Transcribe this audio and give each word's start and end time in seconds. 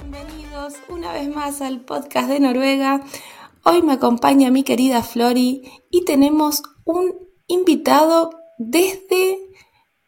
Bienvenidos 0.00 0.74
una 0.88 1.12
vez 1.12 1.28
más 1.34 1.60
al 1.60 1.80
podcast 1.80 2.28
de 2.28 2.38
Noruega. 2.38 3.02
Hoy 3.64 3.82
me 3.82 3.94
acompaña 3.94 4.50
mi 4.50 4.62
querida 4.62 5.02
Flori 5.02 5.62
y 5.90 6.04
tenemos 6.04 6.62
un 6.84 7.14
invitado 7.48 8.30
desde... 8.58 9.38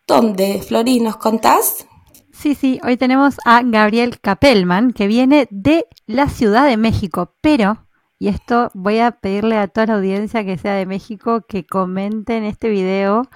¿Dónde, 0.06 0.62
Flori? 0.62 1.00
¿Nos 1.00 1.16
contás? 1.16 1.86
Sí, 2.32 2.54
sí, 2.54 2.78
hoy 2.84 2.96
tenemos 2.96 3.36
a 3.44 3.62
Gabriel 3.64 4.20
Capelman, 4.20 4.92
que 4.92 5.08
viene 5.08 5.48
de 5.50 5.86
la 6.06 6.28
Ciudad 6.28 6.66
de 6.66 6.76
México, 6.76 7.34
pero, 7.40 7.88
y 8.20 8.28
esto 8.28 8.70
voy 8.74 8.98
a 8.98 9.12
pedirle 9.12 9.56
a 9.56 9.66
toda 9.66 9.86
la 9.86 9.94
audiencia 9.94 10.44
que 10.44 10.58
sea 10.58 10.74
de 10.74 10.84
México 10.84 11.40
que 11.48 11.64
comenten 11.64 12.44
este 12.44 12.68
video, 12.68 13.30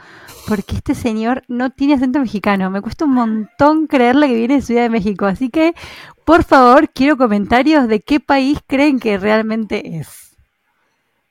porque 0.47 0.77
este 0.77 0.95
señor 0.95 1.43
no 1.49 1.71
tiene 1.71 1.95
acento 1.95 2.21
mexicano. 2.21 2.71
Me 2.71 2.83
cuesta 2.83 3.07
un 3.07 3.15
montón 3.15 3.87
creerle 3.87 4.29
que 4.29 4.35
viene 4.35 4.57
de 4.57 4.61
Ciudad 4.61 4.83
de 4.83 4.91
México, 4.91 5.25
así 5.25 5.49
que, 5.49 5.73
por 6.27 6.45
favor, 6.45 6.91
quiero 6.91 7.17
comentarios 7.17 7.89
de 7.89 8.03
qué 8.03 8.21
país 8.21 8.59
creen 8.67 9.01
que 9.01 9.17
realmente 9.17 9.97
es. 9.97 10.37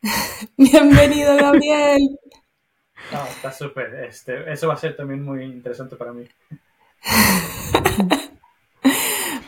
Bienvenido, 0.58 1.36
Gabriel. 1.38 2.02
No, 3.12 3.23
está 3.28 3.52
súper. 3.52 3.94
Este, 4.06 4.52
eso 4.52 4.67
va 4.67 4.73
a 4.73 4.78
ser 4.78 4.95
también 4.95 5.23
muy 5.23 5.44
interesante 5.44 5.95
para 5.95 6.12
mí. 6.12 6.28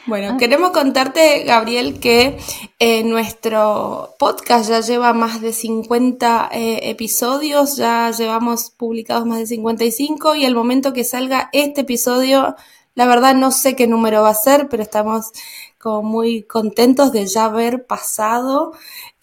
Bueno, 0.08 0.38
queremos 0.38 0.70
contarte, 0.70 1.44
Gabriel, 1.46 2.00
que 2.00 2.38
eh, 2.78 3.04
nuestro 3.04 4.14
podcast 4.20 4.70
ya 4.70 4.82
lleva 4.82 5.14
más 5.14 5.42
de 5.42 5.52
50 5.52 6.50
eh, 6.52 6.92
episodios, 6.92 7.76
ya 7.76 8.12
llevamos 8.12 8.70
publicados 8.70 9.26
más 9.26 9.40
de 9.40 9.48
55 9.48 10.36
y 10.36 10.46
al 10.46 10.54
momento 10.54 10.94
que 10.94 11.04
salga 11.04 11.50
este 11.54 11.82
episodio, 11.82 12.56
la 12.94 13.08
verdad 13.08 13.34
no 13.34 13.50
sé 13.50 13.76
qué 13.76 13.88
número 13.88 14.22
va 14.22 14.30
a 14.30 14.36
ser, 14.36 14.70
pero 14.70 14.84
estamos 14.84 15.32
como 15.80 16.04
muy 16.04 16.44
contentos 16.44 17.12
de 17.12 17.26
ya 17.26 17.46
haber 17.46 17.88
pasado 17.88 18.74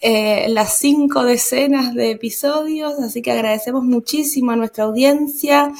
eh, 0.01 0.47
las 0.49 0.77
cinco 0.77 1.23
decenas 1.23 1.93
de 1.93 2.11
episodios, 2.11 2.99
así 2.99 3.21
que 3.21 3.31
agradecemos 3.31 3.85
muchísimo 3.85 4.51
a 4.51 4.57
nuestra 4.57 4.83
audiencia, 4.83 5.71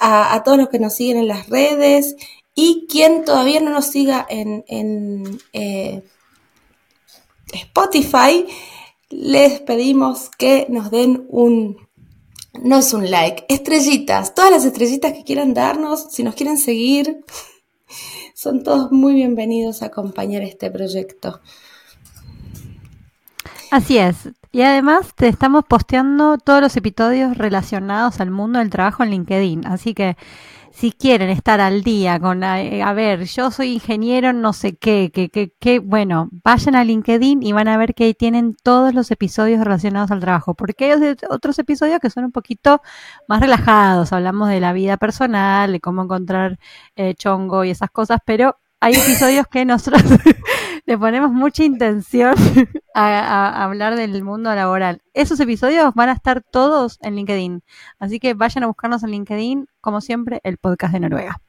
a, 0.00 0.34
a 0.34 0.42
todos 0.42 0.58
los 0.58 0.68
que 0.68 0.80
nos 0.80 0.96
siguen 0.96 1.18
en 1.18 1.28
las 1.28 1.48
redes 1.48 2.16
y 2.60 2.88
quien 2.90 3.24
todavía 3.24 3.60
no 3.60 3.70
nos 3.70 3.86
siga 3.86 4.26
en, 4.28 4.64
en 4.66 5.40
eh, 5.52 6.02
Spotify, 7.52 8.46
les 9.10 9.60
pedimos 9.60 10.28
que 10.36 10.66
nos 10.68 10.90
den 10.90 11.24
un, 11.28 11.76
no 12.60 12.78
es 12.78 12.92
un 12.92 13.08
like, 13.08 13.44
estrellitas, 13.48 14.34
todas 14.34 14.50
las 14.50 14.64
estrellitas 14.64 15.12
que 15.12 15.22
quieran 15.22 15.54
darnos, 15.54 16.08
si 16.10 16.24
nos 16.24 16.34
quieren 16.34 16.58
seguir, 16.58 17.24
son 18.34 18.64
todos 18.64 18.90
muy 18.90 19.14
bienvenidos 19.14 19.82
a 19.82 19.86
acompañar 19.86 20.42
este 20.42 20.68
proyecto. 20.68 21.40
Así 23.70 23.98
es. 23.98 24.30
Y 24.50 24.62
además 24.62 25.14
te 25.14 25.28
estamos 25.28 25.62
posteando 25.64 26.38
todos 26.38 26.60
los 26.60 26.76
episodios 26.76 27.38
relacionados 27.38 28.18
al 28.18 28.32
mundo 28.32 28.58
del 28.58 28.70
trabajo 28.70 29.04
en 29.04 29.10
LinkedIn. 29.10 29.64
Así 29.64 29.94
que 29.94 30.16
si 30.78 30.92
quieren 30.92 31.28
estar 31.28 31.60
al 31.60 31.82
día 31.82 32.20
con, 32.20 32.44
eh, 32.44 32.84
a, 32.84 32.92
ver, 32.92 33.24
yo 33.24 33.50
soy 33.50 33.72
ingeniero 33.72 34.28
en 34.28 34.40
no 34.40 34.52
sé 34.52 34.76
qué, 34.76 35.10
que, 35.12 35.28
que, 35.28 35.52
que, 35.58 35.80
bueno, 35.80 36.28
vayan 36.44 36.76
a 36.76 36.84
LinkedIn 36.84 37.42
y 37.42 37.52
van 37.52 37.66
a 37.66 37.76
ver 37.76 37.94
que 37.96 38.04
ahí 38.04 38.14
tienen 38.14 38.54
todos 38.62 38.94
los 38.94 39.10
episodios 39.10 39.58
relacionados 39.64 40.12
al 40.12 40.20
trabajo, 40.20 40.54
porque 40.54 40.92
hay 40.92 41.16
otros 41.30 41.58
episodios 41.58 41.98
que 41.98 42.10
son 42.10 42.26
un 42.26 42.30
poquito 42.30 42.80
más 43.26 43.40
relajados, 43.40 44.12
hablamos 44.12 44.50
de 44.50 44.60
la 44.60 44.72
vida 44.72 44.98
personal, 44.98 45.72
de 45.72 45.80
cómo 45.80 46.04
encontrar 46.04 46.60
eh, 46.94 47.14
chongo 47.16 47.64
y 47.64 47.70
esas 47.70 47.90
cosas, 47.90 48.20
pero 48.24 48.56
hay 48.78 48.94
episodios 48.94 49.48
que 49.48 49.64
nosotros 49.64 50.04
le 50.88 50.96
ponemos 50.96 51.30
mucha 51.30 51.64
intención 51.64 52.34
a, 52.94 53.62
hablar 53.62 53.94
del 53.94 54.24
mundo 54.24 54.54
laboral. 54.54 55.02
Esos 55.12 55.38
episodios 55.38 55.92
van 55.94 56.08
a 56.08 56.12
estar 56.12 56.42
todos 56.42 56.98
en 57.02 57.14
LinkedIn. 57.14 57.62
Así 57.98 58.18
que 58.18 58.32
vayan 58.32 58.64
a 58.64 58.68
buscarnos 58.68 59.02
en 59.02 59.10
LinkedIn, 59.10 59.68
como 59.82 60.00
siempre, 60.00 60.40
el 60.44 60.56
podcast 60.56 60.94
de 60.94 61.00
Noruega. 61.00 61.42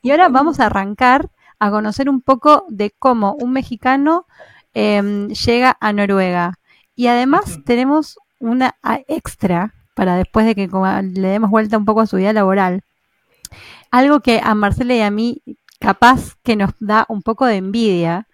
Y 0.00 0.12
ahora 0.12 0.28
vamos 0.28 0.60
a 0.60 0.66
arrancar 0.66 1.28
a 1.58 1.72
conocer 1.72 2.08
un 2.08 2.20
poco 2.20 2.66
de 2.68 2.92
cómo 2.96 3.34
un 3.34 3.52
mexicano 3.52 4.26
em, 4.74 5.26
llega 5.26 5.76
a 5.80 5.92
Noruega. 5.92 6.60
Y 6.94 7.08
además 7.08 7.58
tenemos 7.64 8.20
una 8.38 8.76
extra 9.08 9.74
para 9.96 10.14
después 10.14 10.46
de 10.46 10.54
que 10.54 10.68
le 10.68 11.28
demos 11.28 11.50
vuelta 11.50 11.78
un 11.78 11.84
poco 11.84 12.02
a 12.02 12.06
su 12.06 12.18
vida 12.18 12.32
laboral. 12.32 12.84
Algo 13.90 14.20
que 14.20 14.40
a 14.40 14.54
Marcela 14.54 14.94
y 14.94 15.00
a 15.00 15.10
mí 15.10 15.42
capaz 15.80 16.36
que 16.44 16.54
nos 16.54 16.70
da 16.78 17.06
un 17.08 17.22
poco 17.22 17.44
de 17.44 17.56
envidia, 17.56 18.28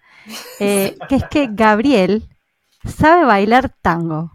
eh, 0.59 0.97
que 1.09 1.15
es 1.15 1.23
que 1.29 1.47
Gabriel 1.51 2.27
sabe 2.85 3.25
bailar 3.25 3.69
tango. 3.81 4.31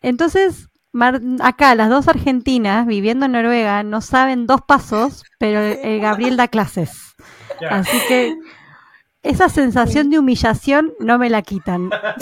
Entonces, 0.00 0.68
Mar- 0.92 1.20
acá 1.40 1.74
las 1.74 1.88
dos 1.88 2.06
argentinas 2.08 2.86
viviendo 2.86 3.24
en 3.26 3.32
Noruega 3.32 3.82
no 3.82 4.00
saben 4.02 4.46
dos 4.46 4.60
pasos, 4.60 5.22
pero 5.38 5.60
eh, 5.60 5.98
Gabriel 6.00 6.36
da 6.36 6.48
clases. 6.48 7.14
Así 7.70 7.96
que 8.08 8.34
esa 9.22 9.48
sensación 9.48 10.10
de 10.10 10.18
humillación 10.18 10.92
no 11.00 11.16
me 11.18 11.30
la 11.30 11.42
quitan. 11.42 11.90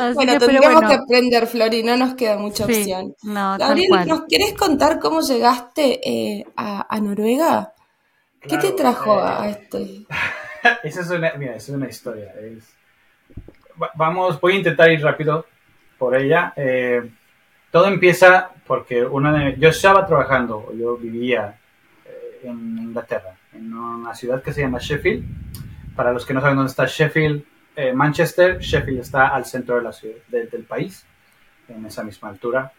Así 0.00 0.14
Bueno, 0.14 0.32
que, 0.32 0.38
pero 0.38 0.50
tendríamos 0.52 0.72
bueno, 0.72 0.88
que 0.88 0.94
aprender, 0.94 1.46
Flori, 1.46 1.82
no 1.82 1.96
nos 1.96 2.14
queda 2.14 2.38
mucha 2.38 2.66
sí, 2.66 2.72
opción. 2.72 3.14
no, 3.22 3.56
Gabriel. 3.58 4.08
¿nos 4.08 4.22
querés 4.28 4.54
contar 4.54 4.98
cómo 4.98 5.20
llegaste 5.20 6.00
eh, 6.08 6.46
a, 6.56 6.86
a 6.94 7.00
Noruega? 7.00 7.74
¿Qué 8.40 8.56
te 8.56 8.72
trajo 8.72 9.18
eh, 9.20 9.22
a 9.26 9.48
este? 9.50 10.06
Esa 10.82 11.00
es 11.00 11.10
una, 11.10 11.32
mira, 11.34 11.54
es 11.56 11.68
una 11.68 11.88
historia. 11.88 12.32
es- 12.40 12.74
Va- 13.80 13.90
Vamos, 13.94 14.40
voy 14.40 14.54
a 14.54 14.56
intentar 14.56 14.90
ir 14.90 15.02
rápido 15.02 15.46
por 15.98 16.14
ella. 16.16 16.52
Eh, 16.56 17.08
todo 17.70 17.86
empieza 17.86 18.50
porque 18.66 19.04
una 19.04 19.32
de, 19.32 19.56
yo 19.58 19.68
estaba 19.70 20.06
trabajando, 20.06 20.72
yo 20.76 20.96
vivía 20.96 21.58
eh, 22.04 22.40
en 22.44 22.78
Inglaterra, 22.78 23.34
en 23.54 23.72
una 23.72 24.14
ciudad 24.14 24.42
que 24.42 24.52
se 24.52 24.60
llama 24.62 24.78
Sheffield. 24.80 25.24
Para 25.96 26.12
los 26.12 26.24
que 26.26 26.34
no 26.34 26.40
saben 26.40 26.56
dónde 26.56 26.70
está 26.70 26.86
Sheffield, 26.86 27.42
eh, 27.76 27.92
Manchester, 27.92 28.58
Sheffield 28.58 29.00
está 29.00 29.28
al 29.28 29.44
centro 29.44 29.76
de 29.76 29.82
la 29.82 29.92
ciudad, 29.92 30.16
de- 30.28 30.46
del 30.46 30.64
país, 30.64 31.04
en 31.68 31.84
esa 31.86 32.02
misma 32.02 32.28
altura. 32.28 32.72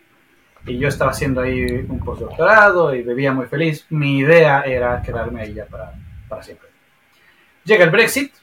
Y 0.66 0.78
yo 0.78 0.88
estaba 0.88 1.12
haciendo 1.12 1.42
ahí 1.42 1.64
un 1.90 2.00
postdoctorado 2.00 2.94
y 2.94 3.02
vivía 3.02 3.32
muy 3.34 3.48
feliz. 3.48 3.86
Mi 3.90 4.20
idea 4.20 4.62
era 4.62 5.02
quedarme 5.02 5.42
ahí 5.42 5.54
ya 5.56 5.66
para, 5.66 5.94
para 6.30 6.44
siempre. 6.44 6.70
Llega 7.64 7.86
el 7.86 7.92
Brexit. 7.92 8.34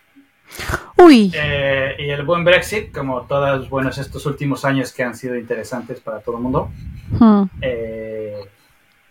Uy, 0.96 1.30
eh, 1.34 1.94
y 1.98 2.10
el 2.10 2.24
buen 2.24 2.44
Brexit, 2.44 2.92
como 2.92 3.22
todos 3.22 3.68
buenos 3.68 3.98
estos 3.98 4.24
últimos 4.26 4.64
años 4.64 4.92
que 4.92 5.02
han 5.02 5.14
sido 5.14 5.36
interesantes 5.36 6.00
para 6.00 6.20
todo 6.20 6.36
el 6.36 6.42
mundo, 6.42 6.70
hmm, 7.10 7.42
eh, 7.60 8.40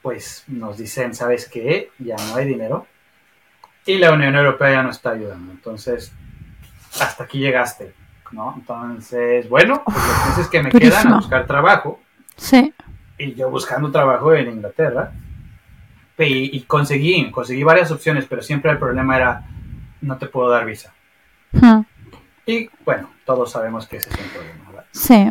pues 0.02 0.44
nos 0.48 0.78
dicen, 0.78 1.14
¿sabes 1.14 1.48
qué? 1.48 1.92
Ya 2.00 2.16
no 2.16 2.36
hay 2.36 2.46
dinero. 2.46 2.88
Y 3.86 3.98
la 4.00 4.12
Unión 4.12 4.36
Europea 4.36 4.72
ya 4.72 4.84
no 4.84 4.90
está 4.90 5.12
ayudando. 5.12 5.52
Entonces, 5.52 6.12
hasta 7.00 7.24
aquí 7.24 7.40
llegaste, 7.40 7.94
¿no? 8.32 8.54
Entonces, 8.58 9.48
bueno, 9.48 9.84
pues 9.86 9.96
los 9.96 10.28
meses 10.30 10.48
que 10.48 10.64
me 10.64 10.72
quedan 10.72 11.14
a 11.14 11.16
buscar 11.18 11.48
trabajo. 11.48 12.02
Sí, 12.36 12.74
y 13.18 13.34
yo 13.34 13.50
buscando 13.50 13.92
trabajo 13.92 14.34
en 14.34 14.50
Inglaterra. 14.50 15.14
Y, 16.20 16.58
y 16.58 16.62
conseguí, 16.62 17.30
conseguí 17.32 17.64
varias 17.64 17.92
opciones, 17.92 18.26
pero 18.28 18.42
siempre 18.42 18.72
el 18.72 18.80
problema 18.80 19.16
era 19.16 19.44
no 20.02 20.18
te 20.18 20.28
puedo 20.28 20.50
dar 20.50 20.66
visa. 20.66 20.94
hmm, 21.54 21.82
Y 22.46 22.70
bueno, 22.86 23.10
todos 23.26 23.52
sabemos 23.52 23.88
que 23.88 23.98
ese 23.98 24.10
es 24.10 24.18
un 24.20 24.30
problema. 24.30 24.64
¿verdad? 24.68 24.86
sí, 24.92 25.30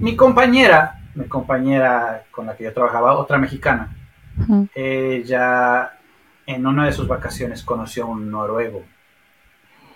Mi 0.00 0.16
compañera, 0.16 1.00
mi 1.14 1.26
compañera 1.26 2.24
con 2.30 2.46
la 2.46 2.56
que 2.56 2.64
yo 2.64 2.72
trabajaba, 2.72 3.14
otra 3.14 3.38
mexicana, 3.38 3.94
hmm, 4.36 4.64
ella 4.74 5.92
en 6.46 6.66
una 6.66 6.86
de 6.86 6.92
sus 6.92 7.08
vacaciones 7.08 7.62
conoció 7.62 8.04
a 8.04 8.08
un 8.08 8.30
noruego. 8.30 8.84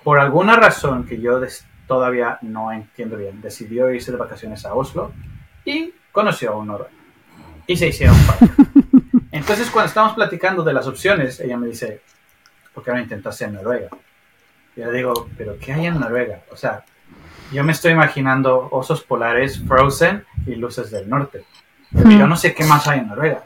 Por 0.03 0.19
alguna 0.19 0.57
razón 0.57 1.05
que 1.05 1.21
yo 1.21 1.41
todavía 1.87 2.39
no 2.43 2.73
entiendo 2.73 3.17
bien, 3.17 3.41
decidió 3.43 3.91
irse 3.93 4.11
de 4.13 4.17
vacaciones 4.19 4.65
a 4.65 4.75
Oslo 4.75 5.13
y 5.65 5.93
conoció 6.13 6.53
a 6.53 6.57
un 6.57 6.69
noruego. 6.69 6.93
Y 7.67 7.77
se 7.77 7.89
hicieron 7.89 8.17
pareja. 8.27 8.63
Entonces, 9.31 9.71
cuando 9.71 9.89
estábamos 9.89 10.15
platicando 10.17 10.63
de 10.63 10.73
las 10.73 10.87
opciones, 10.87 11.39
ella 11.41 11.59
me 11.59 11.67
dice, 11.67 12.01
¿por 12.79 12.85
qué 12.85 12.93
no 12.93 13.01
intentas 13.01 13.41
en 13.43 13.55
Noruega? 13.55 13.89
Yo 14.77 14.93
digo, 14.93 15.29
¿pero 15.37 15.59
qué 15.59 15.73
hay 15.73 15.87
en 15.87 15.99
Noruega? 15.99 16.43
O 16.53 16.57
sea, 16.57 16.85
yo 17.53 17.65
me 17.65 17.73
estoy 17.73 17.91
imaginando 17.91 18.69
osos 18.71 19.03
polares 19.03 19.61
Frozen 19.67 20.25
y 20.47 20.55
luces 20.55 20.93
del 20.93 21.09
norte. 21.11 21.45
Pero 21.93 22.09
yo 22.11 22.27
Hmm. 22.27 22.29
no 22.29 22.37
sé 22.37 22.55
qué 22.55 22.63
más 22.63 22.87
hay 22.87 23.01
en 23.01 23.09
Noruega. 23.09 23.43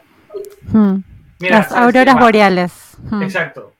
Hmm. 0.71 0.97
Mira, 1.39 1.57
Las 1.57 1.69
¿sabes 1.69 1.91
qué 1.93 1.99
auroras 1.99 2.19
boreales. 2.23 2.97
Hmm. 3.09 3.23
Exacto. 3.23 3.73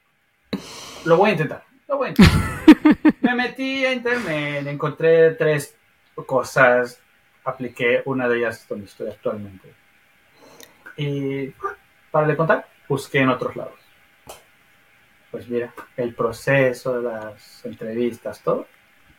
Lo 1.05 1.17
voy 1.17 1.29
a 1.29 1.33
intentar. 1.33 1.63
Lo 1.87 1.97
voy 1.97 2.07
a 2.07 2.09
intentar. 2.17 3.13
Me 3.21 3.35
metí 3.35 3.85
a 3.85 3.93
internet, 3.93 4.65
encontré 4.65 5.35
tres 5.35 5.75
cosas, 6.25 6.99
apliqué 7.45 8.01
una 8.05 8.27
de 8.27 8.39
ellas 8.39 8.65
donde 8.67 8.85
estoy 8.87 9.09
actualmente. 9.09 9.71
Y 10.97 11.53
para 12.09 12.25
de 12.25 12.35
contar, 12.35 12.65
busqué 12.89 13.19
en 13.19 13.29
otros 13.29 13.55
lados. 13.55 13.82
Pues 15.33 15.49
mira, 15.49 15.73
el 15.97 16.13
proceso, 16.13 17.01
las 17.01 17.65
entrevistas, 17.65 18.39
todo, 18.41 18.67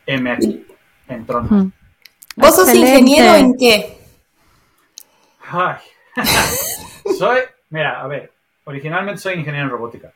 M 0.07 0.31
aquí, 0.31 0.65
en. 1.09 1.23
Hmm. 1.23 1.73
¿Vos 2.37 2.55
sos 2.55 2.69
Excelente. 2.69 3.01
ingeniero 3.01 3.35
en 3.35 3.55
qué? 3.59 3.99
Ay. 5.51 5.79
soy, 7.19 7.41
mira, 7.71 8.01
a 8.01 8.07
ver, 8.07 8.33
originalmente 8.63 9.21
soy 9.21 9.35
ingeniero 9.35 9.67
en 9.67 9.73
robótica. 9.73 10.13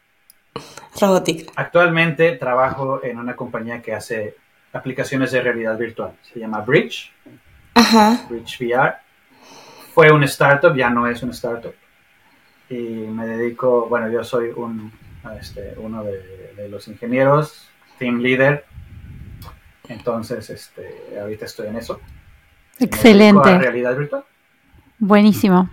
Robótica. 1.00 1.50
Actualmente 1.56 2.36
trabajo 2.36 3.02
en 3.02 3.18
una 3.18 3.34
compañía 3.34 3.82
que 3.82 3.92
hace 3.92 4.36
aplicaciones 4.72 5.32
de 5.32 5.40
realidad 5.40 5.76
virtual. 5.76 6.16
Se 6.22 6.38
llama 6.38 6.60
Bridge, 6.60 7.12
Ajá. 7.74 8.24
Bridge 8.30 8.60
VR. 8.60 8.98
Fue 9.94 10.12
un 10.12 10.22
startup, 10.22 10.76
ya 10.76 10.90
no 10.90 11.08
es 11.08 11.20
un 11.24 11.30
startup. 11.30 11.74
Y 12.70 12.76
me 12.76 13.26
dedico, 13.26 13.88
bueno, 13.88 14.08
yo 14.08 14.22
soy 14.22 14.52
un, 14.54 14.92
este, 15.36 15.74
uno 15.78 16.04
de, 16.04 16.52
de 16.56 16.68
los 16.68 16.88
ingenieros, 16.88 17.68
team 17.98 18.18
leader. 18.18 18.64
Entonces, 19.88 20.50
este, 20.50 21.18
ahorita 21.20 21.44
estoy 21.46 21.68
en 21.68 21.76
eso. 21.76 22.00
Excelente. 22.78 23.58
realidad 23.58 23.96
virtual. 23.96 24.24
Buenísimo. 24.98 25.70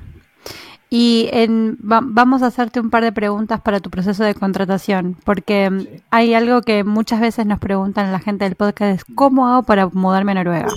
Y 0.90 1.30
en- 1.34 1.78
va- 1.78 2.02
vamos 2.04 2.42
a 2.42 2.48
hacerte 2.48 2.80
un 2.80 2.90
par 2.90 3.04
de 3.04 3.12
preguntas 3.12 3.60
para 3.60 3.80
tu 3.80 3.90
proceso 3.90 4.24
de 4.24 4.36
contratación, 4.36 5.18
porque 5.26 5.70
mm, 5.70 5.80
Sí. 5.82 5.90
hay 6.12 6.34
algo 6.34 6.62
que 6.62 6.84
muchas 6.84 7.20
veces 7.20 7.46
nos 7.46 7.60
preguntan 7.60 8.12
la 8.12 8.20
gente 8.20 8.46
del 8.46 8.56
podcast, 8.56 9.00
es 9.02 9.06
¿cómo 9.16 9.48
hago 9.48 9.64
para 9.64 9.88
mudarme 9.88 10.32
a 10.32 10.36
Noruega? 10.36 10.68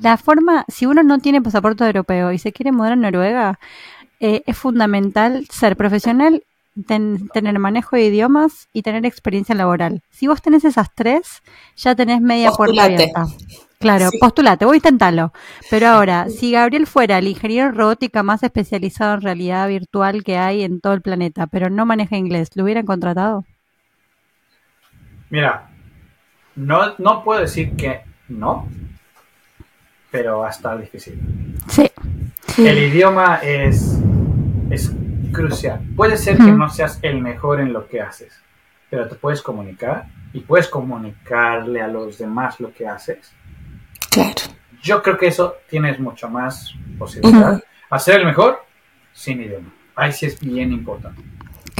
La 0.00 0.16
forma, 0.16 0.64
si 0.68 0.86
uno 0.86 1.02
no 1.02 1.18
tiene 1.18 1.40
pasaporte 1.42 1.84
europeo 1.84 2.32
y 2.32 2.38
se 2.38 2.52
quiere 2.52 2.72
mudar 2.72 2.92
a 2.92 2.96
Noruega, 2.96 3.58
eh, 4.20 4.42
es 4.46 4.56
fundamental 4.56 5.46
ser 5.50 5.76
profesional, 5.76 6.42
ten- 6.86 7.28
tener 7.28 7.58
manejo 7.58 7.96
de 7.96 8.04
idiomas 8.06 8.68
y 8.72 8.82
tener 8.82 9.04
experiencia 9.06 9.54
laboral. 9.54 10.02
Si 10.10 10.26
vos 10.26 10.40
tenés 10.42 10.64
esas 10.64 10.94
tres, 10.94 11.42
ya 11.76 11.94
tenés 11.94 12.20
media 12.20 12.50
puerta 12.52 12.84
abierta. 12.84 13.26
Claro, 13.78 14.08
Sí. 14.10 14.18
postulate, 14.18 14.64
voy 14.64 14.74
a 14.74 14.78
intentarlo. 14.78 15.32
Pero 15.70 15.86
ahora, 15.88 16.28
si 16.28 16.50
Gabriel 16.52 16.86
fuera 16.88 17.18
el 17.18 17.28
ingeniero 17.28 17.68
en 17.68 17.74
robótica 17.76 18.24
más 18.24 18.42
especializado 18.42 19.14
en 19.14 19.20
realidad 19.20 19.68
virtual 19.68 20.24
que 20.24 20.36
hay 20.36 20.62
en 20.64 20.80
todo 20.80 20.94
el 20.94 21.02
planeta, 21.02 21.46
pero 21.46 21.70
no 21.70 21.86
maneja 21.86 22.16
inglés, 22.16 22.48
¿lo 22.54 22.64
hubieran 22.64 22.86
contratado? 22.86 23.44
Mira, 25.30 25.68
no, 26.56 26.94
no 26.98 27.22
puedo 27.22 27.40
decir 27.40 27.76
que 27.76 28.00
no, 28.28 28.66
pero 30.10 30.38
va 30.40 30.48
a 30.48 30.50
estar 30.50 30.80
difícil. 30.80 31.20
Sí. 31.68 31.88
El 32.58 32.78
idioma 32.78 33.36
es, 33.42 33.98
es 34.70 34.90
crucial. 35.32 35.80
Puede 35.96 36.16
ser 36.16 36.36
que 36.36 36.52
no 36.52 36.68
seas 36.68 36.98
el 37.02 37.20
mejor 37.20 37.60
en 37.60 37.72
lo 37.72 37.88
que 37.88 38.00
haces, 38.00 38.32
pero 38.90 39.08
te 39.08 39.14
puedes 39.14 39.42
comunicar 39.42 40.06
y 40.32 40.40
puedes 40.40 40.68
comunicarle 40.68 41.80
a 41.80 41.88
los 41.88 42.18
demás 42.18 42.60
lo 42.60 42.72
que 42.72 42.86
haces. 42.86 43.32
Claro. 44.10 44.34
Yo 44.82 45.02
creo 45.02 45.18
que 45.18 45.26
eso 45.26 45.56
tienes 45.68 45.98
mucho 45.98 46.28
más 46.28 46.74
posibilidad. 46.98 47.54
Ujú. 47.54 47.62
Hacer 47.90 48.20
el 48.20 48.26
mejor 48.26 48.64
sin 49.12 49.40
idioma. 49.40 49.72
Ahí 49.96 50.12
sí 50.12 50.26
es 50.26 50.38
bien 50.38 50.72
importante. 50.72 51.22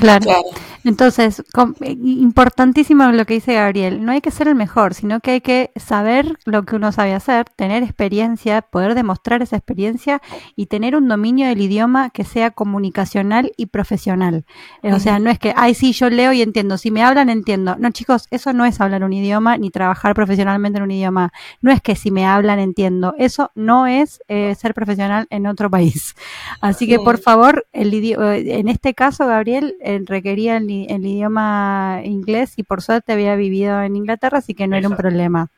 Claro. 0.00 0.24
Claro. 0.24 0.42
Entonces, 0.84 1.40
eh, 1.80 1.96
importantísimo 2.02 3.04
lo 3.08 3.26
que 3.26 3.34
dice 3.34 3.54
Gabriel, 3.54 4.04
no 4.04 4.12
hay 4.12 4.20
que 4.20 4.30
ser 4.30 4.48
el 4.48 4.54
mejor, 4.54 4.94
sino 4.94 5.20
que 5.20 5.32
hay 5.32 5.40
que 5.40 5.70
saber 5.76 6.38
lo 6.44 6.62
que 6.64 6.76
uno 6.76 6.92
sabe 6.92 7.14
hacer, 7.14 7.46
tener 7.56 7.82
experiencia, 7.82 8.62
poder 8.62 8.94
demostrar 8.94 9.42
esa 9.42 9.56
experiencia 9.56 10.22
y 10.56 10.66
tener 10.66 10.96
un 10.96 11.08
dominio 11.08 11.48
del 11.48 11.60
idioma 11.60 12.10
que 12.10 12.24
sea 12.24 12.52
comunicacional 12.52 13.52
y 13.56 13.66
profesional. 13.66 14.44
Eh, 14.82 14.94
O 14.94 15.00
sea, 15.00 15.18
no 15.18 15.30
es 15.30 15.38
que, 15.38 15.52
ay, 15.56 15.74
sí, 15.74 15.92
yo 15.92 16.10
leo 16.10 16.32
y 16.32 16.42
entiendo, 16.42 16.78
si 16.78 16.90
me 16.90 17.02
hablan, 17.02 17.28
entiendo. 17.28 17.76
No, 17.78 17.90
chicos, 17.90 18.26
eso 18.30 18.52
no 18.52 18.64
es 18.64 18.80
hablar 18.80 19.04
un 19.04 19.12
idioma 19.12 19.58
ni 19.58 19.70
trabajar 19.70 20.14
profesionalmente 20.14 20.78
en 20.78 20.84
un 20.84 20.90
idioma. 20.90 21.32
No 21.60 21.70
es 21.70 21.80
que 21.82 21.96
si 21.96 22.10
me 22.10 22.24
hablan, 22.24 22.60
entiendo. 22.60 23.14
Eso 23.18 23.50
no 23.54 23.86
es 23.86 24.20
eh, 24.28 24.54
ser 24.54 24.74
profesional 24.74 25.26
en 25.30 25.46
otro 25.46 25.70
país. 25.70 26.14
Así 26.60 26.86
que, 26.86 26.98
por 26.98 27.18
favor, 27.18 27.66
el 27.72 27.92
eh, 27.92 28.58
en 28.58 28.68
este 28.68 28.94
caso, 28.94 29.26
Gabriel 29.26 29.74
requería 30.06 30.56
el, 30.58 30.70
idioma 30.70 32.00
inglés 32.04 32.54
y 32.56 32.62
por 32.62 32.82
suerte 32.82 33.12
había 33.12 33.36
vivido 33.36 33.80
en 33.82 33.96
Inglaterra, 33.96 34.38
así 34.38 34.54
que 34.54 34.66
no 34.66 34.76
era 34.76 34.88
un 34.88 34.96
problema. 34.96 35.48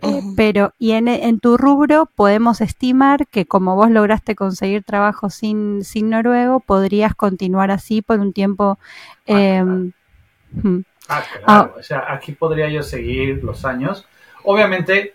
Eh, 0.00 0.22
pero, 0.36 0.72
y 0.78 0.92
en, 0.92 1.08
en 1.08 1.38
tu 1.38 1.56
rubro 1.56 2.08
podemos 2.14 2.60
estimar 2.60 3.26
que 3.26 3.46
como 3.46 3.76
vos 3.76 3.90
lograste 3.90 4.34
conseguir 4.34 4.82
trabajo 4.84 5.30
sin, 5.30 5.84
sin 5.84 6.10
noruego, 6.10 6.60
podrías 6.60 7.14
continuar 7.14 7.70
así 7.70 8.02
por 8.02 8.20
un 8.20 8.32
tiempo. 8.32 8.78
eh, 9.26 9.62
mm, 9.62 10.80
Ah, 11.08 11.22
claro. 11.44 11.74
O 11.78 11.82
sea, 11.82 12.04
aquí 12.08 12.32
podría 12.32 12.68
yo 12.68 12.82
seguir 12.82 13.42
los 13.42 13.64
años. 13.64 14.06
Obviamente, 14.44 15.14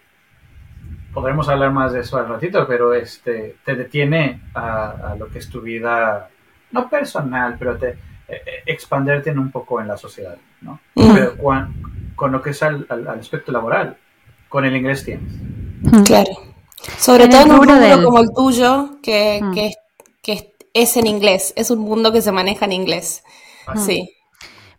podremos 1.14 1.48
hablar 1.50 1.72
más 1.72 1.94
de 1.94 2.02
eso 2.02 2.18
al 2.18 2.28
ratito, 2.28 2.68
pero 2.68 2.94
este 2.94 3.56
te 3.64 3.76
detiene 3.76 4.42
a, 4.54 5.12
a 5.12 5.16
lo 5.16 5.28
que 5.28 5.40
es 5.40 5.50
tu 5.50 5.62
vida, 5.62 6.30
no 6.72 6.90
personal, 6.90 7.56
pero 7.58 7.78
te 7.78 7.98
expanderte 8.66 9.30
en 9.30 9.40
un 9.40 9.52
poco 9.52 9.80
en 9.82 9.88
la 9.88 9.98
sociedad, 9.98 10.38
¿no? 10.62 10.80
Pero 10.94 11.36
cuan- 11.38 11.74
con 12.16 12.32
lo 12.32 12.42
que 12.42 12.50
es 12.52 12.64
al, 12.64 12.86
al- 12.90 13.08
al 13.08 13.20
aspecto 13.20 13.52
laboral, 13.52 13.98
con 14.50 14.66
el 14.66 14.76
inglés 14.76 15.06
tienes. 15.06 15.32
Claro. 16.06 16.32
Sobre 16.98 17.26
En 17.26 17.30
todo 17.32 17.42
en 17.44 17.52
un 17.52 17.58
mundo 17.58 17.76
del- 17.76 18.04
como 18.04 18.20
el 18.20 18.30
tuyo, 18.36 18.98
que, 19.02 19.40
Mm. 19.42 19.54
que, 19.54 19.74
que 20.22 20.54
es 20.74 20.98
en 20.98 21.08
inglés. 21.08 21.54
Es 21.56 21.72
un 21.72 21.80
mundo 21.80 22.12
que 22.12 22.22
se 22.22 22.32
maneja 22.32 22.66
en 22.66 22.72
inglés. 22.74 23.24
Sí, 23.76 24.10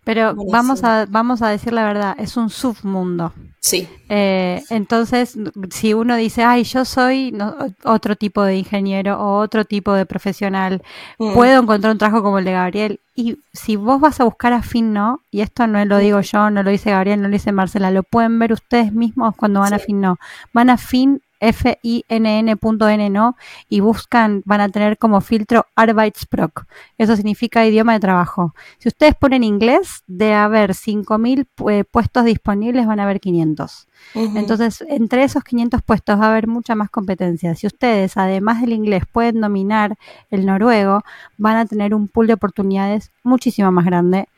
Pero 0.05 0.35
Buenísimo. 0.35 0.53
vamos 0.53 0.85
a, 0.85 1.07
vamos 1.09 1.43
a 1.43 1.49
decir 1.51 1.73
la 1.75 1.85
verdad, 1.85 2.17
es 2.19 2.37
un 2.39 2.49
submundo. 2.51 3.33
Sí. 3.61 3.89
Eh, 4.09 4.63
entonces, 4.71 5.37
si 5.71 5.93
uno 5.95 6.17
dice, 6.17 6.45
ay, 6.45 6.65
yo 6.65 6.85
soy 6.85 7.33
no, 7.33 7.55
otro 7.85 8.17
tipo 8.17 8.43
de 8.43 8.57
ingeniero 8.57 9.21
o 9.21 9.39
otro 9.39 9.65
tipo 9.65 9.93
de 9.93 10.07
profesional, 10.07 10.83
Mm. 11.19 11.35
puedo 11.35 11.61
encontrar 11.63 11.93
un 11.93 11.99
trabajo 11.99 12.23
como 12.23 12.39
el 12.39 12.45
de 12.45 12.53
Gabriel. 12.53 13.01
Y 13.15 13.39
si 13.53 13.77
vos 13.77 14.01
vas 14.01 14.21
a 14.21 14.25
buscar 14.25 14.53
a 14.53 14.63
Fin, 14.63 14.93
¿no? 14.93 15.21
Y 15.31 15.41
esto 15.41 15.67
no 15.67 15.85
lo 15.85 15.99
digo 15.99 16.21
yo, 16.21 16.51
no 16.51 16.63
lo 16.63 16.71
dice 16.71 16.91
Gabriel, 16.91 17.21
no 17.21 17.29
lo 17.29 17.33
dice 17.33 17.53
Marcela, 17.53 17.91
lo 17.91 18.03
pueden 18.05 18.39
ver 18.39 18.53
ustedes 18.53 18.93
mismos 18.93 19.35
cuando 19.37 19.61
van 19.61 19.75
a. 19.75 19.79
Fin, 19.79 20.01
¿no? 20.01 20.19
Van 20.53 20.71
a 20.71 20.79
Fin, 20.79 21.21
F-I-N-N.N, 21.41 23.11
¿no? 23.11 23.37
Y 23.69 23.81
buscan, 23.81 24.43
van 24.45 24.61
a 24.61 24.69
tener 24.69 24.99
como 24.99 25.21
filtro 25.21 25.67
Arbeitsproc. 25.77 26.67
Eso 26.99 27.17
significa 27.17 27.67
idioma 27.67 27.95
de 27.95 28.01
trabajo. 28.01 28.55
Si 28.79 28.89
ustedes 28.89 29.15
ponen 29.15 29.45
inglés, 29.45 30.03
de 30.07 30.35
haber 30.35 30.75
5.000 30.75 31.47
pu- 31.57 31.87
puestos 31.91 32.25
disponibles, 32.25 32.87
van 32.87 33.01
a 33.01 33.05
haber 33.05 33.21
500. 33.21 33.88
Entonces, 34.15 34.85
entre 34.89 35.23
esos 35.23 35.45
500 35.45 35.83
puestos 35.83 36.19
va 36.19 36.27
a 36.27 36.31
haber 36.31 36.47
mucha 36.47 36.75
más 36.75 36.91
competencia. 36.91 37.55
Si 37.55 37.67
ustedes, 37.67 38.17
además 38.17 38.61
del 38.61 38.73
inglés, 38.73 39.05
pueden 39.11 39.41
dominar 39.41 39.97
el 40.31 40.47
noruego, 40.47 41.03
van 41.37 41.57
a 41.57 41.67
tener 41.67 41.95
un 41.95 42.09
pool 42.09 42.27
de 42.27 42.33
oportunidades 42.33 43.13
muchísimo 43.23 43.71
más 43.71 43.85
grande. 43.85 44.29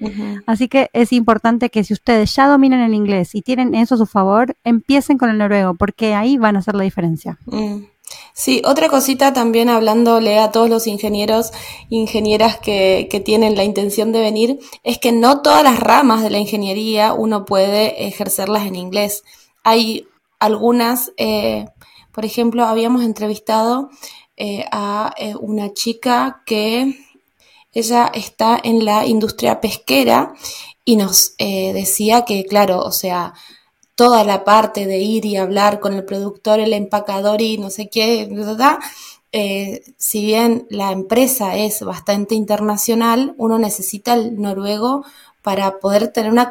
Así 0.47 0.69
que 0.69 0.91
es 0.93 1.13
importante 1.13 1.71
que 1.71 1.85
si 1.85 1.95
ustedes 1.95 2.35
ya 2.35 2.49
dominan 2.49 2.81
el 2.81 2.95
inglés 2.95 3.35
y 3.35 3.43
tienen 3.43 3.75
eso 3.75 3.95
a 3.95 3.99
su 3.99 4.07
favor, 4.07 4.57
empiecen 4.65 5.19
con 5.19 5.31
el 5.31 5.39
noruego, 5.39 5.75
porque 5.75 6.15
ahí 6.15 6.37
van 6.37 6.57
a 6.57 6.59
hacer 6.59 6.75
la 6.75 6.85
diferencia. 6.85 7.39
Mm. 7.47 7.85
Sí, 8.33 8.63
otra 8.65 8.89
cosita 8.89 9.33
también 9.33 9.69
hablándole 9.69 10.39
a 10.39 10.51
todos 10.51 10.69
los 10.69 10.87
ingenieros, 10.87 11.53
ingenieras 11.89 12.59
que, 12.59 13.09
que 13.11 13.21
tienen 13.21 13.57
la 13.57 13.65
intención 13.65 14.13
de 14.13 14.21
venir, 14.21 14.59
es 14.83 14.99
que 14.99 15.13
no 15.13 15.43
todas 15.43 15.63
las 15.63 15.79
ramas 15.79 16.23
de 16.23 16.31
la 16.31 16.39
ingeniería 16.39 17.13
uno 17.13 17.45
puede 17.45 18.07
ejercerlas 18.07 18.67
en 18.67 18.77
inglés. 18.77 19.23
Hay 19.65 20.09
algunas, 20.39 21.13
eh, 21.17 21.67
por 22.13 22.25
ejemplo, 22.25 22.65
habíamos 22.65 23.03
entrevistado 23.03 23.91
eh, 24.37 24.65
a 24.73 25.13
eh, 25.19 25.35
una 25.39 25.73
chica 25.73 26.43
que 26.47 26.97
ella 27.73 28.11
está 28.13 28.59
en 28.63 28.85
la 28.85 29.07
industria 29.07 29.61
pesquera 29.61 30.35
y 30.85 30.97
nos 30.97 31.35
eh, 31.39 31.73
decía 31.73 32.25
que, 32.25 32.45
claro, 32.45 32.81
o 32.81 32.91
sea, 32.91 33.35
toda 33.95 34.25
la 34.25 34.45
parte 34.45 34.87
de 34.87 34.99
ir 34.99 35.25
y 35.25 35.37
hablar 35.37 35.79
con 35.79 35.95
el 35.95 36.05
productor, 36.05 36.59
el 36.59 36.73
empacador 36.73 37.43
y 37.43 37.59
no 37.59 37.71
sé 37.71 37.89
qué, 37.89 38.27
¿verdad? 38.31 38.79
Eh, 39.33 39.83
si 39.99 40.25
bien 40.25 40.67
la 40.71 40.91
empresa 40.91 41.57
es 41.57 41.83
bastante 41.83 42.35
internacional, 42.35 43.35
uno 43.37 43.59
necesita 43.59 44.15
el 44.15 44.41
noruego 44.41 45.05
para 45.43 45.79
poder 45.79 46.09
tener 46.09 46.33
una 46.33 46.51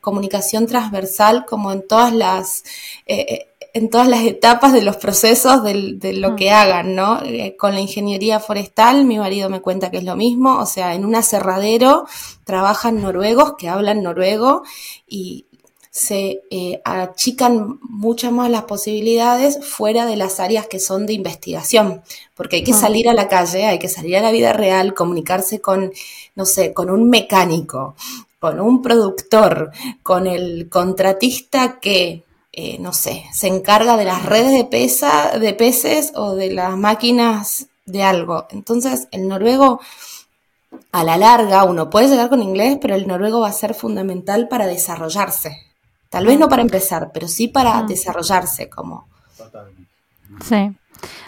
comunicación 0.00 0.66
transversal 0.66 1.44
como 1.46 1.72
en 1.72 1.86
todas 1.86 2.12
las... 2.12 2.64
Eh, 3.06 3.26
eh, 3.28 3.46
en 3.72 3.88
todas 3.88 4.08
las 4.08 4.22
etapas 4.24 4.72
de 4.72 4.82
los 4.82 4.96
procesos 4.96 5.62
de 5.62 6.12
lo 6.14 6.36
que 6.36 6.50
hagan, 6.50 6.94
¿no? 6.94 7.22
Eh, 7.22 7.56
con 7.56 7.74
la 7.74 7.80
ingeniería 7.80 8.40
forestal, 8.40 9.04
mi 9.04 9.18
marido 9.18 9.48
me 9.48 9.60
cuenta 9.60 9.90
que 9.90 9.98
es 9.98 10.04
lo 10.04 10.16
mismo, 10.16 10.58
o 10.58 10.66
sea, 10.66 10.94
en 10.94 11.04
un 11.04 11.14
aserradero 11.14 12.06
trabajan 12.44 13.00
noruegos 13.00 13.54
que 13.56 13.68
hablan 13.68 14.02
noruego 14.02 14.62
y 15.06 15.46
se 15.92 16.42
eh, 16.50 16.80
achican 16.84 17.80
muchas 17.82 18.30
más 18.30 18.48
las 18.48 18.62
posibilidades 18.62 19.64
fuera 19.64 20.06
de 20.06 20.16
las 20.16 20.38
áreas 20.38 20.68
que 20.68 20.78
son 20.78 21.04
de 21.04 21.14
investigación, 21.14 22.02
porque 22.36 22.56
hay 22.56 22.64
que 22.64 22.72
salir 22.72 23.08
a 23.08 23.14
la 23.14 23.28
calle, 23.28 23.66
hay 23.66 23.80
que 23.80 23.88
salir 23.88 24.16
a 24.16 24.22
la 24.22 24.30
vida 24.30 24.52
real, 24.52 24.94
comunicarse 24.94 25.60
con, 25.60 25.92
no 26.36 26.46
sé, 26.46 26.72
con 26.72 26.90
un 26.90 27.10
mecánico, 27.10 27.96
con 28.40 28.58
un 28.58 28.80
productor, 28.82 29.70
con 30.02 30.26
el 30.26 30.68
contratista 30.70 31.78
que, 31.78 32.24
eh, 32.52 32.78
no 32.80 32.92
sé, 32.94 33.26
se 33.32 33.46
encarga 33.46 33.98
de 33.98 34.06
las 34.06 34.24
redes 34.24 34.52
de, 34.52 34.64
pesa, 34.64 35.38
de 35.38 35.52
peces 35.52 36.12
o 36.16 36.34
de 36.34 36.50
las 36.50 36.76
máquinas 36.76 37.68
de 37.84 38.02
algo. 38.02 38.46
Entonces, 38.50 39.08
el 39.12 39.28
noruego, 39.28 39.80
a 40.90 41.04
la 41.04 41.18
larga, 41.18 41.64
uno 41.64 41.90
puede 41.90 42.08
llegar 42.08 42.30
con 42.30 42.42
inglés, 42.42 42.78
pero 42.80 42.94
el 42.94 43.06
noruego 43.06 43.40
va 43.40 43.48
a 43.48 43.52
ser 43.52 43.74
fundamental 43.74 44.48
para 44.48 44.66
desarrollarse. 44.66 45.58
Tal 46.08 46.24
vez 46.26 46.38
no 46.38 46.48
para 46.48 46.62
empezar, 46.62 47.10
pero 47.12 47.28
sí 47.28 47.46
para 47.46 47.82
desarrollarse 47.82 48.70
como. 48.70 49.06
Sí. 50.42 50.74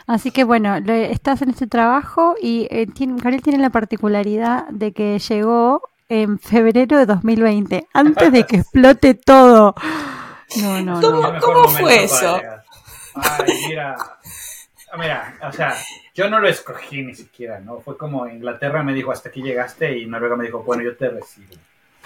Así 0.07 0.31
que 0.31 0.45
bueno, 0.45 0.77
estás 0.77 1.43
en 1.43 1.51
este 1.51 1.67
trabajo 1.67 2.35
y 2.41 2.67
eh, 2.71 2.87
tiene, 2.87 3.41
tiene 3.41 3.59
la 3.59 3.71
particularidad 3.71 4.67
de 4.69 4.93
que 4.93 5.19
llegó 5.19 5.83
en 6.09 6.39
febrero 6.39 6.99
de 6.99 7.07
2020, 7.07 7.89
antes 7.93 8.33
de 8.33 8.47
que 8.47 8.57
explote 8.61 9.15
todo. 9.15 9.75
No, 10.57 10.83
no, 10.83 11.01
¿Cómo, 11.01 11.39
¿cómo 11.41 11.69
fue 11.69 12.05
eso? 12.05 12.41
Ay, 13.15 13.53
mira, 13.69 13.97
mira, 14.99 15.39
o 15.43 15.53
sea, 15.53 15.75
yo 16.15 16.29
no 16.29 16.41
lo 16.41 16.49
escogí 16.49 17.03
ni 17.03 17.15
siquiera, 17.15 17.61
¿no? 17.61 17.81
Fue 17.81 17.97
como 17.97 18.27
Inglaterra 18.29 18.83
me 18.83 18.93
dijo 18.93 19.13
hasta 19.13 19.31
aquí 19.31 19.43
llegaste 19.43 19.99
y 19.99 20.07
Noruega 20.07 20.37
me 20.37 20.45
dijo, 20.45 20.63
bueno, 20.63 20.83
yo 20.83 20.97
te 20.97 21.09
recibo. 21.09 21.55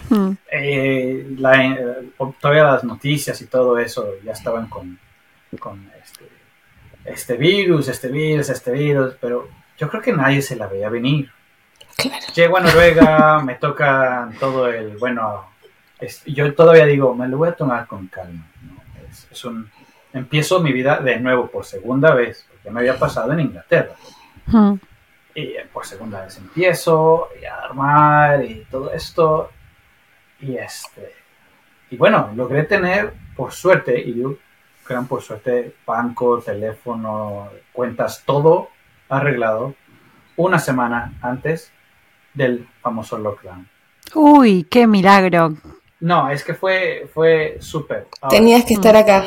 Hmm. 0.08 0.32
Eh, 0.50 1.26
eh, 1.38 2.10
todavía 2.40 2.64
las 2.64 2.84
noticias 2.84 3.40
y 3.40 3.46
todo 3.46 3.78
eso 3.78 4.06
ya 4.22 4.32
estaban 4.32 4.68
con, 4.68 4.98
con 5.58 5.90
este, 6.02 6.28
este, 7.04 7.36
virus, 7.36 7.88
este 7.88 8.08
virus, 8.08 8.48
este 8.48 8.70
virus, 8.72 9.16
pero 9.20 9.48
yo 9.78 9.88
creo 9.88 10.02
que 10.02 10.12
nadie 10.12 10.42
se 10.42 10.56
la 10.56 10.66
veía 10.66 10.88
venir. 10.88 11.30
Llego 12.34 12.58
a 12.58 12.60
Noruega, 12.60 13.40
me 13.42 13.54
toca 13.54 14.30
todo 14.38 14.68
el, 14.68 14.98
bueno, 14.98 15.46
yo 16.26 16.54
todavía 16.54 16.84
digo, 16.84 17.14
me 17.14 17.28
lo 17.28 17.38
voy 17.38 17.48
a 17.48 17.56
tomar 17.56 17.86
con 17.86 18.06
calma. 18.08 18.46
Es, 19.30 19.44
un, 19.44 19.70
empiezo 20.12 20.60
mi 20.60 20.72
vida 20.72 20.98
de 20.98 21.18
nuevo 21.18 21.46
por 21.46 21.64
segunda 21.64 22.14
vez, 22.14 22.46
porque 22.50 22.70
me 22.70 22.80
había 22.80 22.98
pasado 22.98 23.32
en 23.32 23.40
Inglaterra. 23.40 23.94
Hmm. 24.46 24.74
Y 25.34 25.54
por 25.72 25.86
segunda 25.86 26.24
vez 26.24 26.36
empiezo 26.38 27.28
a 27.50 27.64
armar 27.64 28.44
y 28.44 28.66
todo 28.70 28.92
esto. 28.92 29.50
Y 30.40 30.56
este. 30.56 31.14
Y 31.90 31.96
bueno, 31.96 32.30
logré 32.34 32.64
tener, 32.64 33.14
por 33.34 33.52
suerte, 33.52 33.98
y 33.98 34.12
digo, 34.12 34.36
crean 34.84 35.06
por 35.06 35.22
suerte, 35.22 35.76
banco, 35.86 36.40
teléfono, 36.40 37.50
cuentas, 37.72 38.22
todo 38.24 38.70
arreglado 39.08 39.74
una 40.36 40.58
semana 40.58 41.14
antes 41.22 41.72
del 42.36 42.68
famoso 42.80 43.18
lockdown. 43.18 43.68
Uy, 44.14 44.64
qué 44.70 44.86
milagro. 44.86 45.56
No, 46.00 46.30
es 46.30 46.44
que 46.44 46.54
fue, 46.54 47.08
fue 47.12 47.56
súper. 47.60 48.08
Tenías 48.28 48.64
que 48.64 48.74
estar 48.74 48.94
acá. 48.94 49.24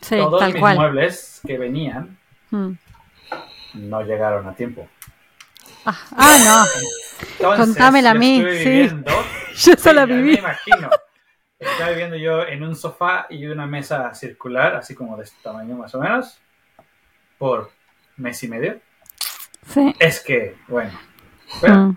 Sí, 0.00 0.16
todos 0.16 0.52
mis 0.52 0.62
muebles 0.62 1.40
que 1.44 1.58
venían 1.58 2.16
mm. 2.50 2.72
no 3.74 4.02
llegaron 4.02 4.48
a 4.48 4.54
tiempo. 4.54 4.88
Ah, 5.84 5.98
ah 6.12 6.64
no. 7.40 7.56
Contámela 7.56 8.12
a 8.12 8.14
mí. 8.14 8.44
Sí. 8.62 8.88
yo 9.70 9.76
solo 9.76 10.06
viví. 10.06 10.34
Me 10.34 10.38
imagino. 10.38 10.90
Estaba 11.58 11.90
viviendo 11.90 12.16
yo 12.16 12.46
en 12.46 12.62
un 12.62 12.76
sofá 12.76 13.26
y 13.30 13.46
una 13.46 13.66
mesa 13.66 14.14
circular, 14.14 14.76
así 14.76 14.94
como 14.94 15.16
de 15.16 15.24
este 15.24 15.36
tamaño 15.42 15.76
más 15.76 15.94
o 15.94 16.00
menos, 16.00 16.38
por 17.38 17.70
mes 18.16 18.42
y 18.42 18.48
medio. 18.48 18.78
Sí. 19.66 19.94
Es 19.98 20.20
que, 20.20 20.56
bueno. 20.68 20.92
Mm. 21.62 21.96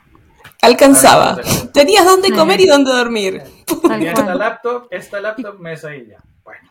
Alcanzaba. 0.61 1.37
Tenías 1.73 2.05
dónde 2.05 2.31
comer 2.31 2.59
y 2.61 2.67
dónde 2.67 2.91
dormir. 2.91 3.43
Tenía 3.87 4.11
esta 4.11 4.35
laptop, 4.35 4.87
esta 4.91 5.21
laptop, 5.21 5.59
mesa 5.59 5.95
y 5.95 6.07
ya. 6.07 6.17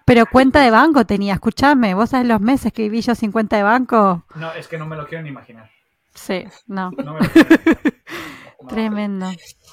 Pero 0.04 0.26
cuenta 0.26 0.62
de 0.62 0.70
banco 0.70 1.04
tenía, 1.04 1.34
escúchame, 1.34 1.94
¿vos 1.94 2.10
sabés 2.10 2.26
los 2.26 2.40
meses 2.40 2.72
que 2.72 2.82
viví 2.82 3.00
yo 3.00 3.14
sin 3.14 3.30
cuenta 3.30 3.56
de 3.56 3.62
banco? 3.62 4.24
No, 4.34 4.52
es 4.52 4.66
que 4.66 4.78
no 4.78 4.86
me 4.86 4.96
lo 4.96 5.06
quiero 5.06 5.22
ni 5.22 5.30
imaginar. 5.30 5.70
Sí, 6.14 6.44
no. 6.66 6.90
Tremendo. 8.68 9.30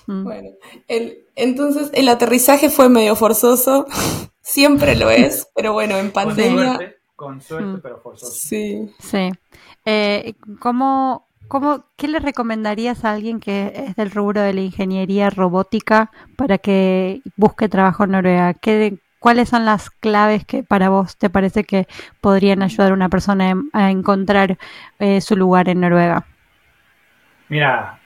Mm. 0.07 0.23
Bueno, 0.23 0.49
el, 0.87 1.25
entonces 1.35 1.89
el 1.93 2.07
aterrizaje 2.07 2.69
fue 2.69 2.89
medio 2.89 3.15
forzoso, 3.15 3.87
siempre 4.41 4.95
lo 4.95 5.09
es, 5.09 5.49
pero 5.55 5.73
bueno, 5.73 5.97
en 5.97 6.11
pandemia... 6.11 6.95
Con 7.15 7.39
suerte, 7.39 7.77
mm. 7.77 7.81
pero 7.81 8.01
forzoso. 8.01 8.33
Sí. 8.33 8.93
Sí. 8.99 9.31
Eh, 9.85 10.33
¿Cómo 10.59 11.24
¿Cómo, 11.47 11.85
¿Qué 11.95 12.07
le 12.07 12.19
recomendarías 12.19 13.05
a 13.05 13.11
alguien 13.11 13.39
que 13.39 13.71
es 13.75 13.95
del 13.95 14.11
rubro 14.11 14.41
de 14.41 14.53
la 14.53 14.61
ingeniería 14.61 15.29
robótica 15.29 16.11
para 16.37 16.57
que 16.57 17.21
busque 17.35 17.69
trabajo 17.69 18.03
en 18.03 18.11
Noruega? 18.11 18.53
¿Qué, 18.55 18.97
¿Cuáles 19.19 19.49
son 19.49 19.63
las 19.63 19.91
claves 19.91 20.45
que 20.45 20.63
para 20.63 20.89
vos 20.89 21.17
te 21.17 21.29
parece 21.29 21.63
que 21.63 21.87
podrían 22.19 22.63
ayudar 22.63 22.91
a 22.91 22.95
una 22.95 23.09
persona 23.09 23.53
a 23.73 23.91
encontrar 23.91 24.57
eh, 24.97 25.21
su 25.21 25.35
lugar 25.35 25.69
en 25.69 25.81
Noruega? 25.81 26.25
Mira, 27.49 27.99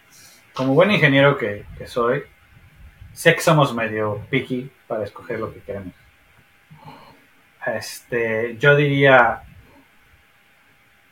como 0.53 0.73
buen 0.73 0.91
ingeniero 0.91 1.37
que, 1.37 1.65
soy, 1.85 2.23
sé 3.13 3.35
que 3.35 3.41
somos 3.41 3.73
medio 3.73 4.21
picky 4.29 4.69
para 4.85 5.05
escoger 5.05 5.39
lo 5.39 5.53
que 5.53 5.61
queremos. 5.61 5.93
Este, 7.65 8.57
yo 8.57 8.75
diría, 8.75 9.43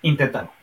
inténtalo 0.01 0.56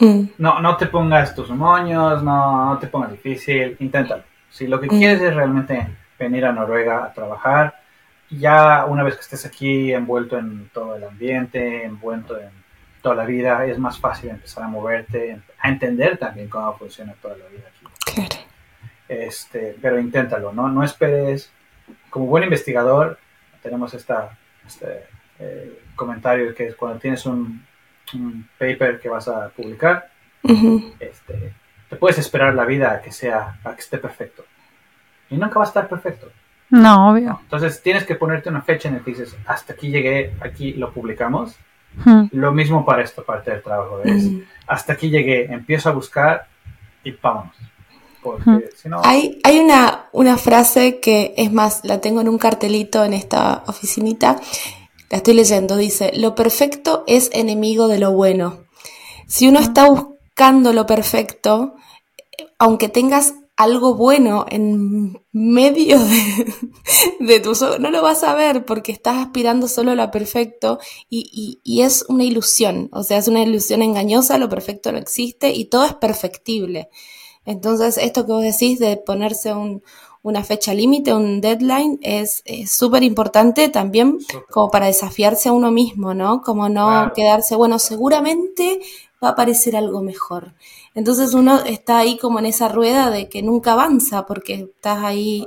Mm. 0.00 0.22
No, 0.38 0.60
no 0.60 0.76
te 0.76 0.86
pongas 0.86 1.34
tus 1.34 1.50
moños, 1.50 2.22
no, 2.22 2.66
no 2.66 2.78
te 2.78 2.86
pongas 2.86 3.12
difícil, 3.12 3.76
inténtalo. 3.80 4.22
Si 4.50 4.66
lo 4.66 4.80
que 4.80 4.86
mm. 4.86 4.98
quieres 4.98 5.22
es 5.22 5.34
realmente 5.34 5.86
venir 6.18 6.44
a 6.44 6.52
Noruega 6.52 7.04
a 7.04 7.12
trabajar, 7.12 7.80
ya 8.30 8.84
una 8.86 9.02
vez 9.02 9.14
que 9.14 9.22
estés 9.22 9.46
aquí 9.46 9.92
envuelto 9.92 10.38
en 10.38 10.68
todo 10.70 10.96
el 10.96 11.04
ambiente, 11.04 11.84
envuelto 11.84 12.38
en 12.38 12.50
toda 13.02 13.14
la 13.14 13.24
vida, 13.24 13.64
es 13.66 13.78
más 13.78 13.98
fácil 13.98 14.30
empezar 14.30 14.64
a 14.64 14.68
moverte, 14.68 15.40
a 15.60 15.68
entender 15.68 16.18
también 16.18 16.48
cómo 16.48 16.76
funciona 16.76 17.14
toda 17.20 17.36
la 17.36 17.46
vida 17.46 17.64
aquí. 17.68 18.14
Claro. 18.14 18.48
Este, 19.08 19.76
pero 19.80 19.98
inténtalo, 19.98 20.52
¿no? 20.52 20.68
No 20.68 20.82
esperes. 20.82 21.50
Como 22.10 22.26
buen 22.26 22.44
investigador, 22.44 23.18
tenemos 23.62 23.94
esta, 23.94 24.36
este 24.66 25.04
eh, 25.38 25.80
comentario 25.96 26.54
que 26.54 26.68
es 26.68 26.74
cuando 26.74 26.98
tienes 26.98 27.24
un, 27.24 27.64
un 28.14 28.48
paper 28.58 29.00
que 29.00 29.08
vas 29.08 29.28
a 29.28 29.48
publicar, 29.48 30.10
este, 31.00 31.54
te 31.88 31.96
puedes 31.96 32.18
esperar 32.18 32.54
la 32.54 32.64
vida 32.64 32.92
a 32.92 33.00
que 33.00 33.12
sea, 33.12 33.58
a 33.64 33.74
que 33.74 33.80
esté 33.80 33.98
perfecto. 33.98 34.44
Y 35.30 35.36
nunca 35.36 35.58
va 35.58 35.64
a 35.64 35.68
estar 35.68 35.88
perfecto. 35.88 36.30
No, 36.70 37.10
obvio. 37.10 37.38
Entonces 37.42 37.82
tienes 37.82 38.04
que 38.04 38.14
ponerte 38.14 38.48
una 38.48 38.62
fecha 38.62 38.88
en 38.88 38.96
la 38.96 39.00
que 39.00 39.10
dices, 39.10 39.36
hasta 39.46 39.72
aquí 39.72 39.90
llegué, 39.90 40.34
aquí 40.40 40.72
lo 40.74 40.92
publicamos. 40.92 41.56
Lo 42.32 42.52
mismo 42.52 42.84
para 42.84 43.02
esta 43.02 43.22
parte 43.22 43.50
del 43.50 43.62
trabajo. 43.62 44.02
Es, 44.04 44.28
hasta 44.66 44.92
aquí 44.92 45.08
llegué, 45.10 45.46
empiezo 45.52 45.88
a 45.88 45.92
buscar 45.92 46.46
y 47.02 47.12
vámonos. 47.12 47.56
Porque 48.22 48.70
si 48.76 48.88
no... 48.88 49.00
Hay, 49.04 49.40
hay 49.42 49.58
una, 49.58 50.06
una 50.12 50.36
frase 50.36 51.00
que 51.00 51.34
es 51.36 51.52
más, 51.52 51.84
la 51.84 52.00
tengo 52.00 52.20
en 52.20 52.28
un 52.28 52.38
cartelito 52.38 53.04
en 53.04 53.14
esta 53.14 53.64
oficinita, 53.66 54.36
la 55.10 55.18
estoy 55.18 55.34
leyendo, 55.34 55.76
dice, 55.76 56.12
lo 56.14 56.34
perfecto 56.34 57.04
es 57.06 57.30
enemigo 57.32 57.88
de 57.88 57.98
lo 57.98 58.12
bueno. 58.12 58.64
Si 59.26 59.48
uno 59.48 59.60
está 59.60 59.88
buscando 59.88 60.72
lo 60.72 60.86
perfecto, 60.86 61.74
aunque 62.58 62.88
tengas 62.88 63.34
algo 63.56 63.94
bueno 63.94 64.46
en 64.48 65.20
medio 65.32 65.98
de, 65.98 66.54
de 67.20 67.40
tus 67.40 67.60
no 67.80 67.90
lo 67.90 68.02
vas 68.02 68.22
a 68.22 68.34
ver 68.34 68.64
porque 68.64 68.92
estás 68.92 69.16
aspirando 69.16 69.66
solo 69.66 69.90
a 69.90 69.94
lo 69.96 70.10
perfecto 70.12 70.78
y, 71.10 71.58
y, 71.64 71.82
es 71.82 72.04
una 72.08 72.22
ilusión, 72.22 72.88
o 72.92 73.02
sea, 73.02 73.18
es 73.18 73.26
una 73.26 73.42
ilusión 73.42 73.82
engañosa, 73.82 74.38
lo 74.38 74.48
perfecto 74.48 74.92
no 74.92 74.98
existe 74.98 75.50
y 75.52 75.64
todo 75.64 75.84
es 75.86 75.94
perfectible. 75.94 76.88
Entonces, 77.44 77.96
esto 77.96 78.26
que 78.26 78.32
vos 78.32 78.42
decís 78.42 78.78
de 78.78 78.96
ponerse 78.98 79.54
un, 79.54 79.82
una 80.22 80.44
fecha 80.44 80.74
límite, 80.74 81.14
un 81.14 81.40
deadline, 81.40 81.98
es 82.02 82.42
súper 82.66 83.02
importante 83.02 83.68
también 83.68 84.18
como 84.50 84.70
para 84.70 84.86
desafiarse 84.86 85.48
a 85.48 85.52
uno 85.52 85.70
mismo, 85.70 86.14
¿no? 86.14 86.42
Como 86.42 86.68
no 86.68 87.12
quedarse, 87.14 87.54
bueno, 87.54 87.78
seguramente 87.78 88.80
va 89.22 89.28
a 89.28 89.32
aparecer 89.32 89.76
algo 89.76 90.02
mejor. 90.02 90.54
Entonces 90.94 91.34
uno 91.34 91.60
está 91.64 91.98
ahí 91.98 92.18
como 92.18 92.38
en 92.38 92.46
esa 92.46 92.68
rueda 92.68 93.10
de 93.10 93.28
que 93.28 93.42
nunca 93.42 93.72
avanza 93.72 94.26
porque 94.26 94.54
estás 94.54 95.04
ahí 95.04 95.46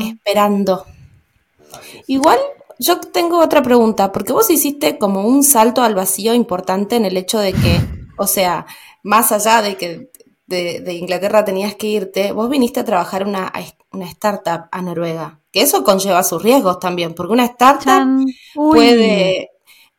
esperando. 0.00 0.84
Es. 0.86 2.04
Igual 2.06 2.38
yo 2.78 3.00
tengo 3.00 3.38
otra 3.38 3.62
pregunta, 3.62 4.12
porque 4.12 4.32
vos 4.32 4.50
hiciste 4.50 4.98
como 4.98 5.26
un 5.26 5.44
salto 5.44 5.82
al 5.82 5.94
vacío 5.94 6.34
importante 6.34 6.96
en 6.96 7.04
el 7.04 7.16
hecho 7.16 7.38
de 7.38 7.52
que, 7.52 7.80
o 8.18 8.26
sea, 8.26 8.66
más 9.02 9.32
allá 9.32 9.62
de 9.62 9.76
que 9.76 10.10
de, 10.46 10.80
de 10.80 10.94
Inglaterra 10.94 11.44
tenías 11.44 11.74
que 11.76 11.86
irte, 11.86 12.32
vos 12.32 12.50
viniste 12.50 12.80
a 12.80 12.84
trabajar 12.84 13.26
una, 13.26 13.52
una 13.92 14.06
startup 14.06 14.68
a 14.70 14.82
Noruega, 14.82 15.40
que 15.52 15.62
eso 15.62 15.84
conlleva 15.84 16.22
sus 16.22 16.42
riesgos 16.42 16.78
también, 16.80 17.14
porque 17.14 17.32
una 17.32 17.44
startup 17.46 18.24
puede 18.54 19.50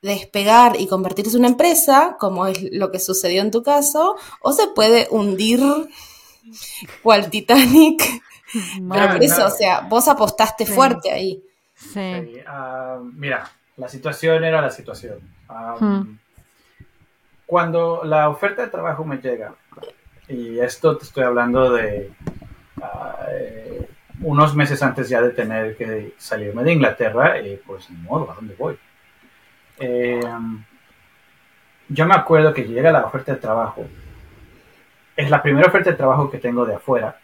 despegar 0.02 0.80
y 0.80 0.88
convertirse 0.88 1.32
en 1.38 1.40
una 1.40 1.48
empresa, 1.50 2.18
como 2.20 2.46
es 2.48 2.62
lo 2.72 2.92
que 2.92 3.00
sucedió 3.00 3.42
en 3.42 3.52
tu 3.52 3.64
caso, 3.64 4.16
o 4.42 4.52
se 4.52 4.68
puede 4.68 5.08
hundir 5.12 5.62
cual 7.02 7.30
Titanic. 7.32 8.04
Pero 8.54 8.84
Mal. 8.86 9.14
por 9.14 9.24
eso, 9.24 9.46
o 9.48 9.50
sea, 9.50 9.82
vos 9.82 10.08
apostaste 10.08 10.66
Sí. 10.66 10.74
fuerte 10.74 11.12
ahí. 11.12 11.44
Sí. 11.76 11.90
Sí, 11.94 12.36
ah, 12.46 13.00
mira, 13.02 13.50
la 13.78 13.88
situación 13.90 14.44
era 14.44 14.62
la 14.62 14.70
situación. 14.70 15.20
Ah, 15.50 15.76
Hmm. 15.80 16.20
Cuando 17.46 18.04
la 18.04 18.30
oferta 18.30 18.62
de 18.64 18.70
trabajo 18.70 19.04
me 19.04 19.18
llega, 19.18 19.56
y 20.28 20.60
esto 20.60 20.98
te 20.98 21.04
estoy 21.06 21.24
hablando 21.24 21.72
de 21.74 22.12
eh, 23.30 23.88
unos 24.22 24.56
meses 24.56 24.82
antes 24.82 25.10
ya 25.10 25.22
de 25.22 25.32
tener 25.32 25.76
que 25.76 26.14
salirme 26.18 26.64
de 26.64 26.74
Inglaterra, 26.74 27.40
y 27.40 27.58
pues 27.58 27.90
ni 27.90 27.98
modo, 27.98 28.32
¿a 28.32 28.36
dónde 28.36 28.56
voy? 28.56 28.78
Eh, 29.80 30.22
yo 31.90 32.06
me 32.06 32.16
acuerdo 32.16 32.54
que 32.54 32.64
llega 32.64 32.92
la 32.92 33.06
oferta 33.06 33.34
de 33.34 33.40
trabajo. 33.40 33.86
Es 35.16 35.30
la 35.30 35.42
primera 35.42 35.68
oferta 35.68 35.92
de 35.92 35.98
trabajo 35.98 36.30
que 36.30 36.38
tengo 36.40 36.66
de 36.66 36.76
afuera. 36.76 37.20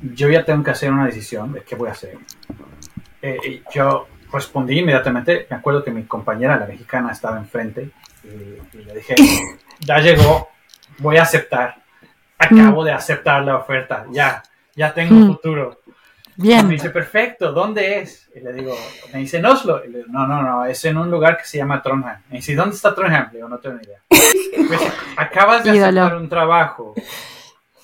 Yo 0.00 0.28
ya 0.28 0.44
tengo 0.44 0.62
que 0.62 0.70
hacer 0.70 0.92
una 0.92 1.06
decisión 1.06 1.52
de 1.52 1.62
qué 1.62 1.74
voy 1.74 1.88
a 1.88 1.92
hacer. 1.92 2.16
Eh, 3.22 3.62
yo 3.72 4.06
respondí 4.32 4.78
inmediatamente. 4.78 5.46
Me 5.50 5.56
acuerdo 5.56 5.82
que 5.82 5.90
mi 5.90 6.04
compañera, 6.04 6.58
la 6.58 6.66
mexicana, 6.66 7.12
estaba 7.12 7.38
enfrente 7.38 7.90
y, 8.24 8.78
y 8.78 8.84
le 8.84 8.94
dije, 8.94 9.14
ya 9.80 9.98
llegó, 9.98 10.48
voy 10.98 11.16
a 11.16 11.22
aceptar. 11.22 11.79
Acabo 12.40 12.82
de 12.84 12.92
aceptar 12.92 13.42
la 13.44 13.56
oferta, 13.56 14.06
ya, 14.10 14.42
ya 14.74 14.92
tengo 14.94 15.14
Mm. 15.14 15.26
futuro. 15.28 15.80
Y 16.36 16.42
Bien. 16.42 16.66
me 16.66 16.72
dice, 16.74 16.88
perfecto, 16.90 17.52
¿dónde 17.52 17.98
es? 18.00 18.30
Y 18.34 18.40
le 18.40 18.52
digo, 18.54 18.74
me 19.12 19.18
dice, 19.20 19.36
en 19.38 19.44
Oslo. 19.46 19.84
Y 19.84 19.88
le 19.88 19.98
digo, 19.98 20.08
no, 20.10 20.26
no, 20.26 20.40
no, 20.42 20.64
es 20.64 20.82
en 20.86 20.96
un 20.96 21.10
lugar 21.10 21.36
que 21.36 21.44
se 21.44 21.58
llama 21.58 21.82
Trondheim. 21.82 22.16
Me 22.30 22.36
dice, 22.38 22.54
¿dónde 22.54 22.74
está 22.76 22.94
Trondheim? 22.94 23.26
Le 23.30 23.36
digo, 23.36 23.48
no 23.48 23.58
tengo 23.58 23.76
ni 23.76 23.82
idea. 23.84 23.98
Dice, 24.08 24.92
acabas 25.16 25.64
de 25.64 25.70
Ídolo. 25.76 26.00
aceptar 26.00 26.16
un 26.16 26.28
trabajo 26.30 26.94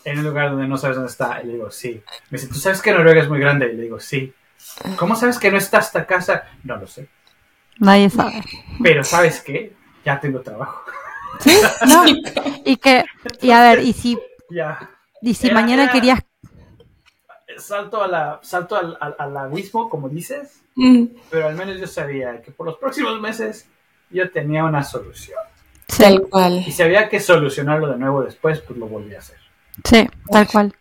en 0.04 0.18
un 0.20 0.24
lugar 0.24 0.50
donde 0.50 0.66
no 0.68 0.78
sabes 0.78 0.96
dónde 0.96 1.10
está. 1.10 1.40
Y 1.42 1.48
le 1.48 1.52
digo, 1.54 1.70
sí. 1.70 2.02
Me 2.30 2.38
dice, 2.38 2.48
¿tú 2.50 2.54
sabes 2.58 2.80
que 2.80 2.92
Noruega 2.92 3.20
es 3.20 3.28
muy 3.28 3.40
grande? 3.40 3.70
Y 3.70 3.76
le 3.76 3.82
digo, 3.82 4.00
sí. 4.00 4.32
¿Cómo 4.96 5.16
sabes 5.16 5.38
que 5.38 5.50
no 5.50 5.58
está 5.58 5.78
hasta 5.78 6.06
casa? 6.06 6.44
No 6.64 6.76
lo 6.76 6.86
sé. 6.86 7.08
Nadie 7.78 8.08
sabe. 8.08 8.42
Pero 8.82 9.04
¿sabes 9.04 9.42
qué? 9.42 9.74
Ya 10.02 10.18
tengo 10.18 10.40
trabajo. 10.40 10.82
No. 11.88 12.04
Y 12.64 12.76
que, 12.78 13.04
y 13.42 13.50
a 13.50 13.60
ver, 13.60 13.80
y 13.80 13.92
si, 13.92 14.18
Ya. 14.50 14.90
y 15.22 15.34
si 15.34 15.46
Era- 15.48 15.54
mañana 15.60 15.84
era- 15.84 15.92
querías, 15.92 16.20
Salto, 17.58 18.02
a 18.02 18.08
la, 18.08 18.40
salto 18.42 18.76
al, 18.76 18.98
al- 19.00 19.14
al 19.18 19.36
abismo, 19.36 19.88
como 19.88 20.08
dices. 20.08 20.60
Mm. 20.74 21.04
Pero 21.30 21.46
al 21.48 21.54
menos 21.54 21.78
yo 21.80 21.86
sabía 21.86 22.42
que 22.42 22.50
por 22.50 22.66
los 22.66 22.76
próximos 22.76 23.18
meses 23.20 23.66
yo 24.10 24.30
tenía 24.30 24.64
una 24.64 24.82
solución. 24.82 25.38
Tal 25.98 26.22
cual. 26.28 26.64
Y 26.66 26.72
si 26.72 26.82
había 26.82 27.08
que 27.08 27.18
solucionarlo 27.20 27.88
de 27.88 27.96
nuevo 27.98 28.22
después, 28.24 28.60
pues 28.60 28.78
lo 28.78 28.86
volví 28.88 29.14
a 29.14 29.20
hacer. 29.20 29.38
Sí, 29.84 30.06
tal 30.30 30.46
cual. 30.48 30.74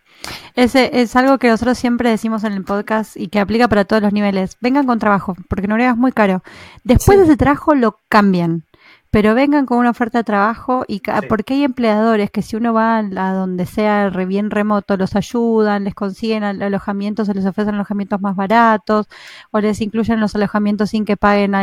Ese 0.54 1.00
es 1.00 1.14
algo 1.16 1.38
que 1.38 1.48
nosotros 1.48 1.78
siempre 1.78 2.10
decimos 2.10 2.42
en 2.44 2.52
el 2.52 2.64
podcast 2.64 3.16
y 3.16 3.28
que 3.28 3.38
aplica 3.38 3.68
para 3.68 3.84
todos 3.84 4.02
los 4.02 4.12
niveles. 4.12 4.56
Vengan 4.60 4.86
con 4.86 4.98
trabajo, 4.98 5.34
porque 5.48 5.68
Noruega 5.68 5.92
es 5.92 5.96
muy 5.96 6.12
caro. 6.12 6.42
Después 6.84 7.16
Sí. 7.16 7.20
de 7.20 7.24
ese 7.28 7.36
trabajo 7.38 7.74
lo 7.74 8.00
cambian, 8.08 8.64
pero 9.10 9.34
vengan 9.34 9.66
con 9.66 9.78
una 9.78 9.90
oferta 9.90 10.18
de 10.18 10.24
trabajo 10.24 10.84
y 10.88 10.96
Sí. 10.98 11.26
porque 11.28 11.54
hay 11.54 11.64
empleadores 11.64 12.30
que 12.30 12.42
si 12.42 12.56
uno 12.56 12.72
va 12.74 12.98
a 12.98 13.32
donde 13.32 13.64
sea 13.66 14.10
re- 14.10 14.26
bien 14.26 14.50
remoto 14.50 14.96
los 14.96 15.16
ayudan, 15.16 15.84
les 15.84 15.94
consiguen 15.94 16.44
al- 16.44 16.60
alojamientos, 16.62 17.28
o 17.28 17.32
les 17.32 17.46
ofrecen 17.46 17.74
alojamientos 17.74 18.20
más 18.20 18.36
baratos 18.36 19.08
o 19.50 19.60
les 19.60 19.80
incluyen 19.80 20.20
los 20.20 20.34
alojamientos 20.34 20.90
sin 20.90 21.04
que 21.04 21.16
paguen. 21.16 21.54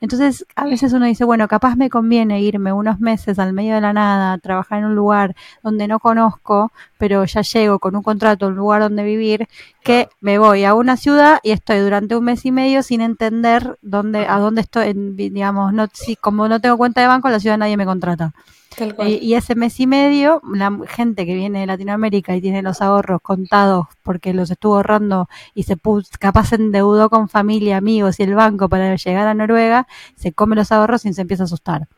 Entonces, 0.00 0.46
a 0.56 0.64
veces 0.64 0.92
uno 0.92 1.06
dice, 1.06 1.24
bueno, 1.24 1.46
capaz 1.48 1.76
me 1.76 1.90
conviene 1.90 2.40
irme 2.40 2.72
unos 2.72 2.98
meses 3.00 3.38
al 3.38 3.52
medio 3.52 3.74
de 3.74 3.80
la 3.80 3.92
nada, 3.92 4.32
a 4.32 4.38
trabajar 4.38 4.78
en 4.78 4.86
un 4.86 4.94
lugar 4.94 5.34
donde 5.62 5.86
no 5.88 5.98
conozco, 6.00 6.72
pero 6.98 7.24
ya 7.24 7.42
llego 7.42 7.78
con 7.78 7.94
un 7.96 8.02
contrato, 8.02 8.48
un 8.48 8.54
lugar 8.56 8.80
donde 8.82 9.02
vivir, 9.04 9.48
que 9.82 10.08
me 10.20 10.38
voy 10.38 10.64
a 10.64 10.74
una 10.74 10.96
ciudad 10.96 11.38
y 11.42 11.50
estoy 11.50 11.78
durante 11.80 12.16
un 12.16 12.24
mes 12.24 12.44
y 12.46 12.52
medio 12.52 12.82
sin 12.82 13.00
entender 13.00 13.76
dónde, 13.82 14.26
a 14.26 14.38
dónde 14.38 14.60
estoy, 14.62 14.92
digamos, 14.94 15.72
no, 15.72 15.86
si 15.92 16.14
como 16.16 16.48
no 16.48 16.60
tengo 16.62 16.78
cuenta 16.78 17.02
de 17.02 17.08
banco, 17.08 17.28
en 17.28 17.32
la 17.32 17.40
ciudad 17.40 17.58
nadie 17.58 17.76
me 17.76 17.84
contrata. 17.84 18.32
Tal 18.76 18.94
cual. 18.94 19.08
Y, 19.08 19.16
y 19.16 19.34
ese 19.34 19.54
mes 19.54 19.78
y 19.80 19.86
medio, 19.86 20.40
la 20.50 20.72
gente 20.88 21.26
que 21.26 21.34
viene 21.34 21.60
de 21.60 21.66
Latinoamérica 21.66 22.34
y 22.34 22.40
tiene 22.40 22.62
los 22.62 22.80
ahorros 22.80 23.20
contados 23.20 23.86
porque 24.02 24.32
los 24.32 24.50
estuvo 24.50 24.76
ahorrando 24.76 25.28
y 25.54 25.64
se 25.64 25.76
puso, 25.76 26.10
capaz 26.18 26.46
se 26.46 26.54
endeudó 26.54 27.10
con 27.10 27.28
familia, 27.28 27.76
amigos 27.76 28.18
y 28.18 28.22
el 28.22 28.34
banco 28.34 28.70
para 28.70 28.96
llegar 28.96 29.28
a 29.28 29.34
Noruega, 29.34 29.86
se 30.16 30.32
come 30.32 30.56
los 30.56 30.72
ahorros 30.72 31.04
y 31.04 31.12
se 31.12 31.20
empieza 31.20 31.42
a 31.42 31.44
asustar 31.44 31.88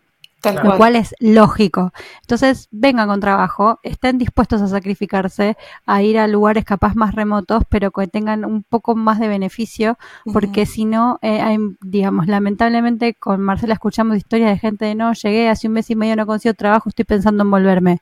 Tal 0.45 0.57
lo 0.57 0.63
cual. 0.63 0.77
cual 0.79 0.97
es 0.97 1.15
lógico. 1.19 1.93
Entonces, 2.21 2.69
vengan 2.71 3.09
con 3.09 3.21
trabajo, 3.21 3.81
estén 3.83 4.19
dispuestos 4.19 4.63
a 4.63 4.69
sacrificarse, 4.69 5.57
a 5.87 6.03
ir 6.03 6.19
a 6.19 6.27
lugares 6.29 6.65
capaz 6.65 6.95
más 6.95 7.15
remotos, 7.15 7.65
pero 7.69 7.91
que 7.91 8.07
tengan 8.07 8.45
un 8.45 8.63
poco 8.63 8.95
más 8.95 9.19
de 9.19 9.29
beneficio, 9.29 9.99
porque 10.33 10.67
si 10.67 10.85
no, 10.85 11.19
eh, 11.23 11.41
hay, 11.41 11.59
digamos, 11.81 12.27
lamentablemente 12.29 13.15
con 13.15 13.41
Marcela 13.41 13.75
escuchamos 13.75 14.17
historias 14.17 14.51
de 14.51 14.59
gente 14.59 14.85
de 14.85 14.95
no, 14.95 15.13
llegué 15.15 15.49
hace 15.49 15.67
un 15.67 15.75
mes 15.75 15.91
y 15.91 15.97
medio, 15.97 16.15
no 16.17 16.27
consigo 16.27 16.55
trabajo, 16.55 16.89
estoy 16.89 17.05
pensando 17.05 17.43
en 17.43 17.51
volverme. 17.51 17.99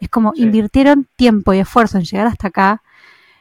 Es 0.00 0.08
como 0.08 0.32
Sí. 0.34 0.42
invirtieron 0.42 1.06
tiempo 1.16 1.52
y 1.52 1.58
esfuerzo 1.58 1.98
en 1.98 2.04
llegar 2.04 2.26
hasta 2.26 2.48
acá. 2.48 2.82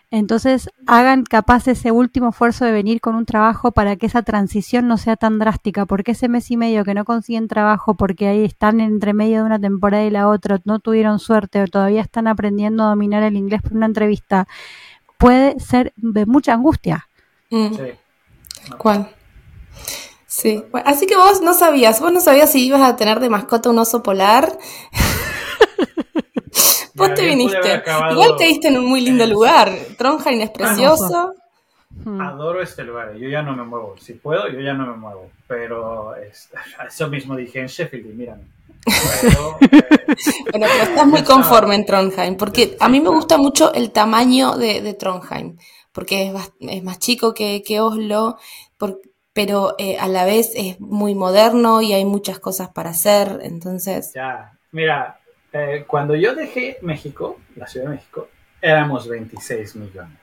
Entonces, 0.10 0.70
hagan 0.86 1.24
capaz 1.24 1.68
ese 1.68 1.92
último 1.92 2.30
esfuerzo 2.30 2.64
de 2.64 2.72
venir 2.72 3.02
con 3.02 3.16
un 3.16 3.26
trabajo 3.26 3.74
para 3.74 3.98
que 3.98 4.06
esa 4.06 4.22
transición 4.22 4.88
no 4.88 4.98
sea 4.98 5.18
tan 5.18 5.38
drástica, 5.38 5.86
porque 5.86 6.12
ese 6.12 6.30
mes 6.30 6.50
y 6.50 6.56
medio 6.56 6.86
que 6.86 6.94
no 6.94 7.04
consiguen 7.04 7.50
trabajo, 7.50 7.96
porque 7.96 8.28
ahí 8.28 8.46
están 8.46 8.80
entre 8.80 9.14
medio 9.14 9.40
de 9.40 9.44
una 9.44 9.60
temporada 9.60 10.06
y 10.06 10.10
la 10.10 10.30
otra, 10.30 10.62
no 10.64 10.80
tuvieron 10.80 11.20
suerte 11.20 11.62
o 11.62 11.68
todavía 11.68 12.02
están 12.02 12.28
aprendiendo 12.28 12.84
a 12.84 12.88
dominar 12.88 13.22
el 13.24 13.36
inglés 13.36 13.62
por 13.62 13.74
una 13.74 13.86
entrevista, 13.86 14.48
puede 15.18 15.60
ser 15.60 15.92
de 15.98 16.26
mucha 16.26 16.54
angustia. 16.54 17.10
Mm. 17.50 17.74
Sí. 17.74 18.72
Cual. 18.78 19.10
Sí. 20.26 20.64
Bueno, 20.72 20.90
así 20.90 21.06
que 21.06 21.18
vos 21.18 21.42
no 21.42 21.54
sabías, 21.54 22.00
vos 22.00 22.14
no 22.14 22.22
sabías 22.22 22.50
si 22.52 22.66
ibas 22.66 22.82
a 22.82 22.96
tener 22.96 23.20
de 23.20 23.30
mascota 23.30 23.70
un 23.70 23.80
oso 23.80 24.04
polar. 24.04 24.58
Vos 26.98 27.14
te 27.14 27.26
viniste. 27.26 27.84
Igual 28.12 28.36
te 28.38 28.44
diste 28.46 28.68
en 28.68 28.78
un 28.80 28.86
muy 28.86 29.02
lindo 29.02 29.26
lugar. 29.26 29.72
Trondheim 29.98 30.42
es 30.42 30.50
precioso. 30.50 31.34
Mm. 32.04 32.22
Adoro 32.22 32.62
este 32.62 32.84
lugar, 32.84 33.16
yo 33.16 33.28
ya 33.30 33.42
no 33.42 33.56
me 33.56 33.64
muevo. 33.64 33.96
Si 34.00 34.14
puedo, 34.14 34.48
yo 34.50 34.60
ya 34.60 34.74
no 34.74 34.86
me 34.86 34.98
muevo. 34.98 35.30
Pero 35.48 36.16
es- 36.16 36.50
eso 36.88 37.08
mismo 37.08 37.36
dije 37.36 37.60
en 37.60 37.68
Sheffield 37.68 38.12
y 38.12 38.14
mírame. 38.14 38.44
Pero, 39.22 39.58
eh, 39.62 39.68
Bueno, 40.52 40.68
pero 40.72 40.84
estás 40.84 41.08
muy 41.08 41.24
conforme 41.24 41.76
en 41.76 41.86
Trondheim, 41.86 42.36
porque 42.38 42.78
a 42.80 42.88
mí 42.90 43.00
me 43.02 43.10
gusta 43.10 43.38
mucho 43.38 43.74
el 43.74 43.92
tamaño 43.92 44.58
de, 44.58 44.82
de 44.82 44.94
Trondheim, 44.94 45.58
porque 45.92 46.28
es, 46.28 46.34
es 46.62 46.84
más 46.84 47.00
chico 47.00 47.34
que, 47.34 47.64
que 47.66 47.82
Oslo, 47.82 48.38
por- 48.78 49.02
pero 49.34 49.76
eh, 49.78 49.98
a 50.00 50.08
la 50.08 50.24
vez 50.26 50.52
es 50.56 50.80
muy 50.80 51.16
moderno 51.16 51.82
y 51.82 51.94
hay 51.94 52.06
muchas 52.06 52.40
cosas 52.40 52.70
para 52.70 52.92
hacer, 52.92 53.40
entonces... 53.44 54.12
ya, 54.16 54.54
mira, 54.72 55.20
eh, 55.60 55.84
cuando 55.88 56.16
yo 56.16 56.36
dejé 56.36 56.78
México, 56.82 57.40
la 57.56 57.68
Ciudad 57.68 57.88
de 57.88 57.96
México, 57.96 58.30
éramos 58.62 59.08
26 59.08 59.76
millones. 59.76 60.18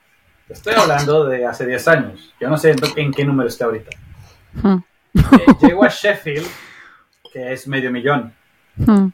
Estoy 0.48 0.74
hablando 0.74 1.24
de 1.24 1.46
hace 1.46 1.66
10 1.66 1.88
años. 1.88 2.34
Yo 2.40 2.48
no 2.48 2.58
sé 2.58 2.70
en, 2.72 2.78
en 2.96 3.12
qué 3.12 3.24
número 3.24 3.48
está 3.48 3.64
ahorita. 3.64 3.90
Mm. 4.54 4.76
Eh, 5.14 5.46
llego 5.62 5.84
a 5.84 5.88
Sheffield, 5.88 6.46
que 7.32 7.52
es 7.52 7.66
medio 7.66 7.90
millón. 7.90 8.34
Mm. 8.76 9.06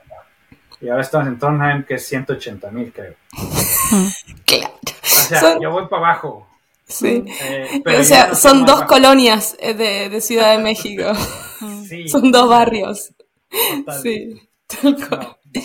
Y 0.80 0.88
ahora 0.88 1.02
estamos 1.02 1.28
en 1.28 1.38
Trondheim, 1.38 1.84
que 1.84 1.94
es 1.94 2.06
180 2.08 2.70
mil, 2.70 2.92
creo. 2.92 3.14
Claro. 4.46 4.74
O 4.82 5.06
sea, 5.06 5.40
Son- 5.40 5.60
yo 5.60 5.70
voy 5.70 5.86
para 5.88 6.06
abajo. 6.10 6.46
Sí. 6.86 7.22
eh, 7.42 7.80
pero 7.84 8.00
O 8.00 8.02
sea, 8.02 8.28
no 8.28 8.34
son 8.34 8.64
dos 8.66 8.82
colonias 8.82 9.56
de, 9.60 10.08
de 10.08 10.20
Ciudad 10.20 10.56
de 10.56 10.62
México, 10.62 11.04
Sí, 11.88 12.08
son 12.08 12.32
dos 12.32 12.48
barrios. 12.48 13.12
total. 13.76 14.02
Sí, 14.02 14.48
tal 14.66 14.96
cual. 15.08 15.20
No. 15.20 15.62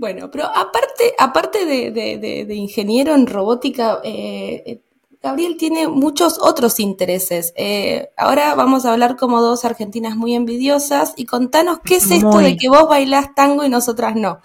Bueno, 0.00 0.30
pero 0.30 0.46
aparte, 0.46 1.14
aparte 1.18 1.66
de, 1.66 1.90
de- 1.90 2.16
de- 2.16 2.44
de 2.46 2.54
ingeniero 2.54 3.14
en 3.14 3.26
robótica, 3.26 4.00
eh, 4.02 4.62
eh, 4.64 4.80
Gabriel 5.22 5.58
tiene 5.58 5.88
muchos 5.88 6.38
otros 6.40 6.80
intereses. 6.80 7.52
Eh, 7.54 8.08
ahora 8.16 8.54
vamos 8.54 8.86
a 8.86 8.92
hablar 8.94 9.16
como 9.16 9.42
dos 9.42 9.66
argentinas 9.66 10.16
muy 10.16 10.34
envidiosas 10.34 11.12
y 11.18 11.26
contanos 11.26 11.80
qué 11.84 11.96
es 11.96 12.10
esto 12.10 12.28
Muy. 12.28 12.44
de 12.44 12.56
que 12.56 12.70
vos 12.70 12.88
bailás 12.88 13.34
tango 13.34 13.62
y 13.62 13.68
nosotras 13.68 14.16
no. 14.16 14.40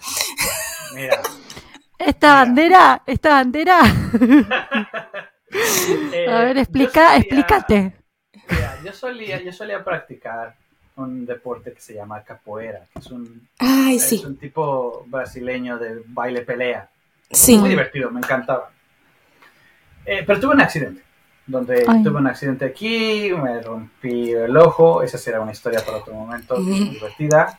Mira, 0.94 1.22
Esta 1.98 2.34
bandera, 2.34 3.02
esta 3.06 3.30
bandera, 3.30 3.78
Eh, 6.12 6.26
A 6.28 6.40
ver, 6.40 6.58
explica, 6.58 7.06
solía- 7.14 7.16
explícate. 7.18 7.94
mira, 8.50 8.78
yo, 8.84 8.92
solía, 8.92 9.42
yo 9.42 9.52
solía 9.52 9.82
practicar 9.82 10.54
un 10.96 11.26
deporte 11.26 11.72
que 11.72 11.80
se 11.80 11.94
llama 11.94 12.22
capoeira, 12.22 12.86
que 12.92 12.98
es 12.98 13.06
un, 13.10 13.48
Ay, 13.58 13.96
es 13.96 14.02
sí, 14.08 14.22
un 14.26 14.36
tipo 14.36 15.04
brasileño 15.06 15.78
de 15.78 16.02
baile 16.06 16.42
pelea. 16.42 16.88
sí. 17.30 17.58
Muy 17.58 17.70
divertido, 17.70 18.10
me 18.10 18.18
encantaba. 18.20 18.70
Eh, 20.04 20.22
pero 20.26 20.40
tuve 20.40 20.54
un 20.54 20.60
accidente, 20.60 21.02
donde 21.46 21.84
Ay. 21.86 22.02
tuve 22.02 22.18
un 22.18 22.26
accidente 22.26 22.64
aquí, 22.64 23.30
me 23.32 23.60
rompí 23.60 24.30
el 24.32 24.56
ojo, 24.56 25.02
esa 25.02 25.18
será 25.18 25.40
una 25.40 25.52
historia 25.52 25.84
para 25.84 25.98
otro 25.98 26.14
momento, 26.14 26.58
muy 26.58 26.90
divertida. 26.90 27.58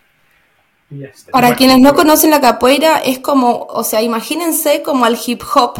Este, 0.89 1.31
Para 1.31 1.47
bueno, 1.47 1.57
quienes 1.57 1.79
no 1.79 1.93
conocen 1.93 2.29
la 2.31 2.39
capoeira, 2.39 2.99
es 2.99 3.19
como, 3.19 3.63
o 3.65 3.83
sea, 3.83 4.01
imagínense 4.01 4.81
como 4.83 5.03
al 5.03 5.17
hip 5.25 5.41
hop, 5.53 5.77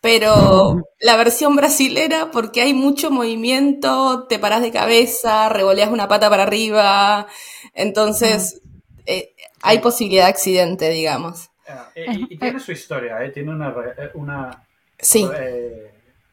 pero 0.00 0.82
la 1.00 1.16
versión 1.16 1.56
brasilera, 1.56 2.30
porque 2.30 2.62
hay 2.62 2.74
mucho 2.74 3.10
movimiento, 3.10 4.26
te 4.28 4.38
paras 4.38 4.62
de 4.62 4.70
cabeza, 4.72 5.48
revoleas 5.48 5.90
una 5.90 6.08
pata 6.08 6.30
para 6.30 6.44
arriba, 6.44 7.26
entonces 7.74 8.60
eh, 9.06 9.34
hay 9.62 9.78
posibilidad 9.80 10.24
de 10.24 10.30
accidente, 10.30 10.88
digamos. 10.90 11.50
ah, 11.68 11.90
y, 11.94 12.34
y 12.34 12.38
tiene 12.38 12.60
su 12.60 12.72
historia, 12.72 13.22
eh, 13.24 13.30
tiene 13.30 13.50
una, 13.50 13.70
re- 13.70 13.94
eh, 13.98 14.10
una 14.14 14.64
Sí, 14.98 15.28
eh, 15.38 15.90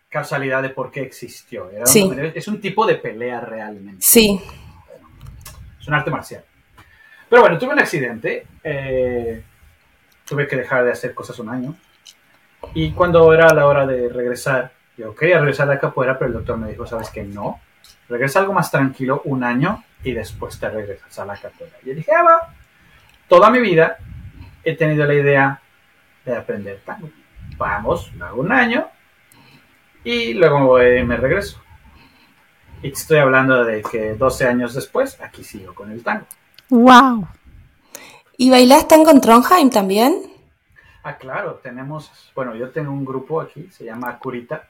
causalidad 0.10 0.62
de 0.62 0.70
por 0.70 0.92
qué 0.92 1.02
existió. 1.02 1.70
Era 1.70 1.86
Sí. 1.86 2.10
es 2.36 2.48
un 2.48 2.60
tipo 2.62 2.86
de 2.86 2.96
pelea 2.96 3.42
realmente. 3.42 4.02
sí, 4.06 4.42
Es 5.80 5.88
un 5.88 5.94
arte 5.94 6.12
marcial. 6.12 6.44
Pero 7.30 7.42
bueno, 7.42 7.58
tuve 7.58 7.74
un 7.74 7.80
accidente. 7.80 8.46
eh, 8.64 9.44
tuve 10.26 10.48
que 10.48 10.58
dejar 10.58 10.84
de 10.84 10.92
hacer 10.92 11.14
cosas 11.14 11.40
un 11.40 11.50
año. 11.50 11.76
Y 12.74 12.92
cuando 12.92 13.34
era 13.34 13.54
la 13.54 13.66
hora 13.68 13.86
de 13.86 14.10
regresar, 14.10 14.72
yo 14.98 15.16
quería 15.16 15.40
regresar 15.40 15.70
a 15.70 15.74
la 15.76 15.80
capoeira, 15.80 16.18
pero 16.18 16.28
el 16.30 16.34
doctor 16.34 16.58
me 16.58 16.70
dijo, 16.70 16.86
¿sabes 16.86 17.10
qué? 17.10 17.24
No. 17.24 17.60
Regresa 18.10 18.40
algo 18.40 18.54
más 18.54 18.72
tranquilo 18.72 19.22
un 19.26 19.44
año 19.44 19.84
y 20.04 20.12
después 20.14 20.60
te 20.60 20.70
regresas 20.70 21.18
a 21.20 21.26
la 21.26 21.36
capoeira. 21.38 21.76
Y 21.84 21.90
yo 21.90 21.96
dije, 21.96 22.12
ah, 22.14 22.24
va. 22.24 22.54
Toda 23.28 23.50
mi 23.50 23.60
vida 23.60 23.98
he 24.64 24.76
tenido 24.76 25.06
la 25.06 25.14
idea 25.14 25.62
de 26.26 26.36
aprender 26.36 26.82
tango. 26.86 27.10
Vamos, 27.58 28.12
hago 28.22 28.42
un 28.42 28.52
año 28.52 28.88
y 30.04 30.34
luego 30.34 30.60
me, 30.60 30.66
voy- 30.66 31.04
me 31.04 31.18
regreso. 31.18 31.62
Y 32.82 32.90
te 32.90 32.96
estoy 33.00 33.18
hablando 33.18 33.64
de 33.66 33.82
que 33.82 34.14
12 34.14 34.48
años 34.48 34.74
después, 34.76 35.20
aquí 35.22 35.44
sigo 35.44 35.74
con 35.74 35.92
el 35.92 36.04
tango. 36.04 36.26
Wow. 36.70 37.28
¿Y 38.38 38.50
bailás 38.52 38.88
tango 38.88 39.10
en 39.10 39.20
Trondheim 39.22 39.70
también? 39.70 40.14
Ah, 41.08 41.16
claro, 41.18 41.54
tenemos, 41.64 42.12
bueno, 42.36 42.54
yo 42.54 42.70
tengo 42.72 42.92
un 42.92 43.06
grupo 43.06 43.40
aquí, 43.40 43.70
se 43.72 43.86
llama 43.86 44.18
Curita. 44.20 44.68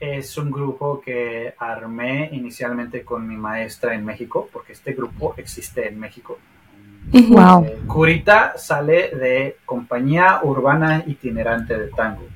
Es 0.00 0.36
un 0.36 0.50
grupo 0.50 1.00
que 1.00 1.54
armé 1.56 2.30
inicialmente 2.32 3.04
con 3.04 3.28
mi 3.28 3.36
maestra 3.36 3.94
en 3.94 4.04
México, 4.04 4.48
porque 4.52 4.72
este 4.72 4.92
grupo 4.92 5.34
existe 5.36 5.86
en 5.86 6.00
México. 6.00 6.38
Wow. 7.12 7.64
Eh, 7.64 7.78
Curita 7.86 8.54
sale 8.58 9.10
de 9.14 9.58
Compañía 9.64 10.40
Urbana 10.42 11.04
Itinerante 11.06 11.78
de 11.78 11.86
Tango. 11.90 12.26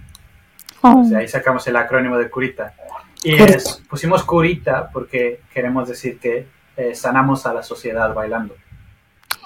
Oh. 0.82 1.00
O 1.00 1.04
sea, 1.04 1.18
ahí 1.18 1.26
sacamos 1.26 1.66
el 1.66 1.74
acrónimo 1.74 2.16
de 2.16 2.30
Curita. 2.30 2.74
Y 3.24 3.34
es- 3.34 3.82
pusimos 3.90 4.22
Curita 4.22 4.88
porque 4.92 5.40
queremos 5.52 5.88
decir 5.88 6.20
que 6.20 6.46
eh, 6.76 6.94
sanamos 6.94 7.44
a 7.44 7.54
la 7.54 7.64
sociedad 7.64 8.14
bailando. 8.14 8.54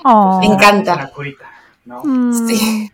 Oh. 0.05 0.39
Me 0.41 0.47
encanta. 0.53 1.09
Curita, 1.15 1.47
¿no? 1.87 2.03
Mm. 2.05 2.47
Sí. 2.47 2.93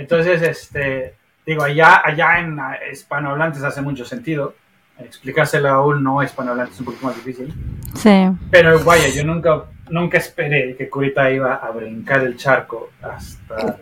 Entonces, 0.00 0.40
este, 0.40 1.14
digo, 1.44 1.62
allá, 1.62 2.00
allá 2.02 2.38
en 2.38 2.58
ah, 2.58 2.78
hispanohablantes 2.90 3.62
hace 3.62 3.82
mucho 3.82 4.06
sentido. 4.06 4.54
Explicárselo 4.98 5.68
a 5.68 5.84
un 5.84 6.02
no 6.02 6.22
hispanohablante 6.22 6.72
es 6.72 6.80
un 6.80 6.86
poquito 6.86 7.06
más 7.06 7.16
difícil. 7.16 7.52
Sí. 7.94 8.28
Pero 8.50 8.82
vaya, 8.82 9.08
yo 9.08 9.24
nunca, 9.24 9.64
nunca 9.90 10.16
esperé 10.16 10.74
que 10.76 10.88
Curita 10.88 11.30
iba 11.30 11.54
a 11.56 11.70
brincar 11.70 12.22
el 12.22 12.36
charco 12.38 12.90
hasta. 13.02 13.76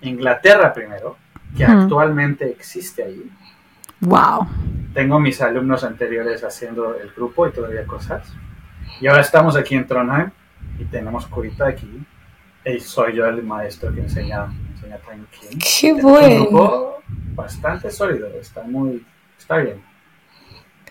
Inglaterra 0.00 0.72
primero, 0.72 1.16
que 1.56 1.66
Hmm. 1.66 1.80
actualmente 1.82 2.48
existe 2.50 3.04
ahí. 3.04 3.30
Wow. 4.00 4.46
Tengo 4.94 5.20
mis 5.20 5.40
alumnos 5.42 5.84
anteriores 5.84 6.42
haciendo 6.44 6.96
el 6.96 7.10
grupo 7.10 7.46
y 7.46 7.52
todavía 7.52 7.84
cosas. 7.86 8.32
Y 9.00 9.06
ahora 9.06 9.20
estamos 9.20 9.54
aquí 9.56 9.74
en 9.74 9.86
Trondheim 9.86 10.30
y 10.78 10.84
tenemos 10.86 11.26
Curita 11.26 11.68
aquí. 11.68 12.02
Y 12.64 12.80
soy 12.80 13.16
yo 13.16 13.26
el 13.26 13.42
maestro 13.42 13.92
que 13.94 14.00
enseña, 14.00 14.46
enseña 14.92 15.00
Time 15.00 15.26
King. 15.30 15.58
Qué 15.58 15.92
bueno. 16.02 16.94
bastante 17.34 17.90
sólido, 17.90 18.26
está 18.40 18.62
muy, 18.62 19.04
está 19.38 19.56
bien. 19.58 19.82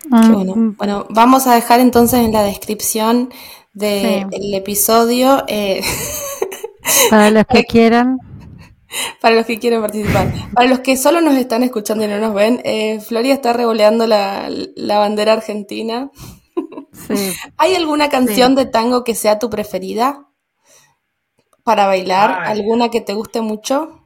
Mm, 0.08 0.32
bueno. 0.32 0.74
Bueno, 0.76 1.06
vamos 1.10 1.46
a 1.46 1.54
dejar 1.54 1.80
entonces 1.80 2.20
en 2.20 2.32
la 2.32 2.42
descripción 2.42 3.30
del 3.72 4.26
Sí. 4.30 4.54
episodio 4.56 5.44
eh, 5.48 5.82
Para 7.10 7.30
los 7.30 7.44
que 7.46 7.64
quieran. 7.64 8.18
para 9.20 9.36
los 9.36 9.46
que 9.46 9.58
quieren 9.58 9.80
participar. 9.80 10.32
Para 10.52 10.68
los 10.68 10.80
que 10.80 10.96
solo 10.96 11.20
nos 11.20 11.34
están 11.36 11.62
escuchando 11.62 12.04
y 12.04 12.08
no 12.08 12.18
nos 12.18 12.34
ven, 12.34 12.60
eh, 12.64 13.00
Floria 13.00 13.32
está 13.34 13.52
revoleando 13.52 14.06
la, 14.06 14.50
la 14.76 14.98
bandera 14.98 15.32
argentina. 15.34 16.10
Sí. 16.92 17.32
¿Hay 17.56 17.74
alguna 17.76 18.08
canción 18.10 18.54
de 18.54 18.66
tango 18.66 19.04
que 19.04 19.14
sea 19.14 19.38
tu 19.38 19.48
preferida 19.48 20.26
para 21.64 21.86
bailar? 21.86 22.38
Ay. 22.42 22.58
¿Alguna 22.60 22.88
que 22.90 23.00
te 23.00 23.14
guste 23.14 23.40
mucho? 23.40 23.98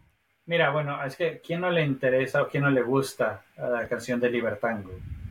Mira, 0.47 0.71
bueno, 0.71 1.03
es 1.05 1.16
que 1.16 1.40
¿quién 1.45 1.61
no 1.61 1.71
le 1.71 1.85
interesa 1.85 2.42
o 2.42 2.49
quién 2.49 2.62
no 2.62 2.71
le 2.71 2.83
gusta 2.83 3.42
a 3.59 3.66
la 3.69 3.88
canción 3.88 4.21
de 4.21 4.31
Libertango? 4.31 4.90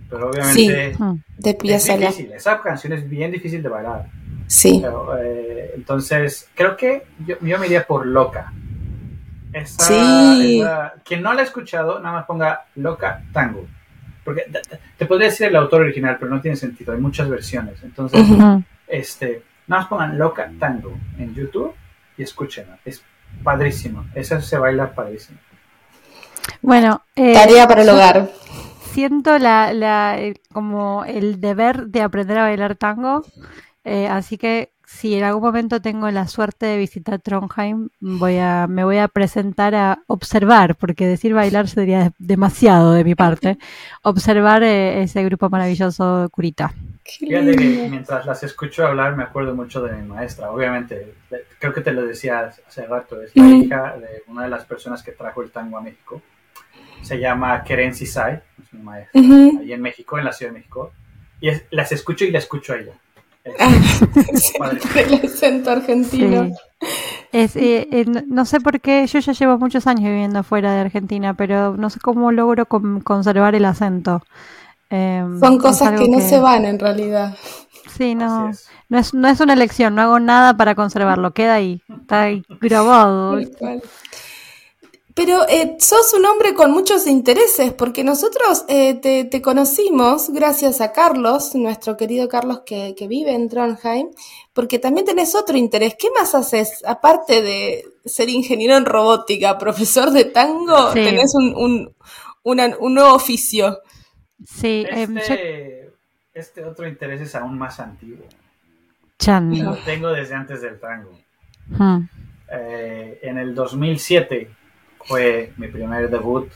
Pero 0.10 0.30
obviamente 0.30 0.96
Mm. 1.00 1.16
De 1.38 1.50
es 1.52 1.86
difícil, 2.00 2.34
esa 2.34 2.62
canción 2.62 2.94
es 2.94 3.08
bien 3.10 3.32
difícil 3.32 3.64
de 3.64 3.70
bailar. 3.70 4.06
Sí. 4.48 4.80
Pero, 4.82 5.18
eh, 5.18 5.72
entonces, 5.76 6.50
creo 6.54 6.78
que 6.78 7.04
yo, 7.26 7.36
yo 7.42 7.58
me 7.58 7.66
iría 7.66 7.88
por 7.88 8.06
Loca. 8.06 8.54
Esa, 9.54 9.84
Sí. 10.38 10.60
esa- 10.62 10.94
quien 11.06 11.22
no 11.24 11.34
la 11.34 11.42
ha 11.42 11.46
escuchado, 11.46 12.00
nada 12.00 12.16
más 12.18 12.26
ponga 12.26 12.66
Loca 12.76 13.24
Tango. 13.32 13.66
Porque 14.24 14.44
te, 14.98 15.06
podría 15.06 15.30
decir 15.30 15.48
el 15.48 15.56
autor 15.56 15.82
original, 15.82 16.18
pero 16.20 16.30
no 16.34 16.42
tiene 16.42 16.58
sentido, 16.58 16.94
hay 16.94 17.00
muchas 17.00 17.30
versiones. 17.30 17.82
Entonces, 17.84 18.20
Ujú. 18.22 18.34
Mm. 18.36 18.64
este, 18.88 19.44
nada 19.68 19.82
más 19.84 19.90
pongan 19.90 20.18
Loca 20.18 20.52
Tango 20.60 20.94
en 21.18 21.34
YouTube 21.34 21.74
y 22.17 22.23
escúchenla. 22.23 22.80
Es 22.86 23.01
padrísimo. 23.43 24.06
Esa 24.15 24.41
se 24.41 24.58
baila 24.58 24.93
padrísimo. 24.93 25.39
Bueno, 26.62 27.01
eh, 27.15 27.34
Tarea 27.34 27.67
para 27.67 27.82
el 27.82 27.89
hogar. 27.89 28.30
siento 28.91 29.38
la, 29.39 29.73
la, 29.73 30.17
el- 30.19 30.39
como 30.51 31.04
el 31.06 31.39
deber 31.41 31.88
de 31.88 32.01
aprender 32.01 32.38
a 32.38 32.43
bailar 32.43 32.75
tango, 32.75 33.23
eh, 33.84 34.08
así 34.08 34.38
que 34.38 34.71
si 34.86 35.15
en 35.15 35.23
algún 35.23 35.41
momento 35.43 35.82
tengo 35.82 36.10
la 36.12 36.28
suerte 36.28 36.67
de 36.67 36.78
visitar 36.78 37.19
Trondheim, 37.19 37.89
voy 37.99 38.38
a, 38.38 38.67
me 38.67 38.84
voy 38.84 38.97
a 38.99 39.08
presentar 39.08 39.73
a 39.75 39.99
observar, 40.08 40.75
porque 40.75 41.08
decir 41.08 41.34
bailar 41.34 41.67
sería 41.67 42.12
demasiado 42.19 42.93
de 42.93 43.04
mi 43.04 43.15
parte, 43.15 43.58
observar 44.04 44.63
eh, 44.63 45.01
ese 45.04 45.23
grupo 45.23 45.49
maravilloso 45.49 46.30
Curita. 46.32 46.73
Fíjate 47.04 47.56
que 47.56 47.88
mientras 47.89 48.25
las 48.25 48.41
escucho 48.43 48.86
hablar 48.86 49.15
me 49.15 49.23
acuerdo 49.23 49.54
mucho 49.56 49.82
de 49.82 49.93
mi 49.95 50.08
maestra. 50.08 50.49
Obviamente, 50.51 51.13
creo 51.65 51.73
que 51.73 51.82
te 51.82 51.91
lo 51.91 52.06
decía 52.06 52.51
hace 52.67 52.86
rato, 52.86 53.21
es 53.21 53.36
la 53.36 53.47
hija 53.47 53.95
de 53.97 54.21
una 54.28 54.43
de 54.43 54.49
las 54.49 54.65
personas 54.65 55.01
que 55.01 55.12
trajo 55.12 55.41
el 55.41 55.51
tango 55.51 55.78
a 55.78 55.82
México. 55.82 56.21
Se 57.01 57.19
llama 57.19 57.63
Keren 57.63 57.93
Sisai, 57.93 58.41
es 58.62 58.73
mi 58.73 58.82
maestra, 58.84 59.19
Ujú. 59.21 59.60
ahí 59.62 59.73
en 59.73 59.82
México, 59.82 60.17
en 60.19 60.25
la 60.25 60.32
Ciudad 60.32 60.51
de 60.51 60.60
México. 60.60 60.91
Y 61.41 61.49
es- 61.49 61.63
las 61.71 61.91
escucho 61.91 62.23
y 62.25 62.32
la 62.32 62.39
escucho 62.39 62.73
a 62.73 62.78
ella. 62.78 62.93
Es 63.43 63.54
Ah, 63.60 64.71
el 64.95 65.13
acento 65.25 65.71
argentino. 65.71 66.45
Sí. 66.45 66.54
Es, 67.32 67.56
eh, 67.56 67.88
eh, 67.91 68.06
no- 68.08 68.23
no 68.28 68.45
sé 68.45 68.60
por 68.62 68.80
qué, 68.80 69.06
yo 69.08 69.19
ya 69.19 69.34
llevo 69.34 69.58
muchos 69.58 69.88
años 69.88 70.04
viviendo 70.06 70.43
fuera 70.43 70.73
de 70.73 70.82
Argentina, 70.82 71.34
pero 71.34 71.75
no 71.78 71.89
sé 71.89 71.99
cómo 71.99 72.32
logro 72.32 72.65
con- 72.67 73.01
conservar 73.01 73.56
el 73.56 73.65
acento. 73.65 74.23
Em, 74.89 75.39
Son 75.39 75.58
cosas 75.58 76.00
que 76.00 76.08
no 76.08 76.19
se 76.21 76.39
van 76.39 76.65
en 76.65 76.80
realidad. 76.80 77.36
Sí, 77.98 78.13
no, 78.15 78.50
es. 78.50 78.67
no 78.89 78.98
es, 79.00 79.13
no 79.13 79.28
es 79.28 79.39
una 79.39 79.54
elección, 79.54 79.95
no 79.95 80.02
hago 80.02 80.19
nada 80.19 80.58
para 80.58 80.76
conservarlo, 80.76 81.34
queda 81.34 81.56
ahí, 81.56 81.82
está 82.02 82.24
ahí 82.24 82.43
grabado. 82.62 83.39
Pero 85.13 85.48
eh, 85.48 85.78
sos 85.80 86.13
un 86.13 86.26
hombre 86.26 86.54
con 86.54 86.71
muchos 86.71 87.08
intereses, 87.08 87.71
porque 87.71 88.04
nosotros 88.04 88.65
eh, 88.67 88.95
te, 88.95 89.24
te 89.24 89.41
conocimos 89.41 90.30
gracias 90.32 90.82
a 90.82 90.91
Carlos, 90.91 91.56
nuestro 91.56 91.95
querido 91.95 92.28
Carlos 92.28 92.63
que, 92.65 92.95
que 92.98 93.08
vive 93.08 93.32
en 93.34 93.48
Trondheim, 93.48 94.10
porque 94.52 94.78
también 94.78 95.06
tenés 95.06 95.34
otro 95.34 95.56
interés. 95.56 95.95
¿Qué 95.98 96.10
más 96.19 96.36
haces? 96.36 96.84
Aparte 96.86 97.41
de 97.41 97.86
ser 98.04 98.28
ingeniero 98.28 98.76
en 98.76 98.84
robótica, 98.84 99.58
profesor 99.58 100.12
de 100.12 100.26
tango, 100.26 100.91
Sí. 100.91 101.00
tenés 101.00 101.34
un, 101.34 101.56
un, 101.56 101.95
una- 102.43 102.76
un 102.82 102.93
nuevo 102.95 103.13
oficio. 103.13 103.80
Sí, 104.43 104.86
em, 104.89 105.13
yo- 105.15 105.19
Este, 105.21 105.89
este 106.34 106.63
otro 106.65 106.88
interés 106.88 107.21
es 107.21 107.36
aún 107.36 107.58
más 107.58 107.80
antiguo. 107.80 108.26
Chan. 109.17 109.58
Lo 109.63 109.76
tengo 109.78 110.10
desde 110.12 110.36
antes 110.36 110.62
del 110.62 110.80
tango. 110.80 111.17
Hmm. 111.69 112.02
Eh, 112.52 113.19
en 113.24 113.38
el 113.38 113.56
2007 113.56 114.50
fue 115.06 115.54
mi 115.58 115.67
primer 115.67 116.10
debut 116.10 116.52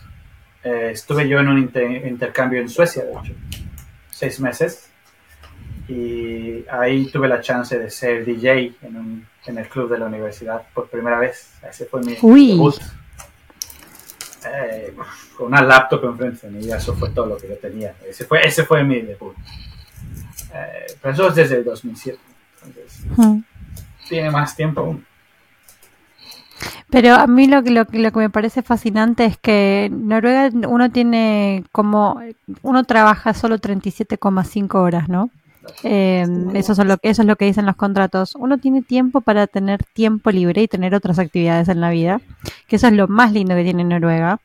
eh, 0.63 0.89
estuve 0.91 1.27
yo 1.27 1.39
en 1.39 1.47
un 1.47 1.57
inter- 1.57 2.05
intercambio 2.05 2.59
en 2.59 2.67
Suecia, 2.69 3.05
de 3.05 3.11
hecho, 3.13 3.33
seis 4.11 4.39
meses, 4.41 4.91
y 5.87 6.65
ahí 6.69 7.05
tuve 7.09 7.27
la 7.29 7.39
chance 7.41 7.79
de 7.79 7.89
ser 7.89 8.25
DJ 8.25 8.75
en, 8.81 8.95
un- 8.97 9.27
en 9.45 9.57
el 9.57 9.67
club 9.69 9.89
de 9.89 9.97
la 9.97 10.05
universidad 10.07 10.67
por 10.73 10.89
primera 10.89 11.17
vez. 11.17 11.53
Ese 11.67 11.85
fue 11.85 12.01
mi 12.01 12.15
Uy. 12.21 12.51
debut. 12.51 12.75
Eh, 14.45 14.93
con 15.37 15.47
una 15.47 15.61
laptop 15.61 16.05
enfrente 16.05 16.47
de 16.47 16.53
mí, 16.53 16.65
y 16.65 16.71
eso 16.71 16.95
fue 16.95 17.09
todo 17.09 17.25
lo 17.25 17.37
que 17.37 17.49
yo 17.49 17.57
tenía. 17.57 17.93
Ese 18.07 18.25
fue, 18.25 18.45
ese 18.45 18.63
fue 18.65 18.83
mi 18.83 19.01
debut. 19.01 19.35
Eh, 20.53 20.85
pero 21.01 21.13
eso 21.13 21.27
es 21.29 21.35
desde 21.35 21.57
el 21.57 21.63
2007, 21.65 22.17
entonces 22.65 23.01
Mm. 23.17 23.39
tiene 24.07 24.31
más 24.31 24.55
tiempo 24.55 24.81
aún. 24.81 25.05
Pero 26.89 27.13
a 27.15 27.27
mí 27.27 27.47
lo 27.47 27.61
que, 27.63 27.69
lo, 27.71 27.85
que- 27.85 27.99
lo 27.99 28.11
que 28.11 28.19
me 28.19 28.29
parece 28.29 28.61
fascinante 28.63 29.25
es 29.25 29.37
que 29.37 29.85
en 29.85 30.07
Noruega 30.07 30.49
uno 30.67 30.91
tiene 30.91 31.63
como, 31.71 32.19
uno 32.63 32.83
trabaja 32.83 33.33
solo 33.33 33.59
37,5 33.59 34.81
horas, 34.81 35.07
¿no? 35.07 35.29
Eh, 35.83 36.25
eso, 36.53 36.73
es 36.73 36.77
lo, 36.79 36.97
que- 36.97 37.09
eso 37.09 37.21
es 37.21 37.27
lo 37.27 37.35
que 37.35 37.45
dicen 37.45 37.65
los 37.65 37.75
contratos. 37.75 38.35
Uno 38.35 38.57
tiene 38.57 38.81
tiempo 38.81 39.21
para 39.21 39.47
tener 39.47 39.83
tiempo 39.93 40.31
libre 40.31 40.61
y 40.63 40.67
tener 40.67 40.93
otras 40.95 41.19
actividades 41.19 41.69
en 41.69 41.81
la 41.81 41.89
vida, 41.89 42.21
que 42.67 42.75
eso 42.77 42.87
es 42.87 42.93
lo 42.93 43.07
más 43.07 43.31
lindo 43.33 43.55
que 43.55 43.63
tiene 43.63 43.83
Noruega. 43.83 44.39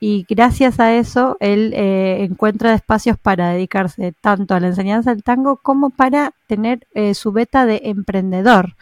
Y 0.00 0.26
gracias 0.28 0.80
a 0.80 0.92
eso, 0.94 1.36
él 1.40 1.72
eh, 1.74 2.26
encuentra 2.28 2.74
espacios 2.74 3.16
para 3.16 3.50
dedicarse 3.50 4.12
tanto 4.20 4.54
a 4.54 4.60
la 4.60 4.66
enseñanza 4.66 5.14
del 5.14 5.22
tango 5.22 5.56
como 5.56 5.90
para 5.90 6.32
tener 6.46 6.86
eh, 6.94 7.14
su 7.14 7.32
beta 7.32 7.64
de 7.64 7.80
emprendedor. 7.84 8.74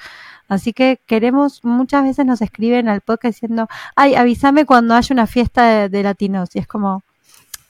Así 0.49 0.73
que 0.73 0.99
queremos, 1.07 1.64
muchas 1.64 2.03
veces 2.05 2.27
nos 2.27 2.42
escriben 2.42 2.88
al 2.88 3.03
podcast 3.03 3.35
diciendo, 3.37 3.68
ay, 3.95 4.14
avísame 4.16 4.66
cuando 4.66 4.95
haya 4.95 5.12
una 5.14 5.27
fiesta 5.27 5.64
de, 5.66 5.88
de 5.88 6.03
latinos. 6.03 6.51
Y 6.57 6.59
es 6.59 6.66
como, 6.66 7.03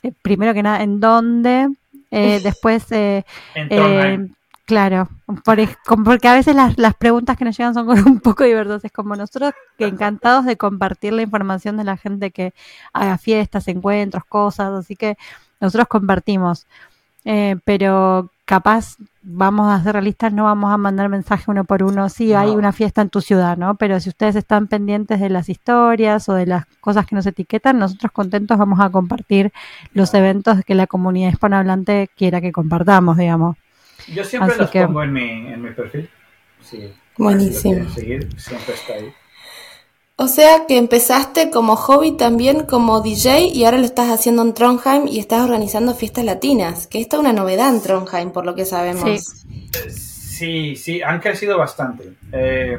eh, 0.03 0.12
primero 0.22 0.55
que 0.55 0.62
nada, 0.62 0.83
¿en 0.83 0.98
dónde? 1.01 1.68
Eh, 2.12 2.40
después, 2.44 2.92
eh, 2.92 3.25
eh, 3.57 4.29
claro, 4.64 5.09
por 5.44 5.59
porque 6.05 6.29
a 6.29 6.35
veces 6.35 6.55
las, 6.55 6.79
las 6.79 6.94
preguntas 6.94 7.37
que 7.37 7.44
nos 7.44 7.57
llegan 7.59 7.75
son 7.75 7.88
un 8.07 8.20
poco 8.20 8.44
diversas. 8.44 8.85
Es 8.85 8.92
como 8.92 9.16
nosotros 9.16 9.53
que 9.77 9.87
encantados 9.87 10.44
de 10.44 10.57
compartir 10.57 11.14
la 11.14 11.22
información 11.22 11.77
de 11.77 11.85
la 11.85 11.96
gente 11.96 12.31
que 12.31 12.55
haga 12.92 13.18
fiestas, 13.18 13.66
encuentros, 13.66 14.25
cosas. 14.27 14.72
Así 14.72 14.94
que 14.94 15.16
nosotros 15.61 15.88
compartimos. 15.88 16.66
Eh, 17.25 17.57
pero 17.64 18.31
capaz 18.44 18.96
vamos 19.22 19.72
a 19.72 19.83
ser 19.83 19.92
realistas, 19.92 20.33
no 20.33 20.44
vamos 20.44 20.72
a 20.72 20.76
mandar 20.76 21.09
mensaje 21.09 21.44
uno 21.50 21.64
por 21.64 21.83
uno. 21.83 22.09
Sí, 22.09 22.35
hay 22.35 22.48
No. 22.48 22.55
una 22.55 22.72
fiesta 22.72 23.00
en 23.02 23.09
tu 23.09 23.20
ciudad, 23.20 23.57
¿no? 23.57 23.76
Pero 23.76 24.00
si 24.00 24.09
ustedes 24.09 24.35
están 24.37 24.66
pendientes 24.66 25.20
de 25.20 25.31
las 25.31 25.48
historias 25.48 26.28
o 26.28 26.35
de 26.35 26.46
las 26.46 26.66
cosas 26.81 27.07
que 27.07 27.14
nos 27.14 27.26
etiquetan, 27.26 27.78
nosotros 27.78 28.11
contentos 28.12 28.59
vamos 28.59 28.81
a 28.81 28.90
compartir 28.90 29.52
los 29.94 30.12
eventos 30.14 30.64
que 30.64 30.74
la 30.74 30.87
comunidad 30.87 31.31
hispanohablante 31.31 32.11
quiera 32.16 32.40
que 32.40 32.52
compartamos, 32.52 33.16
digamos. 33.16 33.57
Yo 34.12 34.24
siempre 34.24 34.50
Así 34.52 34.61
los 34.61 34.70
que- 34.70 34.85
pongo 34.87 35.02
en 35.05 35.12
mi, 35.12 35.31
en 35.52 35.62
mi 35.62 35.70
perfil. 35.70 36.11
Sí. 36.61 36.92
Buenísimo. 37.16 37.88
Seguir, 37.90 38.28
siempre 38.40 38.74
está 38.74 38.94
ahí. 38.94 39.12
O 40.16 40.29
sea 40.29 40.66
que 40.68 40.77
empezaste 40.79 41.51
como 41.51 41.75
hobby 41.75 42.12
también 42.16 42.64
como 42.66 43.01
DJ 43.01 43.46
y 43.48 43.64
ahora 43.64 43.79
lo 43.79 43.85
estás 43.85 44.11
haciendo 44.11 44.42
en 44.42 44.55
Trondheim 44.55 45.09
y 45.09 45.18
estás 45.18 45.42
organizando 45.42 45.94
fiestas 45.94 46.25
latinas, 46.25 46.87
que 46.87 47.01
esto 47.01 47.16
es 47.16 47.20
una 47.20 47.33
novedad 47.33 47.75
en 47.75 47.83
Trondheim 47.83 48.31
por 48.31 48.44
lo 48.44 48.55
que 48.55 48.64
sabemos. 48.64 49.05
Sí. 49.05 49.68
Sí, 49.90 50.77
sí, 50.77 51.03
han 51.03 51.20
crecido 51.20 51.57
bastante. 51.57 52.12
Eh, 52.33 52.79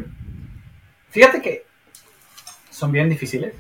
fíjate 1.10 1.42
que 1.42 1.66
son 2.70 2.92
bien 2.92 3.10
difíciles. 3.10 3.54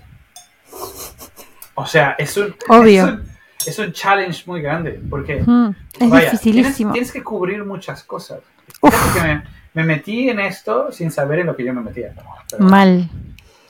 O 1.76 1.86
sea, 1.86 2.16
es 2.18 2.38
un, 2.38 2.56
Obvio. 2.70 3.04
Es 3.06 3.10
un, 3.12 3.24
es 3.66 3.80
un 3.80 3.94
challenge 3.94 4.44
muy 4.46 4.62
grande 4.62 5.02
porque 5.10 5.42
Mm, 5.46 5.70
es 6.00 6.10
vaya, 6.10 6.32
dificilísimo. 6.32 6.92
Tienes, 6.94 6.94
tienes 6.94 7.12
que 7.12 7.24
cubrir 7.24 7.64
muchas 7.66 8.04
cosas. 8.04 8.40
Uf. 8.82 8.94
Fíjate 8.94 9.20
que 9.20 9.28
me, 9.28 9.44
me 9.74 9.84
metí 9.96 10.30
en 10.30 10.40
esto 10.40 10.92
sin 10.92 11.10
saber 11.12 11.40
en 11.40 11.48
lo 11.48 11.56
que 11.56 11.64
yo 11.64 11.74
me 11.74 11.82
metía. 11.82 12.14
Pero- 12.50 12.64
Mal. 12.66 13.10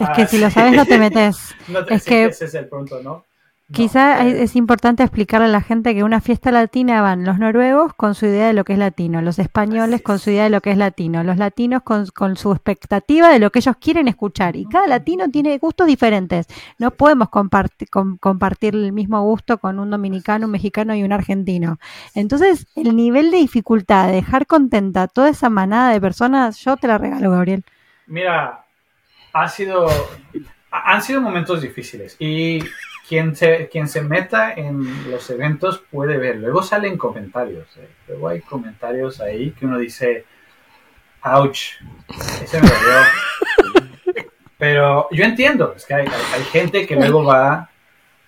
Es 0.03 0.09
que 0.15 0.21
Ah, 0.23 0.27
si 0.27 0.37
lo 0.37 0.49
sabes 0.49 0.73
no 0.75 0.85
te 0.85 0.97
metes. 0.99 1.55
No 1.67 1.83
te- 1.85 1.95
Es 1.95 2.03
sí, 2.03 2.09
que 2.09 2.25
ese 2.25 2.45
es 2.45 2.53
el 2.55 2.67
punto, 2.67 3.01
¿no? 3.01 3.23
No, 3.69 3.75
Quizá 3.75 4.27
eh, 4.27 4.43
es 4.43 4.55
importante 4.55 5.01
explicarle 5.01 5.47
a 5.47 5.49
la 5.49 5.61
gente 5.61 5.95
que 5.95 6.03
una 6.03 6.21
fiesta 6.21 6.51
latina 6.51 7.01
van 7.01 7.23
los 7.23 7.39
noruegos 7.39 7.93
con 7.95 8.13
su 8.13 8.25
idea 8.27 8.45
de 8.47 8.53
lo 8.53 8.65
que 8.65 8.73
es 8.73 8.79
latino, 8.79 9.21
los 9.21 9.39
españoles 9.39 10.01
con 10.01 10.19
su 10.19 10.29
idea 10.29 10.43
de 10.43 10.49
lo 10.51 10.61
que 10.61 10.71
es 10.71 10.77
latino, 10.77 11.23
los 11.23 11.37
latinos 11.37 11.81
con, 11.81 12.05
con 12.07 12.35
su 12.35 12.51
expectativa 12.51 13.29
de 13.29 13.39
lo 13.39 13.49
que 13.51 13.59
ellos 13.59 13.75
quieren 13.79 14.07
escuchar. 14.09 14.57
Y 14.57 14.65
cada 14.65 14.85
latino 14.85 15.27
tiene 15.29 15.57
gustos 15.57 15.87
diferentes. 15.87 16.45
No 16.77 16.91
podemos 16.91 17.29
comparti- 17.29 17.89
com- 17.89 18.17
compartir 18.17 18.75
el 18.75 18.91
mismo 18.91 19.21
gusto 19.23 19.57
con 19.57 19.79
un 19.79 19.89
dominicano, 19.89 20.45
un 20.45 20.51
mexicano 20.51 20.93
y 20.93 21.01
un 21.01 21.13
argentino. 21.13 21.77
Entonces, 22.13 22.67
el 22.75 22.95
nivel 22.95 23.31
de 23.31 23.37
dificultad 23.37 24.07
de 24.07 24.13
dejar 24.15 24.45
contenta 24.45 25.03
a 25.03 25.07
toda 25.07 25.29
esa 25.29 25.49
manada 25.49 25.91
de 25.93 26.01
personas, 26.01 26.57
yo 26.59 26.77
te 26.77 26.87
la 26.87 26.99
regalo, 26.99 27.31
Gabriel. 27.31 27.63
Mira, 28.05 28.62
ha 29.33 29.49
sido, 29.49 29.87
ha- 30.71 30.93
han 30.93 31.01
sido 31.01 31.19
momentos 31.21 31.61
difíciles 31.61 32.15
y 32.19 32.63
quien 33.07 33.35
se, 33.35 33.67
quien 33.69 33.87
se 33.87 34.01
meta 34.01 34.53
en 34.53 35.11
los 35.11 35.29
eventos 35.29 35.83
puede 35.91 36.17
ver. 36.17 36.37
Luego 36.37 36.63
salen 36.63 36.97
comentarios, 36.97 37.67
eh. 37.77 37.89
luego 38.07 38.29
hay 38.29 38.41
comentarios 38.41 39.19
ahí 39.19 39.51
que 39.51 39.65
uno 39.65 39.77
dice, 39.77 40.25
ouch, 41.23 41.73
ese 42.43 42.61
me 42.61 42.67
dolió. 42.67 44.23
Pero 44.57 45.07
yo 45.11 45.25
entiendo, 45.25 45.73
es 45.75 45.85
que 45.85 45.93
hay, 45.95 46.07
hay- 46.07 46.33
hay 46.35 46.43
gente 46.45 46.87
que 46.87 46.95
luego 46.95 47.23
va 47.25 47.69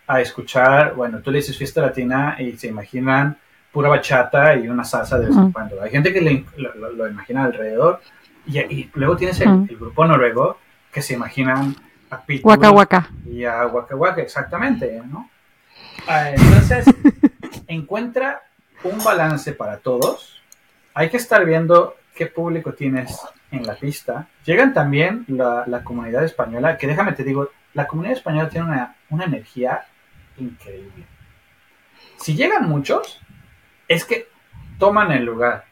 a 0.08 0.22
escuchar, 0.22 0.94
bueno, 0.96 1.20
tú 1.22 1.32
le 1.32 1.38
dices 1.38 1.58
fiesta 1.58 1.82
latina 1.82 2.36
y 2.40 2.54
se 2.58 2.68
imaginan 2.68 3.38
pura 3.72 3.90
bachata 3.90 4.56
y 4.56 4.68
una 4.68 4.84
salsa 4.84 5.18
de 5.20 5.28
vez 5.28 5.36
en 5.38 5.52
cuando. 5.52 5.82
Hay 5.82 5.90
gente 5.92 6.14
que 6.14 6.22
le- 6.22 6.46
lo, 6.58 6.92
lo- 6.92 7.08
imagina 7.08 7.44
alrededor 7.46 8.02
y, 8.46 8.60
y 8.60 8.92
luego 8.96 9.16
tienes 9.18 9.40
el, 9.42 9.48
el 9.70 9.78
grupo 9.78 10.06
noruego 10.06 10.60
que 10.96 11.02
se 11.02 11.14
imaginan 11.14 11.76
a 12.10 12.22
Pitbull 12.22 12.52
Waka 12.52 12.72
waka. 12.72 13.10
y 13.26 13.44
a 13.44 13.68
Waka 13.68 13.98
Waka, 13.98 14.22
exactamente, 14.22 15.02
¿no? 15.06 15.30
Ah, 16.08 16.30
entonces, 16.34 16.86
encuentra 17.68 18.44
un 18.82 19.04
balance 19.04 19.52
para 19.52 19.80
todos. 19.80 20.42
Hay 20.94 21.10
que 21.10 21.18
estar 21.18 21.44
viendo 21.44 21.98
qué 22.16 22.28
público 22.28 22.76
tienes 22.76 23.20
en 23.52 23.68
la 23.68 23.76
pista. 23.76 24.30
Llegan 24.46 24.74
también 24.74 25.26
la, 25.28 25.66
la 25.68 25.84
comunidad 25.84 26.24
española, 26.24 26.78
que 26.78 26.88
déjame 26.88 27.12
te 27.12 27.26
digo, 27.26 27.50
la 27.74 27.88
comunidad 27.88 28.16
española 28.16 28.48
tiene 28.48 28.68
una, 28.68 28.96
una 29.10 29.26
energía 29.26 29.82
increíble. 30.38 31.06
Si 32.16 32.36
llegan 32.38 32.70
muchos, 32.70 33.20
es 33.90 34.06
que 34.06 34.30
toman 34.80 35.12
el 35.12 35.26
lugar. 35.26 35.66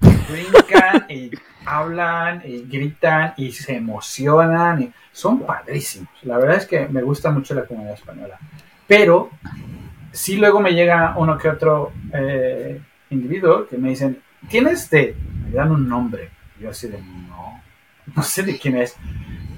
Brincan 0.00 1.04
y 1.10 1.32
hablan 1.64 2.42
y 2.44 2.62
gritan 2.62 3.34
y 3.36 3.52
se 3.52 3.76
emocionan 3.76 4.82
y 4.82 4.92
son 5.12 5.40
padrísimos. 5.40 6.10
La 6.22 6.38
verdad 6.38 6.56
es 6.56 6.66
que 6.66 6.88
me 6.88 7.02
gusta 7.02 7.30
mucho 7.30 7.54
la 7.54 7.64
comunidad 7.64 7.94
española. 7.94 8.38
Pero 8.86 9.30
sí 10.12 10.36
luego 10.36 10.60
me 10.60 10.72
llega 10.72 11.14
uno 11.16 11.38
que 11.38 11.48
otro 11.48 11.92
eh, 12.12 12.80
individuo 13.10 13.66
que 13.66 13.78
me 13.78 13.90
dicen, 13.90 14.20
¿tienes 14.48 14.90
de...? 14.90 15.16
Me 15.44 15.50
dan 15.50 15.70
un 15.70 15.88
nombre. 15.88 16.30
Yo 16.60 16.70
así 16.70 16.88
de, 16.88 17.00
no, 17.00 17.60
no 18.14 18.22
sé 18.22 18.42
de 18.42 18.58
quién 18.58 18.76
es. 18.76 18.96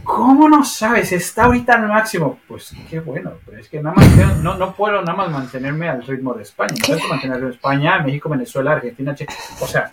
¿Cómo 0.05 0.49
no 0.49 0.65
sabes? 0.65 1.12
Está 1.12 1.45
ahorita 1.45 1.75
al 1.75 1.88
máximo. 1.88 2.41
Pues 2.49 2.75
qué 2.91 3.01
bueno, 3.01 3.35
pero 3.45 3.59
es 3.59 3.69
que 3.69 3.83
nada 3.83 3.95
más 3.97 4.43
no, 4.43 4.57
no 4.57 4.75
puedo 4.75 5.01
nada 5.01 5.15
más 5.15 5.31
mantenerme 5.31 5.88
al 5.88 6.05
ritmo 6.05 6.35
de 6.35 6.43
España. 6.43 6.75
Tengo 6.85 7.01
que 7.01 7.09
mantenerme 7.09 7.47
en 7.47 7.53
España, 7.53 8.03
México, 8.03 8.29
Venezuela, 8.29 8.73
Argentina, 8.73 9.15
O 9.61 9.67
sea, 9.67 9.93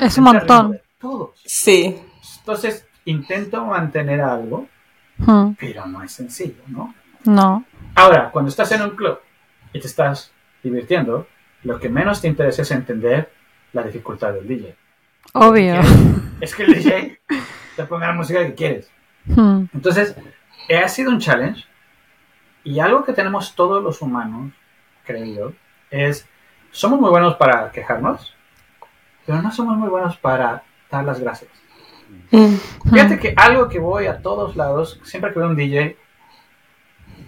Es 0.00 0.18
un 0.18 0.24
montón. 0.24 0.80
Todos. 1.06 1.40
Sí. 1.44 2.00
Entonces, 2.40 2.86
intento 3.04 3.64
mantener 3.64 4.20
algo, 4.20 4.66
Mm, 5.18 5.52
pero 5.58 5.86
no 5.86 6.02
es 6.02 6.12
sencillo, 6.12 6.62
¿no? 6.66 6.94
No. 7.24 7.64
Ahora, 7.94 8.30
cuando 8.30 8.50
estás 8.50 8.70
en 8.72 8.82
un 8.82 8.90
club 8.90 9.18
y 9.72 9.80
te 9.80 9.86
estás 9.86 10.32
divirtiendo, 10.62 11.26
lo 11.62 11.78
que 11.80 11.88
menos 11.88 12.20
te 12.20 12.28
interesa 12.28 12.62
es 12.62 12.70
entender 12.70 13.32
la 13.72 13.82
dificultad 13.82 14.32
del 14.34 14.46
DJ. 14.46 14.76
Obvio. 15.32 15.80
Es 16.40 16.54
que 16.54 16.64
el 16.64 16.74
DJ 16.74 17.18
te 17.76 17.84
ponga 17.84 18.08
la 18.08 18.12
música 18.12 18.44
que 18.44 18.54
quieres. 18.54 18.90
Mm, 19.24 19.64
Entonces, 19.72 20.14
ha 20.68 20.88
sido 20.88 21.10
un 21.10 21.18
challenge 21.18 21.64
y 22.62 22.78
algo 22.78 23.04
que 23.04 23.14
tenemos 23.14 23.54
todos 23.54 23.82
los 23.82 24.02
humanos, 24.02 24.52
creo 25.06 25.24
yo, 25.24 25.52
es, 25.90 26.28
somos 26.72 27.00
muy 27.00 27.08
buenos 27.08 27.36
para 27.36 27.72
quejarnos, 27.72 28.34
pero 29.24 29.40
no 29.40 29.50
somos 29.50 29.78
muy 29.78 29.88
buenos 29.88 30.18
para 30.18 30.62
dar 30.90 31.04
las 31.04 31.20
gracias. 31.20 31.50
Mm. 32.30 32.54
Fíjate 32.92 33.18
que 33.18 33.34
algo 33.36 33.68
que 33.68 33.78
voy 33.78 34.06
a 34.06 34.20
todos 34.22 34.56
lados, 34.56 35.00
siempre 35.04 35.32
que 35.32 35.38
veo 35.38 35.48
un 35.48 35.56
DJ, 35.56 35.96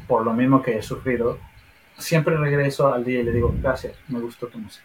por 0.06 0.24
lo 0.24 0.32
mismo 0.32 0.62
que 0.62 0.78
he 0.78 0.82
sufrido, 0.82 1.38
siempre 1.96 2.36
regreso 2.36 2.92
al 2.92 3.04
DJ 3.04 3.20
y 3.20 3.24
le 3.24 3.32
digo, 3.32 3.54
gracias, 3.60 3.94
me 4.08 4.20
gustó 4.20 4.46
tu 4.46 4.58
música. 4.58 4.84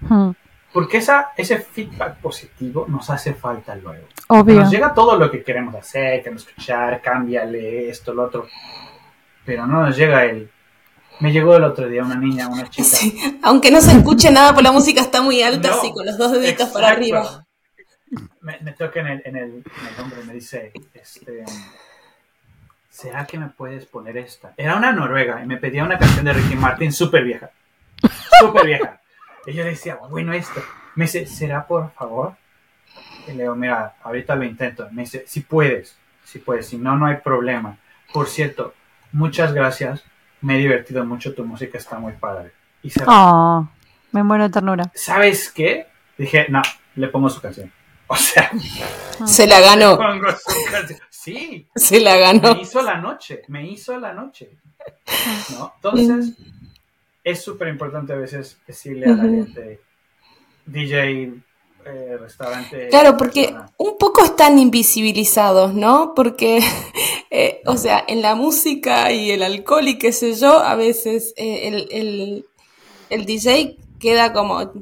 mm, 0.00 0.30
Porque 0.72 0.98
esa, 0.98 1.32
ese 1.36 1.58
feedback 1.58 2.16
positivo 2.20 2.86
nos 2.88 3.08
hace 3.10 3.34
falta 3.34 3.74
luego. 3.76 4.06
Obvio. 4.28 4.60
Nos 4.60 4.70
llega 4.70 4.94
todo 4.94 5.16
lo 5.18 5.30
que 5.30 5.42
queremos 5.44 5.74
hacer, 5.74 6.20
queremos 6.22 6.46
escuchar, 6.46 7.00
cámbiale 7.02 7.88
esto, 7.90 8.14
lo 8.14 8.24
otro. 8.24 8.46
Pero 9.44 9.66
no 9.66 9.82
nos 9.82 9.96
llega 9.96 10.24
el, 10.24 10.50
Me 11.20 11.30
llegó 11.32 11.56
el 11.56 11.64
otro 11.64 11.88
día 11.88 12.02
una 12.02 12.14
niña, 12.16 12.48
una 12.48 12.68
chica. 12.70 12.88
Sí, 12.88 13.38
Aunque 13.42 13.70
no 13.70 13.80
se 13.80 13.92
escuche 13.92 14.30
nada, 14.30 14.54
por 14.54 14.62
la 14.62 14.72
música 14.72 15.00
está 15.02 15.20
muy 15.20 15.42
alta, 15.42 15.68
No, 15.68 15.74
así 15.74 15.92
con 15.92 16.06
los 16.06 16.16
dos 16.16 16.32
deditos 16.32 16.68
para 16.70 16.88
arriba. 16.90 17.44
Me, 18.42 18.58
me 18.60 18.72
toca 18.72 19.00
en 19.00 19.06
el, 19.06 19.22
en, 19.24 19.36
el, 19.36 19.50
en 19.50 19.86
el 19.94 20.00
hombro 20.00 20.20
y 20.22 20.26
me 20.26 20.34
dice, 20.34 20.72
este, 20.94 21.44
¿será 22.90 23.24
que 23.24 23.38
me 23.38 23.48
puedes 23.48 23.86
poner 23.86 24.16
esta? 24.16 24.52
Era 24.56 24.76
una 24.76 24.92
noruega 24.92 25.42
y 25.42 25.46
me 25.46 25.56
pedía 25.56 25.84
una 25.84 25.98
canción 25.98 26.24
de 26.24 26.32
Ricky 26.32 26.56
Martin 26.56 26.92
súper 26.92 27.24
vieja. 27.24 27.50
Súper 28.40 28.66
vieja. 28.66 29.00
Y 29.46 29.52
yo 29.52 29.62
le 29.64 29.70
decía, 29.70 29.96
bueno, 30.10 30.32
esto. 30.32 30.62
Me 30.96 31.04
dice, 31.04 31.26
¿será 31.26 31.66
por 31.66 31.92
favor? 31.92 32.34
Y 33.26 33.32
le 33.32 33.44
digo, 33.44 33.54
mira, 33.54 33.94
ahorita 34.02 34.34
lo 34.34 34.44
intento. 34.44 34.88
Me 34.90 35.02
dice, 35.02 35.24
si 35.26 35.40
puedes, 35.40 35.96
si 36.24 36.38
puedes, 36.40 36.66
si 36.68 36.78
no, 36.78 36.96
no 36.96 37.06
hay 37.06 37.16
problema. 37.16 37.76
Por 38.12 38.26
cierto, 38.28 38.74
muchas 39.12 39.52
gracias. 39.54 40.02
Me 40.40 40.56
he 40.56 40.58
divertido 40.58 41.04
mucho, 41.04 41.34
tu 41.34 41.44
música 41.44 41.78
está 41.78 41.98
muy 41.98 42.12
padre. 42.14 42.50
Y 42.82 42.90
se 42.90 43.04
Oh, 43.06 43.68
me 44.10 44.22
muero 44.24 44.44
de 44.44 44.50
ternura. 44.50 44.90
¿sabes 44.94 45.50
qué? 45.52 45.86
Dije, 46.18 46.46
no, 46.48 46.60
le 46.96 47.06
pongo 47.08 47.28
su 47.30 47.40
canción. 47.40 47.72
O 48.12 48.16
sea, 48.16 48.50
Se 49.26 49.46
la 49.46 49.60
ganó. 49.60 49.98
Sí, 51.10 51.68
se 51.76 52.00
la 52.00 52.16
ganó. 52.16 52.56
me 52.56 52.62
hizo 52.62 52.82
la 52.82 52.96
noche, 52.98 53.42
me 53.48 53.64
hizo 53.70 53.98
la 53.98 54.12
noche. 54.12 54.50
¿No? 55.50 55.72
Entonces, 55.76 56.34
es 57.22 57.40
súper 57.42 57.68
importante 57.68 58.12
a 58.12 58.16
veces 58.16 58.58
decirle 58.66 59.06
a 59.06 59.10
la 59.10 59.22
gente, 59.22 59.80
DJ, 60.66 61.34
eh, 61.84 62.16
restaurante. 62.20 62.88
Claro, 62.88 63.16
porque 63.16 63.44
persona, 63.44 63.70
un 63.78 63.96
poco 63.98 64.24
están 64.24 64.58
invisibilizados, 64.58 65.74
¿no? 65.74 66.12
Porque, 66.16 66.58
eh, 67.30 67.62
o 67.66 67.76
sea, 67.76 68.04
en 68.08 68.20
la 68.20 68.34
música 68.34 69.12
y 69.12 69.30
el 69.30 69.44
alcohol 69.44 69.86
y 69.86 69.98
qué 69.98 70.12
sé 70.12 70.34
yo, 70.34 70.58
a 70.58 70.74
veces 70.74 71.34
eh, 71.36 71.68
el, 71.68 71.88
el- 71.92 72.46
el 73.10 73.26
DJ 73.26 73.76
queda 74.00 74.32
como 74.32 74.72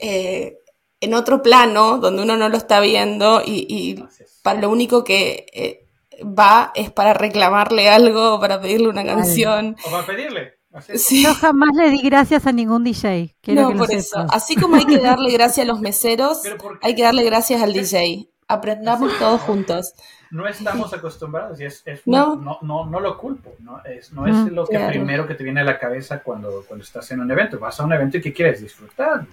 eh, 0.00 0.58
en 1.04 1.14
otro 1.14 1.42
plano, 1.42 1.98
donde 1.98 2.22
uno 2.22 2.36
no 2.36 2.48
lo 2.48 2.56
está 2.56 2.80
viendo 2.80 3.42
y, 3.44 4.02
para 4.42 4.60
lo 4.60 4.70
único 4.70 5.04
que 5.04 5.46
eh, 5.52 5.86
va 6.22 6.72
es 6.74 6.90
para 6.90 7.14
reclamarle 7.14 7.88
algo, 7.88 8.38
para 8.40 8.60
pedirle 8.60 8.88
una 8.88 9.04
canción. 9.04 9.76
O 9.86 9.90
para 9.90 10.06
pedirle. 10.06 10.54
Sí. 10.96 11.22
Yo 11.22 11.32
jamás 11.34 11.70
le 11.76 11.88
di 11.90 11.98
gracias 12.02 12.46
a 12.48 12.52
ningún 12.52 12.82
DJ. 12.82 13.36
Quiero 13.40 13.62
No, 13.62 13.68
que 13.70 13.74
por 13.76 13.92
eso. 13.92 14.20
sepas. 14.22 14.26
Así 14.34 14.56
como 14.56 14.74
hay 14.76 14.84
que 14.84 14.98
darle 15.10 15.30
gracias 15.32 15.64
a 15.66 15.70
los 15.70 15.80
meseros, 15.80 16.42
hay 16.82 16.94
que 16.96 17.02
darle 17.02 17.22
gracias 17.22 17.62
al 17.62 17.72
DJ. 17.72 18.28
Aprendamos 18.48 19.12
todos 19.20 19.40
juntos. 19.42 19.92
No 20.32 20.48
estamos 20.48 20.92
acostumbrados 20.92 21.60
y 21.60 21.64
es, 21.66 21.82
es 21.86 22.00
No. 22.06 22.34
no. 22.34 22.58
No, 22.62 22.86
no, 22.86 22.98
lo 23.00 23.16
culpo. 23.18 23.54
No 23.60 23.80
es, 23.84 24.12
no 24.12 24.26
es 24.26 24.34
Mm, 24.34 24.48
lo 24.48 24.66
que 24.66 24.74
claro. 24.76 24.88
primero 24.90 25.26
que 25.28 25.34
te 25.34 25.44
viene 25.44 25.60
a 25.60 25.64
la 25.64 25.78
cabeza 25.78 26.24
cuando, 26.24 26.64
cuando 26.66 26.84
estás 26.84 27.08
en 27.12 27.20
un 27.20 27.30
evento. 27.30 27.58
Vas 27.60 27.78
a 27.78 27.84
un 27.84 27.92
evento 27.92 28.18
y 28.18 28.20
¿qué 28.20 28.32
quieres? 28.32 28.60
Disfrutarlo. 28.60 29.28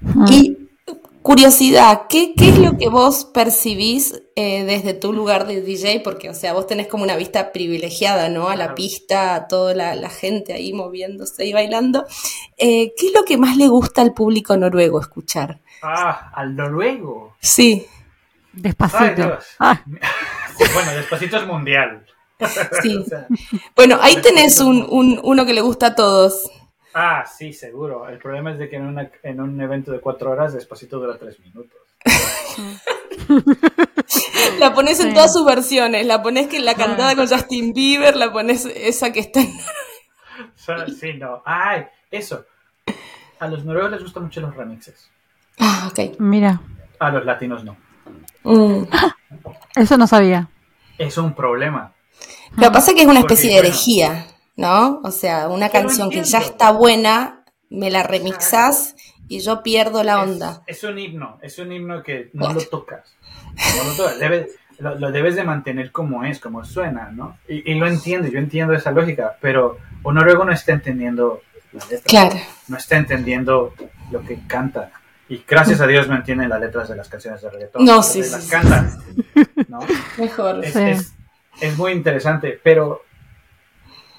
Mm. 0.00 0.32
Y 0.32 0.68
curiosidad, 1.24 2.02
¿qué, 2.08 2.34
qué 2.36 2.50
es 2.50 2.58
lo 2.58 2.76
que 2.78 2.88
vos 2.88 3.24
percibís 3.24 4.22
eh, 4.36 4.62
desde 4.64 4.94
tu 4.94 5.12
lugar 5.12 5.46
de 5.46 5.62
DJ? 5.62 6.00
Porque, 6.04 6.28
o 6.30 6.34
sea, 6.34 6.52
vos 6.52 6.66
tenés 6.68 6.86
como 6.86 7.02
una 7.02 7.16
vista 7.16 7.50
privilegiada, 7.50 8.28
¿no? 8.28 8.48
A 8.50 8.56
la 8.56 8.74
pista, 8.76 9.34
a 9.34 9.48
toda 9.48 9.74
la, 9.74 9.94
la 9.96 10.10
gente 10.10 10.52
ahí 10.52 10.72
moviéndose 10.72 11.46
y 11.46 11.52
bailando. 11.52 12.04
Eh, 12.58 12.92
¿Qué 12.96 13.08
es 13.08 13.12
lo 13.14 13.24
que 13.24 13.38
más 13.38 13.56
le 13.56 13.66
gusta 13.68 14.02
al 14.02 14.12
público 14.14 14.56
noruego 14.56 15.00
escuchar? 15.00 15.60
Ah, 15.82 16.30
al 16.34 16.54
noruego. 16.54 17.34
Sí, 17.40 17.86
Despacito. 18.52 19.38
Ah, 19.58 19.82
Bueno, 20.74 20.92
despacito 20.94 21.38
es 21.38 21.46
mundial. 21.46 22.06
sí. 22.82 22.96
O 22.98 23.04
sea, 23.04 23.26
Bueno, 23.74 23.98
ahí 24.00 24.16
tenés 24.22 24.60
un, 24.60 24.86
un- 24.88 25.20
uno 25.24 25.46
que 25.46 25.54
le 25.54 25.62
gusta 25.62 25.86
a 25.88 25.94
todos. 25.94 26.50
Ah, 26.94 27.24
sí, 27.26 27.52
seguro. 27.52 28.08
El 28.08 28.18
problema 28.18 28.52
es 28.52 28.58
de 28.58 28.68
que 28.68 28.76
en, 28.76 28.86
una- 28.86 29.10
en 29.22 29.40
un 29.40 29.60
evento 29.60 29.92
de 29.92 30.00
cuatro 30.00 30.30
horas, 30.30 30.52
despacito 30.54 30.98
dura 30.98 31.18
tres 31.18 31.38
minutos. 31.40 31.78
La 34.58 34.74
pones 34.74 35.00
en 35.00 35.08
Sí. 35.08 35.14
todas 35.14 35.32
sus 35.32 35.44
versiones. 35.44 36.06
La 36.06 36.22
pones 36.22 36.46
que 36.48 36.56
en 36.58 36.64
la 36.64 36.74
cantada 36.74 37.14
con 37.16 37.26
Justin 37.28 37.72
Bieber, 37.72 38.16
la 38.16 38.32
pones 38.32 38.64
esa 38.66 39.12
que 39.12 39.20
está 39.20 39.40
en... 39.40 39.52
Sí, 40.98 41.14
no. 41.14 41.42
Ay, 41.44 41.84
eso. 42.10 42.44
A 43.40 43.48
los 43.48 43.64
noruegos 43.64 43.90
les 43.92 44.02
gustan 44.02 44.24
mucho 44.24 44.40
los 44.40 44.54
remixes. 44.54 45.10
Ah, 45.58 45.88
ok. 45.90 46.18
mira, 46.18 46.60
A 46.98 47.10
los 47.10 47.24
latinos 47.24 47.64
no. 47.64 47.76
Mm. 48.44 48.84
eso 49.76 49.96
no 49.96 50.06
sabía. 50.06 50.48
Es 50.98 51.18
un 51.18 51.34
problema. 51.34 51.92
Lo 52.56 52.64
que 52.64 52.70
pasa 52.70 52.90
es 52.90 52.94
que 52.96 53.02
es 53.02 53.08
una 53.08 53.20
Porque, 53.20 53.34
especie 53.34 53.54
de 53.56 53.62
bueno. 53.62 53.74
¿No? 54.56 55.00
O 55.04 55.10
sea, 55.10 55.48
una 55.48 55.68
Pero 55.70 55.84
canción 55.86 56.10
que 56.10 56.22
ya 56.24 56.38
está 56.38 56.70
buena, 56.72 57.44
me 57.70 57.90
la 57.90 58.02
remixás 58.02 58.94
y 59.28 59.40
yo 59.40 59.62
pierdo 59.62 60.02
la 60.04 60.22
onda. 60.22 60.62
Es, 60.66 60.78
es 60.78 60.84
un 60.84 60.98
himno. 60.98 61.38
Es 61.42 61.58
un 61.58 61.72
himno 61.72 62.02
que 62.02 62.30
no 62.34 62.52
lo 62.52 62.60
tocas. 62.66 63.14
No 63.76 63.84
lo 63.90 63.96
tocas. 63.96 64.18
Debes- 64.18 64.50
lo, 64.78 64.96
lo 64.96 65.12
debes 65.12 65.36
de 65.36 65.44
mantener 65.44 65.92
como 65.92 66.24
es, 66.24 66.40
como 66.40 66.64
suena, 66.64 67.08
¿no? 67.12 67.38
Y, 67.48 67.70
y 67.70 67.74
lo 67.76 67.86
entiendo, 67.86 68.26
yo 68.28 68.38
entiendo 68.40 68.72
esa 68.74 68.90
lógica, 68.90 69.36
pero 69.40 69.78
un 70.02 70.16
noruego 70.16 70.44
no 70.44 70.52
está 70.52 70.72
entendiendo 70.72 71.42
la 71.72 71.84
letra. 71.86 72.02
Claro. 72.06 72.36
no 72.68 72.76
está 72.76 72.96
entendiendo 72.96 73.72
lo 74.10 74.22
que 74.24 74.40
canta. 74.48 74.90
Y 75.28 75.42
gracias 75.48 75.80
a 75.80 75.86
Dios 75.86 76.08
no 76.08 76.16
entienden 76.16 76.48
las 76.48 76.60
letras 76.60 76.88
de 76.88 76.96
las 76.96 77.08
canciones 77.08 77.40
de 77.40 77.50
reggaetón. 77.50 77.84
No, 77.84 78.02
sí, 78.02 78.18
las 78.20 78.42
sí, 78.44 78.50
cantan. 78.50 78.98
¿no? 79.68 79.78
Mejor. 80.18 80.64
Es, 80.64 80.72
Sí. 80.74 80.80
es- 80.82 81.14
es 81.60 81.78
muy 81.78 81.92
interesante, 81.92 82.58
pero 82.62 83.02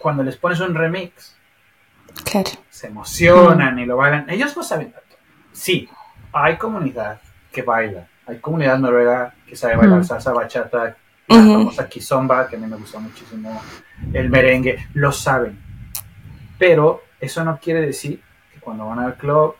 cuando 0.05 0.21
les 0.21 0.37
pones 0.37 0.59
un 0.59 0.75
remix, 0.75 1.35
Claro. 2.25 2.51
se 2.69 2.85
emocionan 2.87 3.79
y 3.79 3.87
lo 3.87 3.97
bailan. 3.97 4.29
Ellos 4.29 4.55
no 4.55 4.61
saben 4.61 4.91
tanto. 4.91 5.15
Sí, 5.51 5.89
hay 6.31 6.57
comunidad 6.57 7.19
que 7.51 7.63
baila. 7.63 8.05
Hay 8.27 8.37
comunidad 8.37 8.77
noruega 8.77 9.33
que 9.47 9.55
sabe 9.55 9.77
bailar 9.77 10.01
Mm. 10.01 10.03
salsa, 10.03 10.31
bachata, 10.31 10.95
la 11.27 11.35
famosa 11.37 11.89
kizomba, 11.89 12.47
que 12.47 12.55
a 12.55 12.59
mí 12.59 12.67
me 12.67 12.75
gusta 12.77 12.99
muchísimo, 12.99 13.59
el 14.13 14.29
merengue, 14.29 14.77
lo 14.93 15.11
saben. 15.11 15.57
Pero 16.59 17.01
eso 17.19 17.43
no 17.43 17.57
quiere 17.59 17.81
decir 17.81 18.21
que 18.53 18.59
cuando 18.59 18.85
van 18.85 18.99
al 18.99 19.15
club, 19.15 19.55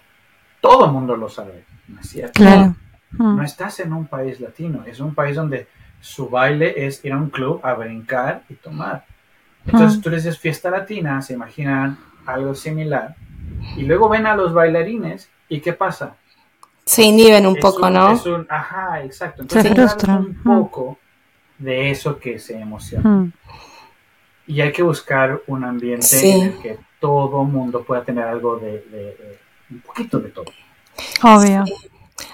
todo 0.62 0.86
el 0.86 0.92
mundo 0.92 1.18
lo 1.18 1.28
sabe. 1.28 1.66
No 1.88 2.02
es 2.02 2.08
cierto. 2.10 2.34
Claro. 2.40 2.76
No 3.18 3.42
estás 3.42 3.80
en 3.80 3.94
un 3.94 4.06
país 4.06 4.40
latino, 4.40 4.84
es 4.86 5.00
un 5.00 5.16
país 5.16 5.36
donde 5.36 5.68
su 6.02 6.30
baile 6.30 6.86
es 6.86 7.04
ir 7.04 7.14
a 7.14 7.18
un 7.18 7.32
club 7.32 7.62
a 7.64 7.74
brincar 7.74 8.44
y 8.48 8.54
tomar. 8.54 9.06
Entonces 9.66 9.98
Mm. 9.98 10.02
tú 10.02 10.10
les 10.12 10.24
dices 10.24 10.40
fiesta 10.40 10.70
latina, 10.70 11.22
se 11.22 11.34
imaginan 11.34 11.98
algo 12.26 12.54
similar, 12.56 13.16
y 13.78 13.84
luego 13.84 14.10
ven 14.10 14.26
a 14.28 14.36
los 14.36 14.54
bailarines 14.54 15.30
y 15.50 15.60
¿qué 15.62 15.74
pasa? 15.74 16.16
Se 16.86 17.04
inhiben 17.04 17.48
un 17.48 17.56
Es 17.56 17.62
poco, 17.62 17.90
¿no? 17.90 18.12
es 18.12 18.26
un- 18.26 18.46
ajá, 18.50 19.02
exacto. 19.04 19.42
Entonces 19.42 19.70
Se 19.70 19.76
frustran. 19.76 20.18
un 20.18 20.44
poco 20.44 20.98
de 21.58 21.90
eso 21.90 22.20
que 22.20 22.38
se 22.38 22.60
emociona. 22.60 23.10
Mm. 23.10 23.34
Y 24.48 24.62
hay 24.62 24.72
que 24.72 24.84
buscar 24.84 25.42
un 25.48 25.64
ambiente 25.64 26.06
Sí. 26.06 26.30
en 26.30 26.42
el 26.48 26.58
que 26.60 26.78
todo 27.00 27.44
mundo 27.44 27.84
pueda 27.84 28.04
tener 28.04 28.26
algo 28.26 28.58
de, 28.58 28.82
de- 28.82 29.16
de- 29.16 29.40
un 29.72 29.80
poquito 29.82 30.20
de 30.20 30.30
todo. 30.30 30.46
Obvio. 31.24 31.64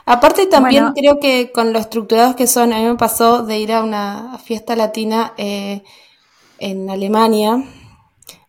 Aparte 0.05 0.45
también 0.47 0.83
Bueno. 0.91 0.95
creo 0.95 1.19
que 1.19 1.51
con 1.53 1.71
lo 1.71 1.79
estructurados 1.79 2.35
que 2.35 2.47
son, 2.47 2.73
a 2.73 2.77
mí 2.79 2.83
me 2.85 2.95
pasó 2.95 3.43
de 3.45 3.57
ir 3.59 3.71
a 3.71 3.81
una 3.83 4.37
fiesta 4.43 4.75
latina 4.75 5.33
eh, 5.37 5.81
en 6.61 6.89
Alemania, 6.89 7.63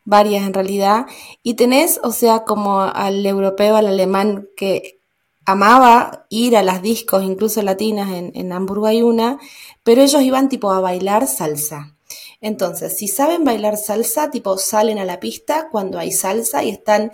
varias 0.05 0.47
en 0.47 0.55
realidad, 0.55 1.07
y 1.43 1.55
tenés, 1.55 2.01
o 2.03 2.13
sea, 2.13 2.45
como 2.45 2.81
al 2.81 3.25
europeo, 3.27 3.77
al 3.77 3.87
alemán 3.87 4.49
que 4.57 5.01
amaba 5.45 6.27
ir 6.29 6.57
a 6.57 6.63
las 6.63 6.83
discos, 6.83 7.25
incluso 7.25 7.63
latinas, 7.63 8.13
en, 8.13 8.33
en 8.35 8.53
Hamburgo 8.53 8.87
hay 8.87 9.03
una, 9.03 9.39
pero 9.83 10.03
ellos 10.03 10.23
iban 10.23 10.49
tipo 10.49 10.73
a 10.73 10.81
bailar 10.81 11.27
salsa. 11.27 11.97
Entonces, 12.41 12.97
si 12.97 13.09
saben 13.09 13.45
bailar 13.45 13.77
salsa, 13.77 14.31
tipo 14.31 14.59
salen 14.59 14.99
a 14.99 15.05
la 15.05 15.21
pista 15.21 15.69
cuando 15.71 15.99
hay 15.99 16.13
salsa 16.13 16.63
y 16.65 16.71
están 16.71 17.11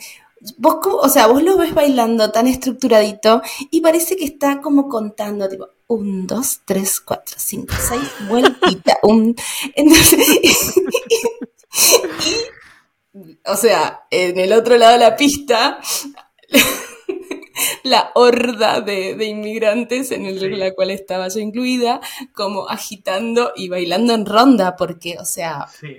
Vos, 0.57 0.77
o 0.85 1.09
sea, 1.09 1.27
vos 1.27 1.43
lo 1.43 1.57
ves 1.57 1.75
bailando 1.75 2.31
tan 2.31 2.47
estructuradito 2.47 3.43
y 3.71 3.81
parece 3.81 4.17
que 4.17 4.25
está 4.25 4.61
como 4.61 4.89
contando, 4.89 5.49
tipo, 5.49 5.69
un, 5.89 6.27
dos, 6.27 6.61
tres, 6.65 7.01
cuatro, 7.01 7.35
cinco, 7.39 7.75
seis, 7.81 8.03
vueltita, 8.29 8.99
un... 9.03 9.35
Entonces, 9.75 10.29
y, 10.43 10.53
o 13.47 13.57
sea, 13.57 14.03
en 14.11 14.39
el 14.39 14.53
otro 14.53 14.77
lado 14.77 14.93
de 14.93 14.99
la 14.99 15.17
pista, 15.17 15.81
la 17.83 18.11
horda 18.15 18.81
de, 18.81 19.15
de 19.15 19.25
inmigrantes 19.27 20.11
en 20.13 20.27
el- 20.27 20.39
Sí. 20.39 20.49
la 20.51 20.73
cual 20.75 20.91
estaba 20.91 21.29
yo 21.29 21.41
incluida, 21.41 22.01
como 22.35 22.69
agitando 22.69 23.53
y 23.57 23.69
bailando 23.69 24.15
en 24.15 24.27
ronda, 24.27 24.77
porque, 24.77 25.17
o 25.19 25.25
sea, 25.25 25.67
Sí. 25.81 25.99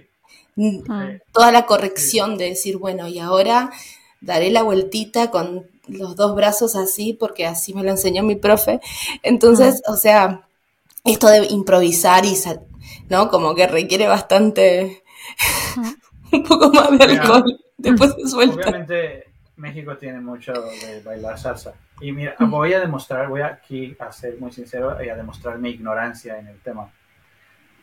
toda 1.33 1.51
la 1.51 1.65
corrección 1.65 2.37
de 2.37 2.45
decir, 2.49 2.77
bueno, 2.77 3.07
y 3.07 3.19
ahora 3.19 3.71
daré 4.21 4.51
la 4.51 4.61
vueltita 4.63 5.31
con 5.31 5.69
los 5.91 6.15
dos 6.15 6.35
brazos 6.35 6.75
así, 6.75 7.13
porque 7.13 7.45
así 7.45 7.73
me 7.73 7.83
lo 7.83 7.89
enseñó 7.91 8.23
mi 8.23 8.35
profe. 8.35 8.79
Entonces, 9.23 9.81
o 9.87 9.95
sea, 9.95 10.47
esto 11.05 11.27
de 11.27 11.45
improvisar 11.47 12.25
y, 12.25 12.35
sal- 12.35 12.61
¿no? 13.09 13.29
Como 13.29 13.55
que 13.55 13.67
requiere 13.67 14.07
bastante, 14.07 15.03
un 16.31 16.43
poco 16.43 16.69
más 16.69 16.91
de 16.97 17.07
Mira, 17.07 17.21
alcohol. 17.23 17.59
después 17.77 18.15
de 18.15 18.27
suelta. 18.27 18.55
Obviamente 18.55 19.23
México 19.57 19.97
tiene 19.97 20.19
mucho 20.21 20.53
de 20.53 21.01
bailar 21.01 21.37
salsa. 21.39 21.73
Y 22.01 22.11
mira, 22.11 22.35
voy 22.39 22.73
a 22.73 22.79
demostrar, 22.79 23.27
voy 23.27 23.41
aquí 23.41 23.95
a 23.99 24.11
ser 24.11 24.39
muy 24.39 24.51
sincero 24.51 25.03
y 25.03 25.09
a 25.09 25.15
demostrar 25.15 25.57
mi 25.59 25.69
ignorancia 25.71 26.39
en 26.39 26.47
el 26.47 26.59
tema. 26.61 26.89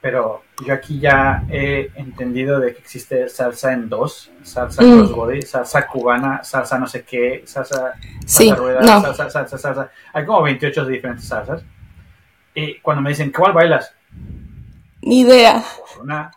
Pero 0.08 0.44
yo 0.64 0.72
aquí 0.72 1.00
ya 1.00 1.42
he 1.50 1.90
entendido 1.96 2.60
de 2.60 2.74
que 2.74 2.78
existe 2.78 3.28
salsa 3.28 3.72
en 3.72 3.88
dos, 3.88 4.30
salsa 4.44 4.80
Mm. 4.80 4.98
crossbody, 4.98 5.42
salsa 5.42 5.84
cubana, 5.88 6.44
salsa 6.44 6.78
no 6.78 6.86
sé 6.86 7.02
qué, 7.02 7.42
salsa, 7.44 7.94
Sí, 8.24 8.46
salsa 8.46 8.54
rueda, 8.54 8.80
no. 8.82 9.00
salsa, 9.02 9.28
salsa, 9.30 9.58
salsa. 9.58 9.90
Hay 10.12 10.24
como 10.24 10.42
28 10.42 10.86
diferentes 10.86 11.26
salsas. 11.26 11.64
Y 12.54 12.78
cuando 12.78 13.02
me 13.02 13.08
dicen, 13.10 13.32
¿cuál 13.36 13.52
bailas? 13.52 13.92
Ni 15.02 15.22
idea. 15.22 15.64
Pues 15.76 15.96
una. 16.00 16.30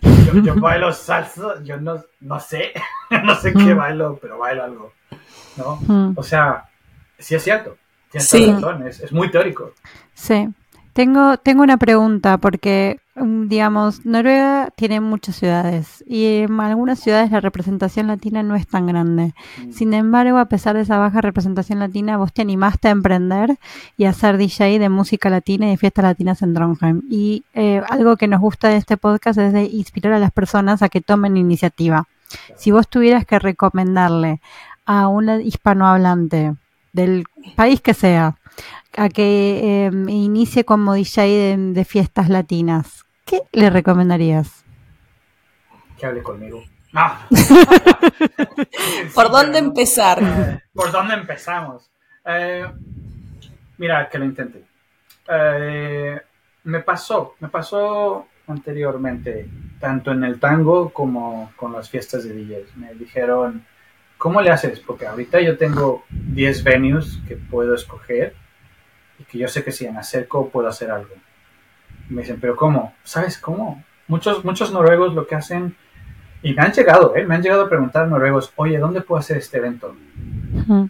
Yo, 0.00 0.40
yo 0.42 0.54
bailo 0.56 0.90
salsa, 0.94 1.62
yo 1.62 1.78
no, 1.78 2.02
no 2.20 2.40
sé, 2.40 2.72
no 3.22 3.34
sé 3.34 3.52
qué 3.52 3.74
Mm. 3.74 3.76
bailo, 3.76 4.18
pero 4.20 4.38
bailo 4.38 4.64
algo. 4.64 4.92
¿no? 5.58 5.76
Mm. 5.86 6.14
O 6.16 6.22
sea, 6.22 6.64
sí 7.18 7.34
es 7.34 7.42
cierto, 7.44 7.76
tienes 8.10 8.30
Sí. 8.30 8.50
razón, 8.50 8.86
es, 8.86 9.00
es 9.00 9.12
muy 9.12 9.30
teórico. 9.30 9.72
Sí. 10.14 10.48
Tengo, 10.96 11.36
tengo 11.36 11.62
una 11.62 11.76
pregunta 11.76 12.38
porque, 12.38 13.00
mm, 13.16 13.48
digamos, 13.48 14.06
Noruega 14.06 14.70
tiene 14.76 15.02
muchas 15.02 15.36
ciudades 15.36 16.02
y 16.06 16.38
en 16.38 16.58
algunas 16.58 17.00
ciudades 17.00 17.30
la 17.30 17.40
representación 17.40 18.06
latina 18.06 18.42
no 18.42 18.56
es 18.56 18.66
tan 18.66 18.86
grande. 18.86 19.34
Mm. 19.62 19.72
Sin 19.72 19.92
embargo, 19.92 20.38
a 20.38 20.46
pesar 20.46 20.74
de 20.74 20.80
esa 20.80 20.96
baja 20.96 21.20
representación 21.20 21.80
latina, 21.80 22.16
vos 22.16 22.32
te 22.32 22.40
animaste 22.40 22.88
a 22.88 22.92
emprender 22.92 23.58
y 23.98 24.06
a 24.06 24.14
ser 24.14 24.38
DJ 24.38 24.78
de 24.78 24.88
música 24.88 25.28
latina 25.28 25.66
y 25.66 25.72
de 25.72 25.76
fiestas 25.76 26.02
latinas 26.02 26.40
en 26.40 26.54
Trondheim. 26.54 27.02
Y 27.10 27.44
eh, 27.52 27.82
algo 27.90 28.16
que 28.16 28.26
nos 28.26 28.40
gusta 28.40 28.70
de 28.70 28.78
este 28.78 28.96
podcast 28.96 29.38
es 29.38 29.52
de 29.52 29.64
inspirar 29.64 30.14
a 30.14 30.18
las 30.18 30.32
personas 30.32 30.80
a 30.80 30.88
que 30.88 31.02
tomen 31.02 31.36
iniciativa. 31.36 32.08
Si 32.56 32.70
vos 32.70 32.88
tuvieras 32.88 33.26
que 33.26 33.38
recomendarle 33.38 34.40
a 34.86 35.08
un 35.08 35.42
hispanohablante 35.42 36.54
del 36.94 37.24
país 37.54 37.82
que 37.82 37.92
sea, 37.92 38.38
a 38.96 39.08
que 39.08 39.86
eh, 39.86 39.90
inicie 40.08 40.64
como 40.64 40.94
DJ 40.94 41.26
de, 41.26 41.56
de 41.72 41.84
fiestas 41.84 42.28
latinas, 42.28 43.04
¿qué 43.24 43.42
le 43.52 43.70
recomendarías? 43.70 44.64
Que 45.98 46.06
hable 46.06 46.22
conmigo. 46.22 46.62
No. 46.92 47.02
¿Por 49.14 49.30
dónde 49.30 49.58
empezar? 49.58 50.18
Eh, 50.22 50.60
¿Por 50.72 50.90
dónde 50.90 51.14
empezamos? 51.14 51.90
Eh, 52.24 52.66
mira, 53.78 54.08
que 54.08 54.18
lo 54.18 54.24
intenté. 54.24 54.64
Eh, 55.28 56.20
me 56.64 56.80
pasó, 56.80 57.34
me 57.40 57.48
pasó 57.48 58.26
anteriormente, 58.46 59.48
tanto 59.80 60.12
en 60.12 60.24
el 60.24 60.40
tango 60.40 60.90
como 60.90 61.52
con 61.56 61.72
las 61.72 61.90
fiestas 61.90 62.24
de 62.24 62.32
DJs. 62.32 62.76
Me 62.76 62.94
dijeron, 62.94 63.66
¿cómo 64.16 64.40
le 64.40 64.50
haces? 64.50 64.80
Porque 64.80 65.06
ahorita 65.06 65.40
yo 65.40 65.58
tengo 65.58 66.04
10 66.10 66.64
venues 66.64 67.18
que 67.28 67.36
puedo 67.36 67.74
escoger 67.74 68.34
y 69.18 69.24
que 69.24 69.38
yo 69.38 69.48
sé 69.48 69.64
que 69.64 69.72
si 69.72 69.88
me 69.88 69.98
acerco 69.98 70.48
puedo 70.48 70.68
hacer 70.68 70.90
algo. 70.90 71.14
Me 72.08 72.22
dicen, 72.22 72.38
¿pero 72.40 72.56
cómo? 72.56 72.94
¿Sabes 73.02 73.38
cómo? 73.38 73.84
Muchos, 74.08 74.44
muchos 74.44 74.72
noruegos 74.72 75.14
lo 75.14 75.26
que 75.26 75.34
hacen, 75.34 75.76
y 76.42 76.54
me 76.54 76.62
han 76.62 76.72
llegado, 76.72 77.16
¿eh? 77.16 77.24
me 77.24 77.34
han 77.34 77.42
llegado 77.42 77.62
a 77.62 77.68
preguntar 77.68 78.06
noruegos, 78.06 78.52
oye, 78.56 78.78
¿dónde 78.78 79.00
puedo 79.00 79.18
hacer 79.18 79.36
este 79.38 79.58
evento? 79.58 79.96
Mm, 80.66 80.84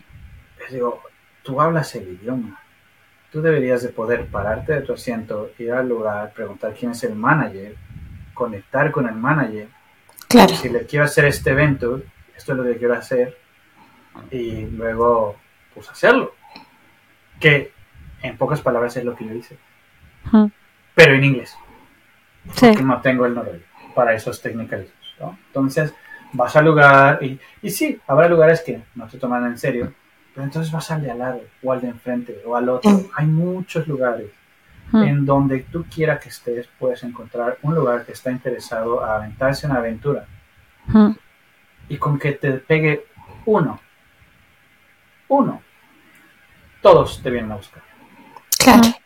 Les 0.60 0.72
digo, 0.72 1.02
tú 1.42 1.60
hablas 1.60 1.94
el 1.94 2.08
idioma. 2.08 2.60
Tú 3.32 3.40
deberías 3.40 3.82
de 3.82 3.88
poder 3.88 4.26
pararte 4.26 4.74
de 4.74 4.80
tu 4.82 4.92
asiento, 4.92 5.50
ir 5.58 5.72
al 5.72 5.88
lugar, 5.88 6.32
preguntar 6.32 6.74
quién 6.78 6.92
es 6.92 7.04
el 7.04 7.14
manager, 7.14 7.74
conectar 8.34 8.90
con 8.90 9.08
el 9.08 9.14
manager. 9.14 9.68
Claro. 10.28 10.54
Si 10.54 10.68
le 10.68 10.84
quiero 10.86 11.04
hacer 11.04 11.24
este 11.24 11.50
evento, 11.50 12.02
esto 12.36 12.52
es 12.52 12.58
lo 12.58 12.64
que 12.64 12.76
quiero 12.76 12.94
hacer. 12.94 13.36
Y 14.30 14.66
luego, 14.66 15.36
pues 15.74 15.88
hacerlo. 15.90 16.34
Que 17.40 17.72
en 18.22 18.36
pocas 18.36 18.60
palabras 18.60 18.96
es 18.96 19.04
lo 19.04 19.14
que 19.14 19.26
yo 19.26 19.34
hice. 19.34 19.58
Pero 20.94 21.14
en 21.14 21.24
inglés. 21.24 21.56
Sí. 22.52 22.72
que 22.74 22.82
no 22.82 23.00
tengo 23.00 23.26
el 23.26 23.34
noruego 23.34 23.64
para 23.94 24.14
esos 24.14 24.40
technicalismos, 24.40 25.16
¿no? 25.18 25.36
Entonces 25.48 25.92
vas 26.32 26.54
al 26.54 26.64
lugar 26.64 27.22
y, 27.22 27.40
y 27.60 27.70
sí, 27.70 28.00
habrá 28.06 28.28
lugares 28.28 28.60
que 28.60 28.82
no 28.94 29.08
te 29.08 29.18
toman 29.18 29.46
en 29.46 29.58
serio, 29.58 29.92
pero 30.32 30.44
entonces 30.44 30.70
vas 30.72 30.90
al 30.90 31.02
de 31.02 31.10
al 31.10 31.18
lado 31.18 31.40
o 31.62 31.72
al 31.72 31.80
de 31.80 31.88
enfrente 31.88 32.40
o 32.46 32.54
al 32.54 32.68
otro. 32.68 32.90
Hay 33.16 33.26
muchos 33.26 33.88
lugares 33.88 34.30
en 34.92 35.26
donde 35.26 35.60
tú 35.60 35.84
quiera 35.92 36.20
que 36.20 36.28
estés, 36.28 36.68
puedes 36.78 37.02
encontrar 37.02 37.58
un 37.62 37.74
lugar 37.74 38.04
que 38.04 38.12
está 38.12 38.30
interesado 38.30 39.02
a 39.02 39.16
aventarse 39.16 39.66
una 39.66 39.78
aventura 39.78 40.26
y 41.88 41.96
con 41.96 42.18
que 42.18 42.32
te 42.32 42.52
pegue 42.52 43.06
uno, 43.46 43.80
uno, 45.28 45.62
todos 46.80 47.20
te 47.22 47.30
vienen 47.30 47.50
a 47.52 47.56
buscar. 47.56 47.82
Claro. 48.66 48.98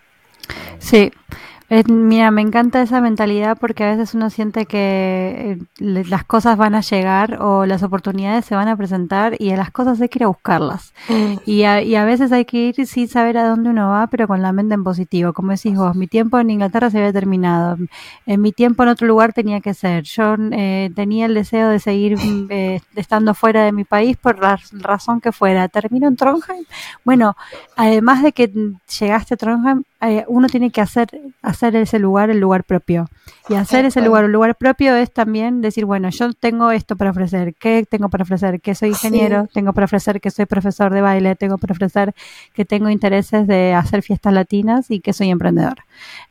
Mira, 1.88 2.32
me 2.32 2.42
encanta 2.42 2.82
esa 2.82 3.00
mentalidad 3.00 3.56
porque 3.56 3.84
a 3.84 3.90
veces 3.92 4.14
uno 4.14 4.28
siente 4.28 4.66
que 4.66 5.56
eh, 5.56 5.58
las 5.78 6.24
cosas 6.24 6.56
van 6.56 6.74
a 6.74 6.80
llegar 6.80 7.40
o 7.40 7.64
las 7.64 7.84
oportunidades 7.84 8.44
se 8.44 8.56
van 8.56 8.66
a 8.66 8.76
presentar 8.76 9.36
y 9.38 9.52
a 9.52 9.56
las 9.56 9.70
cosas 9.70 10.00
hay 10.00 10.08
que 10.08 10.18
ir 10.18 10.24
a 10.24 10.26
buscarlas. 10.26 10.92
Y 11.46 11.62
a, 11.62 11.80
y 11.80 11.94
a 11.94 12.04
veces 12.04 12.32
hay 12.32 12.44
que 12.44 12.56
ir 12.56 12.86
sin 12.88 13.06
saber 13.06 13.38
a 13.38 13.48
dónde 13.48 13.70
uno 13.70 13.88
va, 13.88 14.08
pero 14.08 14.26
con 14.26 14.42
la 14.42 14.50
mente 14.52 14.74
en 14.74 14.82
positivo. 14.82 15.32
Como 15.32 15.52
decís 15.52 15.76
vos, 15.76 15.94
mi 15.94 16.08
tiempo 16.08 16.40
en 16.40 16.50
Inglaterra 16.50 16.90
se 16.90 16.98
había 16.98 17.12
terminado. 17.12 17.76
En 18.26 18.40
mi 18.40 18.50
tiempo 18.50 18.82
en 18.82 18.88
otro 18.88 19.06
lugar 19.06 19.32
tenía 19.32 19.60
que 19.60 19.72
ser. 19.72 20.02
Yo 20.02 20.34
eh, 20.50 20.90
tenía 20.96 21.26
el 21.26 21.34
deseo 21.34 21.68
de 21.68 21.78
seguir 21.78 22.16
mm, 22.18 22.48
eh, 22.50 22.80
estando 22.96 23.32
fuera 23.32 23.64
de 23.64 23.70
mi 23.70 23.84
país 23.84 24.16
por 24.16 24.40
la 24.40 24.58
razón 24.72 25.20
que 25.20 25.30
fuera. 25.30 25.68
¿Termino 25.68 26.08
en 26.08 26.16
Trondheim? 26.16 26.64
Bueno, 27.04 27.36
además 27.76 28.24
de 28.24 28.32
que 28.32 28.50
llegaste 28.98 29.34
a 29.34 29.36
Trondheim, 29.36 29.84
eh, 30.03 30.24
uno 30.28 30.48
tiene 30.48 30.70
que 30.70 30.80
hacer, 30.80 31.09
hacer 31.42 31.76
ese 31.76 31.98
lugar 31.98 32.30
el 32.30 32.40
lugar 32.40 32.64
propio. 32.64 33.09
Y 33.48 33.55
hacer 33.55 33.84
ese 33.84 34.01
lugar 34.01 34.24
el 34.24 34.32
lugar 34.32 34.55
propio 34.55 34.94
es 34.94 35.12
también 35.12 35.61
decir, 35.61 35.84
bueno, 35.84 36.09
yo 36.11 36.32
tengo 36.34 36.70
esto 36.70 36.96
para 36.96 37.11
ofrecer. 37.11 37.55
¿Qué 37.55 37.84
tengo 37.88 38.09
para 38.09 38.22
ofrecer? 38.22 38.61
Que 38.61 38.74
soy 38.74 38.94
Sí. 38.94 39.07
ingeniero, 39.09 39.48
tengo 39.53 39.72
para 39.72 39.86
ofrecer 39.86 40.20
que 40.20 40.30
soy 40.30 40.46
profesor 40.46 40.92
de 40.92 41.01
baile, 41.01 41.34
tengo 41.34 41.59
para 41.59 41.72
ofrecer 41.72 42.14
que 42.55 42.64
tengo 42.64 42.90
intereses 42.90 43.46
de 43.46 43.74
hacer 43.74 44.03
fiestas 44.03 44.32
latinas 44.32 44.90
y 44.90 45.01
que 45.01 45.12
soy 45.12 45.30
emprendedor. 45.30 45.78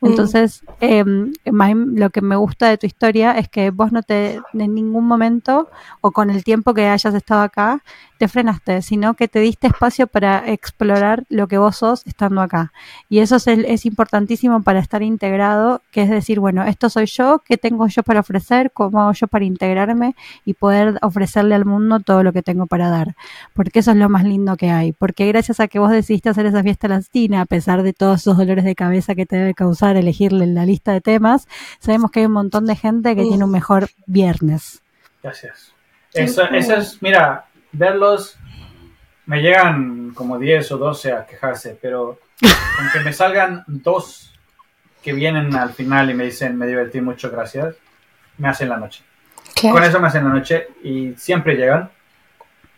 Mm. 0.00 0.06
Entonces, 0.06 0.62
eh, 0.80 1.04
lo 1.44 2.10
que 2.10 2.20
me 2.22 2.36
gusta 2.36 2.68
de 2.68 2.78
tu 2.78 2.86
historia 2.86 3.32
es 3.32 3.48
que 3.48 3.70
vos 3.70 3.92
no 3.92 4.02
te, 4.02 4.40
en 4.54 4.74
ningún 4.74 5.06
momento 5.06 5.68
o 6.00 6.10
con 6.12 6.30
el 6.30 6.42
tiempo 6.42 6.74
que 6.74 6.86
hayas 6.88 7.14
estado 7.14 7.42
acá, 7.42 7.82
te 8.18 8.28
frenaste, 8.28 8.82
sino 8.82 9.14
que 9.14 9.28
te 9.28 9.40
diste 9.40 9.66
espacio 9.66 10.06
para 10.06 10.50
explorar 10.50 11.24
lo 11.30 11.48
que 11.48 11.56
vos 11.56 11.76
sos 11.76 12.06
estando 12.06 12.42
acá. 12.42 12.72
Y 13.08 13.20
eso 13.20 13.36
es, 13.36 13.46
es 13.66 13.86
importantísimo 13.86 14.62
para 14.62 14.80
estar 14.80 15.02
integrado, 15.02 15.82
que 15.90 16.02
es 16.02 16.10
decir, 16.10 16.40
bueno, 16.40 16.64
esto 16.64 16.90
soy 16.90 17.06
yo, 17.06 17.42
¿qué 17.44 17.56
tengo 17.56 17.86
yo 17.88 18.02
para 18.02 18.20
ofrecer? 18.20 18.70
¿Cómo 18.72 19.00
hago 19.00 19.12
yo 19.12 19.26
para 19.26 19.44
integrarme 19.44 20.14
y 20.44 20.54
poder 20.54 20.98
ofrecerle 21.02 21.54
al 21.54 21.64
mundo 21.64 22.00
todo 22.00 22.22
lo 22.22 22.32
que 22.32 22.42
tengo 22.42 22.66
para 22.66 22.90
dar? 22.90 23.14
Porque 23.54 23.80
eso 23.80 23.90
es 23.90 23.96
lo 23.96 24.08
más 24.08 24.24
lindo 24.24 24.56
que 24.56 24.70
hay. 24.70 24.92
Porque 24.92 25.26
gracias 25.28 25.60
a 25.60 25.68
que 25.68 25.78
vos 25.78 25.90
decidiste 25.90 26.28
hacer 26.28 26.46
esa 26.46 26.62
fiesta 26.62 26.88
latina, 26.88 27.42
a 27.42 27.46
pesar 27.46 27.82
de 27.82 27.92
todos 27.92 28.20
esos 28.20 28.36
dolores 28.36 28.64
de 28.64 28.74
cabeza 28.74 29.14
que 29.14 29.26
te 29.26 29.36
debe 29.36 29.54
causar 29.54 29.96
elegirle 29.96 30.46
la 30.46 30.66
lista 30.66 30.92
de 30.92 31.00
temas, 31.00 31.48
sabemos 31.78 32.10
que 32.10 32.20
hay 32.20 32.26
un 32.26 32.32
montón 32.32 32.66
de 32.66 32.76
gente 32.76 33.14
que 33.16 33.22
tiene 33.22 33.44
un 33.44 33.50
mejor 33.50 33.88
viernes. 34.06 34.82
Gracias. 35.22 35.74
Eso, 36.12 36.42
eso 36.44 36.74
es, 36.74 37.00
mira, 37.02 37.46
verlos, 37.72 38.36
me 39.26 39.40
llegan 39.40 40.10
como 40.12 40.38
10 40.38 40.72
o 40.72 40.78
12 40.78 41.12
a 41.12 41.26
quejarse, 41.26 41.78
pero 41.80 42.18
aunque 42.80 43.00
me 43.00 43.12
salgan 43.12 43.64
dos 43.66 44.32
que 45.02 45.12
vienen 45.12 45.54
al 45.54 45.72
final 45.72 46.10
y 46.10 46.14
me 46.14 46.24
dicen, 46.24 46.56
me 46.58 46.66
divertí 46.66 47.00
mucho, 47.00 47.30
gracias, 47.30 47.74
me 48.38 48.48
hacen 48.48 48.68
la 48.68 48.76
noche. 48.76 49.02
claro. 49.54 49.74
Con 49.76 49.84
eso 49.84 50.00
me 50.00 50.08
hacen 50.08 50.24
la 50.24 50.30
noche 50.30 50.68
y 50.82 51.14
siempre 51.16 51.54
llegan, 51.56 51.90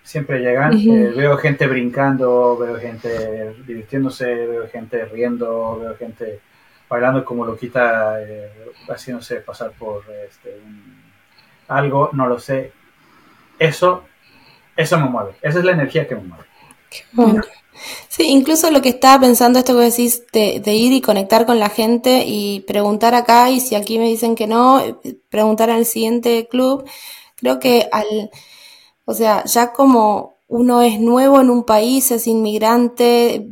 siempre 0.03 0.41
llegan. 0.41 0.73
Eh, 0.75 1.13
veo 1.17 1.37
gente 1.37 1.67
brincando, 1.67 2.57
veo 2.59 2.77
gente 2.79 3.55
divirtiéndose, 3.67 4.27
veo 4.35 4.69
gente 4.69 5.05
riendo, 5.07 5.79
veo 5.81 5.97
gente 5.97 6.41
bailando 6.89 7.25
como 7.25 7.45
loquita, 7.47 8.23
eh, 8.23 8.51
haciéndose 8.89 9.37
pasar 9.37 9.71
por 9.73 10.05
este, 10.29 10.61
un- 10.65 11.03
algo, 11.69 12.11
no 12.13 12.27
lo 12.27 12.39
sé. 12.39 12.73
Eso, 13.59 14.07
eso 14.77 14.99
me 14.99 15.07
mueve. 15.09 15.33
Esa 15.41 15.59
es 15.61 15.65
la 15.65 15.73
energía 15.73 16.07
que 16.07 16.15
me 16.17 16.23
mueve. 16.23 16.45
Bueno. 17.13 17.43
Sí, 18.09 18.25
incluso 18.25 18.71
lo 18.71 18.83
que 18.83 18.91
estaba 18.91 19.21
pensando, 19.21 19.59
esto 19.59 19.75
que 19.75 19.85
decís, 19.85 20.25
de, 20.33 20.61
de 20.61 20.75
ir 20.75 20.93
y 20.93 21.01
conectar 21.01 21.47
con 21.47 21.59
la 21.59 21.69
gente 21.69 22.25
y 22.27 22.61
preguntar 22.61 23.15
acá, 23.15 23.51
y 23.51 23.61
si 23.61 23.75
aquí 23.75 23.99
me 23.99 24.09
dicen 24.09 24.35
que 24.35 24.47
no, 24.47 24.83
preguntar 25.29 25.71
al 25.71 25.87
siguiente 25.87 26.47
club, 26.49 26.85
creo 27.37 27.59
que 27.59 27.89
al, 27.93 28.31
o 29.05 29.15
sea, 29.15 29.45
ya 29.45 29.73
como 29.73 30.35
uno 30.49 30.83
es 30.83 31.01
nuevo 31.01 31.41
en 31.41 31.51
un 31.51 31.65
país, 31.65 32.11
es 32.11 32.27
inmigrante, 32.27 33.49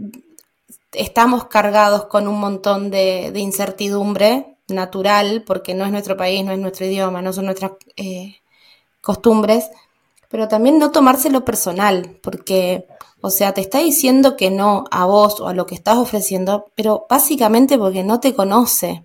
estamos 0.93 1.47
cargados 1.47 2.07
con 2.07 2.29
un 2.29 2.39
montón 2.39 2.91
de, 2.91 3.31
de 3.33 3.41
incertidumbre 3.41 4.57
natural, 4.69 5.43
porque 5.47 5.75
no 5.75 5.85
es 5.85 5.93
nuestro 5.93 6.17
país, 6.17 6.45
no 6.45 6.53
es 6.53 6.59
nuestro 6.59 6.87
idioma, 6.87 7.23
no 7.23 7.33
son 7.33 7.47
nuestras 7.47 7.73
eh, 7.97 8.37
costumbres, 9.01 9.71
pero 10.29 10.49
también 10.49 10.79
no 10.79 10.91
tomárselo 10.91 11.45
personal, 11.45 12.19
porque, 12.23 12.87
o 13.21 13.31
sea, 13.31 13.53
te 13.53 13.61
está 13.61 13.79
diciendo 13.79 14.37
que 14.37 14.51
no 14.51 14.85
a 14.91 15.07
vos 15.07 15.41
o 15.41 15.49
a 15.49 15.55
lo 15.55 15.67
que 15.67 15.75
estás 15.75 15.99
ofreciendo, 15.99 16.67
pero 16.75 17.07
básicamente 17.09 17.79
porque 17.79 18.03
no 18.05 18.21
te 18.21 18.35
conoce. 18.35 19.05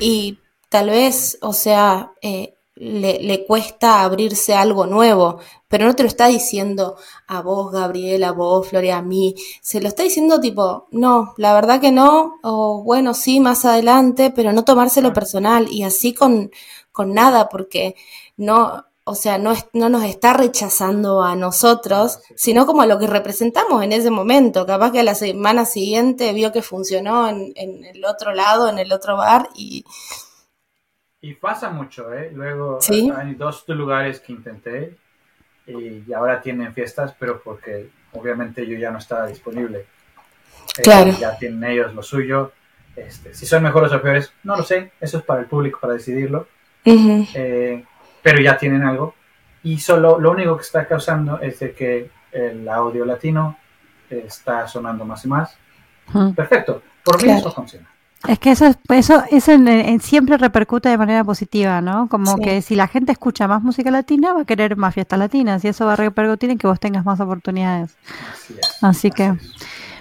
Y 0.00 0.38
tal 0.68 0.90
vez, 0.90 1.38
o 1.40 1.52
sea, 1.52 2.12
eh, 2.20 2.54
le, 2.76 3.20
le, 3.20 3.46
cuesta 3.46 4.02
abrirse 4.02 4.54
algo 4.54 4.86
nuevo, 4.86 5.38
pero 5.68 5.86
no 5.86 5.94
te 5.94 6.02
lo 6.02 6.08
está 6.08 6.26
diciendo 6.26 6.96
a 7.28 7.40
vos, 7.42 7.70
Gabriel, 7.70 8.24
a 8.24 8.32
vos, 8.32 8.68
Floria, 8.68 8.98
a 8.98 9.02
mí. 9.02 9.36
Se 9.62 9.80
lo 9.80 9.88
está 9.88 10.02
diciendo 10.02 10.40
tipo, 10.40 10.88
no, 10.90 11.34
la 11.36 11.54
verdad 11.54 11.80
que 11.80 11.92
no, 11.92 12.34
o 12.42 12.82
bueno, 12.82 13.14
sí, 13.14 13.38
más 13.40 13.64
adelante, 13.64 14.32
pero 14.34 14.52
no 14.52 14.64
tomárselo 14.64 15.12
personal 15.12 15.68
y 15.70 15.84
así 15.84 16.12
con, 16.14 16.50
con 16.90 17.14
nada, 17.14 17.48
porque 17.48 17.94
no, 18.36 18.84
o 19.04 19.14
sea, 19.14 19.38
no, 19.38 19.54
no 19.72 19.88
nos 19.88 20.04
está 20.04 20.32
rechazando 20.32 21.22
a 21.22 21.36
nosotros, 21.36 22.20
sino 22.36 22.66
como 22.66 22.82
a 22.82 22.86
lo 22.86 22.98
que 22.98 23.06
representamos 23.06 23.82
en 23.82 23.92
ese 23.92 24.10
momento. 24.10 24.66
Capaz 24.66 24.92
que 24.92 25.00
a 25.00 25.04
la 25.04 25.14
semana 25.14 25.66
siguiente 25.66 26.32
vio 26.32 26.52
que 26.52 26.62
funcionó 26.62 27.28
en, 27.28 27.52
en 27.56 27.84
el 27.84 28.04
otro 28.04 28.32
lado, 28.32 28.68
en 28.68 28.78
el 28.78 28.92
otro 28.92 29.16
bar 29.16 29.48
y 29.54 29.84
y 31.24 31.32
pasa 31.32 31.70
mucho, 31.70 32.12
¿eh? 32.12 32.30
Luego 32.34 32.78
hay 33.16 33.34
dos 33.34 33.64
lugares 33.68 34.20
que 34.20 34.34
intenté 34.34 34.94
y 35.66 36.12
ahora 36.12 36.42
tienen 36.42 36.74
fiestas, 36.74 37.14
pero 37.18 37.40
porque 37.42 37.88
obviamente 38.12 38.66
yo 38.66 38.76
ya 38.76 38.90
no 38.90 38.98
estaba 38.98 39.26
disponible. 39.26 39.86
Eh, 40.76 40.82
claro. 40.82 41.12
ya 41.18 41.34
tienen 41.38 41.64
ellos 41.64 41.94
lo 41.94 42.02
suyo. 42.02 42.52
Este, 42.94 43.32
si 43.32 43.46
son 43.46 43.62
mejores 43.62 43.90
o 43.94 44.02
peores, 44.02 44.34
no 44.42 44.54
lo 44.54 44.64
sé. 44.64 44.92
Eso 45.00 45.16
es 45.16 45.24
para 45.24 45.40
el 45.40 45.46
público 45.46 45.78
para 45.80 45.94
decidirlo. 45.94 46.46
Eh, 46.84 47.82
pero 48.24 48.40
ya 48.40 48.56
tienen 48.56 48.82
algo. 48.82 49.14
Y 49.62 49.78
solo 49.78 50.18
lo 50.18 50.32
único 50.32 50.56
que 50.56 50.62
está 50.62 50.88
causando 50.88 51.38
es 51.40 51.60
de 51.60 51.72
que 51.72 52.10
el 52.32 52.68
audio 52.68 53.04
latino 53.04 53.56
está 54.10 54.66
sonando 54.66 55.04
más 55.04 55.24
y 55.24 55.28
más. 55.28 55.56
Perfecto. 56.34 56.82
Por 57.04 57.22
mí 57.22 57.30
eso 57.30 57.52
funciona. 57.52 57.88
Es 58.26 58.38
que 58.38 58.52
eso, 58.52 58.74
eso, 58.88 59.22
eso 59.30 59.52
siempre 60.00 60.38
repercute 60.38 60.88
de 60.88 60.96
manera 60.96 61.22
positiva, 61.22 61.82
¿no? 61.82 62.08
Como 62.08 62.38
que 62.38 62.62
si 62.62 62.74
la 62.74 62.88
gente 62.88 63.12
escucha 63.12 63.46
más 63.46 63.62
música 63.62 63.90
latina, 63.90 64.32
va 64.32 64.40
a 64.40 64.46
querer 64.46 64.76
más 64.76 64.94
fiestas 64.94 65.18
latinas 65.18 65.62
y 65.62 65.68
eso 65.68 65.84
va 65.84 65.92
a 65.92 65.96
repercutir 65.96 66.48
en 66.48 66.56
que 66.56 66.66
vos 66.66 66.80
tengas 66.80 67.04
más 67.04 67.20
oportunidades. 67.20 67.98
Así, 68.80 69.10
que, 69.10 69.34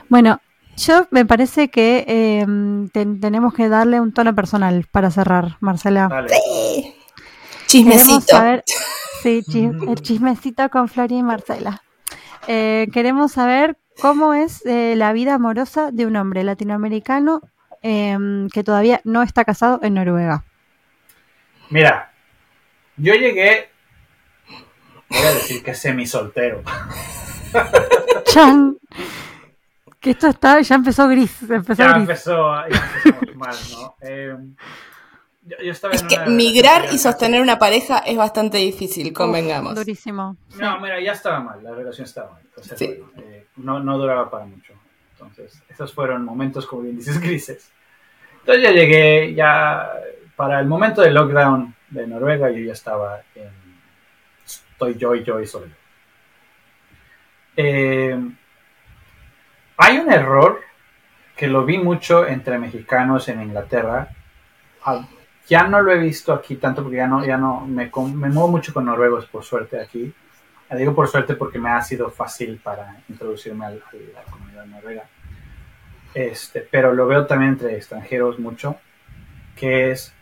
bueno, 0.08 0.40
yo 0.78 1.06
me 1.12 1.26
parece 1.26 1.70
que 1.70 2.06
em, 2.08 2.88
tenemos 2.88 3.54
que 3.54 3.68
darle 3.68 4.00
un 4.00 4.14
tono 4.14 4.34
personal 4.34 4.88
para 4.90 5.12
cerrar, 5.12 5.58
Marcela. 5.60 6.26
Sí. 6.30 6.93
Chismecito. 7.74 8.38
sí, 9.22 9.44
el 9.88 10.02
chismecito 10.02 10.70
con 10.70 10.88
Flori 10.88 11.18
y 11.18 11.24
Marcela. 11.24 11.84
Eh, 12.48 12.88
queremos 12.94 13.32
saber 13.32 13.78
cómo 14.02 14.34
es 14.34 14.66
eh, 14.66 14.96
la 14.98 15.14
vida 15.14 15.36
amorosa 15.36 15.92
de 15.92 16.06
un 16.06 16.16
hombre 16.16 16.44
latinoamericano 16.44 17.42
Em, 17.86 18.48
que 18.48 18.64
todavía 18.64 19.02
no 19.04 19.22
está 19.24 19.44
casado 19.44 19.82
en 19.84 19.96
Noruega. 19.96 20.46
Mira, 21.70 22.14
yo 22.96 23.14
llegué, 23.14 23.72
voy 25.10 25.20
a 25.20 25.34
decir 25.34 25.62
que 25.62 25.76
semi 25.76 26.08
soltero. 26.08 26.64
Chan. 28.24 28.78
Que 30.00 30.12
esto 30.12 30.28
está, 30.28 30.62
ya 30.62 30.76
empezó 30.76 31.10
gris. 31.10 31.42
Empezó 31.42 31.84
ya, 31.84 31.90
gris. 31.90 32.02
Empezó, 32.04 32.70
ya 32.70 32.92
empezó 33.04 33.36
mal, 33.36 33.56
¿no? 33.72 33.96
Yo, 35.62 35.72
estaba 35.72 35.94
es 35.94 36.04
que 36.04 36.18
migrar 36.28 36.86
y 36.94 36.98
sostener 36.98 37.42
una 37.42 37.60
pareja 37.60 38.00
es 38.00 38.18
bastante 38.18 38.58
difícil, 38.58 39.14
convengamos. 39.14 39.76
durísimo. 39.76 40.38
No, 40.58 40.80
mira, 40.80 41.00
ya 41.02 41.14
estaba 41.14 41.40
mal, 41.40 41.64
la 41.64 41.74
relación 41.74 42.06
estaba 42.06 42.32
mal. 42.32 42.42
Eh, 42.80 43.48
no, 43.58 43.80
no 43.80 43.98
duraba 43.98 44.30
para 44.30 44.46
mucho. 44.46 44.74
Entonces, 45.14 45.62
esos 45.70 45.94
fueron 45.94 46.26
momentos, 46.26 46.66
como 46.66 46.84
bien 46.84 46.98
dices, 46.98 47.20
grises. 47.22 47.72
Entonces 48.40 48.64
ya 48.64 48.72
llegué, 48.72 49.34
ya 49.34 49.92
para 50.36 50.60
el 50.60 50.68
momento 50.68 51.02
del 51.02 51.14
lockdown 51.14 51.76
de 51.90 52.08
Noruega, 52.08 52.50
yo 52.50 52.60
ya 52.60 52.74
estaba 52.74 53.22
en. 53.36 53.52
Estoy 54.46 54.96
yo 54.96 55.16
y 55.16 55.24
yo 55.24 55.40
y 55.40 55.48
solo 55.48 55.68
eh, 57.56 58.20
hay 59.78 59.98
un 59.98 60.12
error 60.12 60.62
que 61.36 61.48
lo 61.48 61.66
vi 61.66 61.78
mucho 61.78 62.28
entre 62.28 62.58
mexicanos 62.58 63.28
en 63.30 63.42
Inglaterra. 63.42 64.10
Ya 65.48 65.68
no 65.68 65.82
lo 65.82 65.92
he 65.92 65.98
visto 65.98 66.34
aquí 66.34 66.56
tanto 66.56 66.84
porque 66.84 66.98
ya 66.98 67.08
no, 67.08 67.26
ya 67.26 67.38
no 67.38 67.66
me, 67.66 67.92
me 68.14 68.30
muevo 68.30 68.48
mucho 68.48 68.74
con 68.74 68.86
noruegos 68.86 69.26
por 69.26 69.44
suerte 69.44 69.80
aquí. 69.80 70.14
Digo 70.76 70.96
por 70.96 71.08
suerte 71.08 71.36
porque 71.36 71.60
me 71.60 71.70
ha 71.70 71.82
sido 71.84 72.10
fácil 72.10 72.60
para 72.64 72.98
introducirme 73.08 73.66
a 73.66 73.70
la 73.70 74.24
comunidad 74.32 74.66
noruega 74.66 75.04
este, 76.14 76.62
pero 76.62 76.94
lo 76.94 77.08
veo 77.08 77.26
también 77.26 77.54
entre 77.54 77.76
extranjeros 77.76 78.40
mucho, 78.40 78.78
que 79.56 79.92
es 79.92 80.14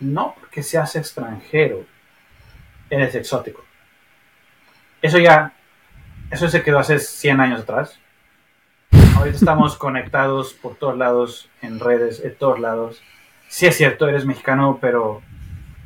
no 0.00 0.34
porque 0.38 0.62
seas 0.62 0.94
extranjero, 0.96 1.86
eres 2.90 3.14
exótico. 3.14 3.64
Eso 5.00 5.18
ya, 5.18 5.52
eso 6.30 6.48
se 6.48 6.62
quedó 6.62 6.78
hace 6.78 6.98
100 6.98 7.40
años 7.40 7.60
atrás. 7.62 7.98
Ahorita 9.16 9.36
estamos 9.36 9.76
conectados 9.78 10.52
por 10.52 10.76
todos 10.76 10.96
lados, 10.98 11.48
en 11.62 11.80
redes, 11.80 12.20
en 12.22 12.34
todos 12.36 12.60
lados. 12.60 13.02
Sí 13.52 13.66
es 13.66 13.76
cierto, 13.76 14.08
eres 14.08 14.24
mexicano, 14.24 14.78
pero 14.80 15.20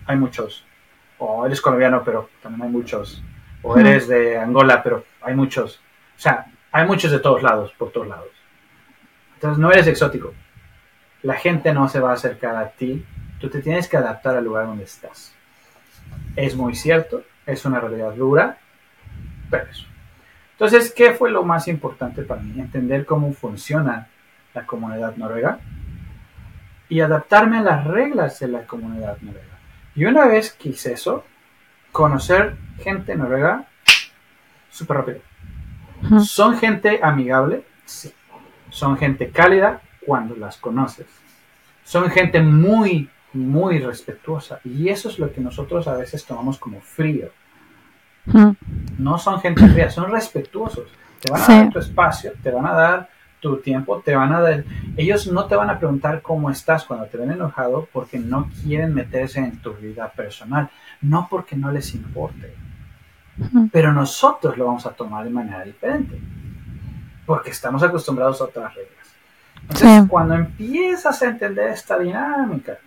hay 0.06 0.16
muchos. 0.16 0.64
O 1.18 1.44
eres 1.44 1.60
colombiano, 1.60 2.04
pero 2.04 2.30
también 2.40 2.62
hay 2.62 2.68
muchos. 2.68 3.24
O 3.60 3.76
eres 3.76 4.06
de 4.06 4.38
Angola, 4.38 4.84
pero 4.84 5.04
hay 5.20 5.34
muchos. 5.34 5.80
O 6.16 6.20
sea, 6.20 6.46
hay 6.70 6.86
muchos 6.86 7.10
de 7.10 7.18
todos 7.18 7.42
lados, 7.42 7.72
por 7.76 7.90
todos 7.90 8.06
lados. 8.06 8.28
Entonces 9.34 9.58
no 9.58 9.72
eres 9.72 9.88
exótico. 9.88 10.32
La 11.22 11.34
gente 11.34 11.74
no 11.74 11.88
se 11.88 11.98
va 11.98 12.10
a 12.10 12.14
acercar 12.14 12.54
a 12.54 12.68
ti. 12.68 13.04
Tú 13.40 13.50
te 13.50 13.60
tienes 13.60 13.88
que 13.88 13.96
adaptar 13.96 14.36
al 14.36 14.44
lugar 14.44 14.66
donde 14.66 14.84
estás. 14.84 15.34
Es 16.36 16.54
muy 16.54 16.76
cierto, 16.76 17.24
es 17.46 17.64
una 17.64 17.80
realidad 17.80 18.12
dura, 18.12 18.58
pero 19.50 19.68
eso. 19.68 19.86
Entonces, 20.52 20.94
¿qué 20.96 21.14
fue 21.14 21.32
lo 21.32 21.42
más 21.42 21.66
importante 21.66 22.22
para 22.22 22.42
mí? 22.42 22.60
Entender 22.60 23.04
cómo 23.04 23.32
funciona 23.32 24.06
la 24.54 24.64
comunidad 24.64 25.16
noruega 25.16 25.58
y 26.88 27.00
adaptarme 27.00 27.58
a 27.58 27.62
las 27.62 27.84
reglas 27.84 28.38
de 28.40 28.48
la 28.48 28.66
comunidad 28.66 29.18
noruega. 29.20 29.58
Y 29.94 30.04
una 30.04 30.26
vez 30.26 30.52
que 30.52 30.70
hice 30.70 30.92
eso, 30.92 31.24
conocer 31.92 32.56
gente 32.78 33.16
noruega 33.16 33.66
súper 34.70 34.96
rápido. 34.98 35.20
¿Son 36.22 36.56
gente 36.58 37.00
amigable? 37.02 37.64
Sí. 37.84 38.12
Son 38.70 38.96
gente 38.98 39.30
cálida 39.30 39.80
cuando 40.04 40.36
las 40.36 40.58
conoces. 40.58 41.06
Son 41.82 42.10
gente 42.10 42.40
muy, 42.40 43.08
muy 43.32 43.78
respetuosa. 43.78 44.60
Y 44.64 44.88
eso 44.88 45.08
es 45.08 45.18
lo 45.18 45.32
que 45.32 45.40
nosotros 45.40 45.88
a 45.88 45.96
veces 45.96 46.24
tomamos 46.24 46.58
como 46.58 46.80
frío. 46.80 47.30
No 48.98 49.18
son 49.18 49.40
gente 49.40 49.66
fría, 49.68 49.90
son 49.90 50.10
respetuosos. 50.10 50.88
Te 51.20 51.32
van 51.32 51.42
a 51.42 51.46
dar 51.46 51.70
tu 51.70 51.78
espacio, 51.78 52.32
te 52.42 52.50
van 52.50 52.66
a 52.66 52.72
dar 52.72 53.08
tu 53.40 53.58
tiempo, 53.58 54.00
te 54.00 54.14
van 54.14 54.32
a 54.32 54.40
dar... 54.40 54.64
Ellos 54.96 55.26
no 55.26 55.46
te 55.46 55.56
van 55.56 55.70
a 55.70 55.78
preguntar 55.78 56.22
cómo 56.22 56.50
estás 56.50 56.84
cuando 56.84 57.06
te 57.06 57.18
ven 57.18 57.32
enojado 57.32 57.88
porque 57.92 58.18
no 58.18 58.50
quieren 58.62 58.94
meterse 58.94 59.40
en 59.40 59.58
tu 59.58 59.74
vida 59.74 60.10
personal, 60.10 60.70
no 61.00 61.28
porque 61.30 61.56
no 61.56 61.70
les 61.70 61.94
importe. 61.94 62.54
Pero 63.70 63.92
nosotros 63.92 64.56
lo 64.56 64.66
vamos 64.66 64.86
a 64.86 64.90
tomar 64.90 65.24
de 65.24 65.30
manera 65.30 65.62
diferente 65.62 66.18
porque 67.26 67.50
estamos 67.50 67.82
acostumbrados 67.82 68.40
a 68.40 68.44
otras 68.44 68.74
reglas. 68.74 68.96
Entonces, 69.62 70.04
cuando 70.08 70.34
empiezas 70.34 71.20
a 71.22 71.26
entender 71.26 71.70
esta 71.70 71.98
dinámica, 71.98 72.78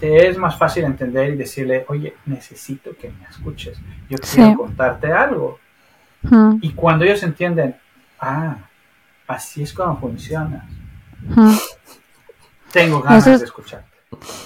te 0.00 0.28
es 0.28 0.38
más 0.38 0.56
fácil 0.56 0.84
entender 0.84 1.30
y 1.30 1.36
decirle, 1.36 1.84
oye, 1.88 2.16
necesito 2.24 2.96
que 2.96 3.10
me 3.10 3.26
escuches, 3.28 3.78
yo 4.08 4.16
quiero 4.18 4.56
contarte 4.56 5.12
algo. 5.12 5.58
Y 6.62 6.72
cuando 6.72 7.04
ellos 7.04 7.22
entienden, 7.22 7.76
ah, 8.20 8.56
así 9.28 9.62
es 9.62 9.72
como 9.72 9.98
funciona, 9.98 10.68
tengo 12.72 13.00
ganas 13.00 13.24
de 13.24 13.34
escuchar. 13.34 13.84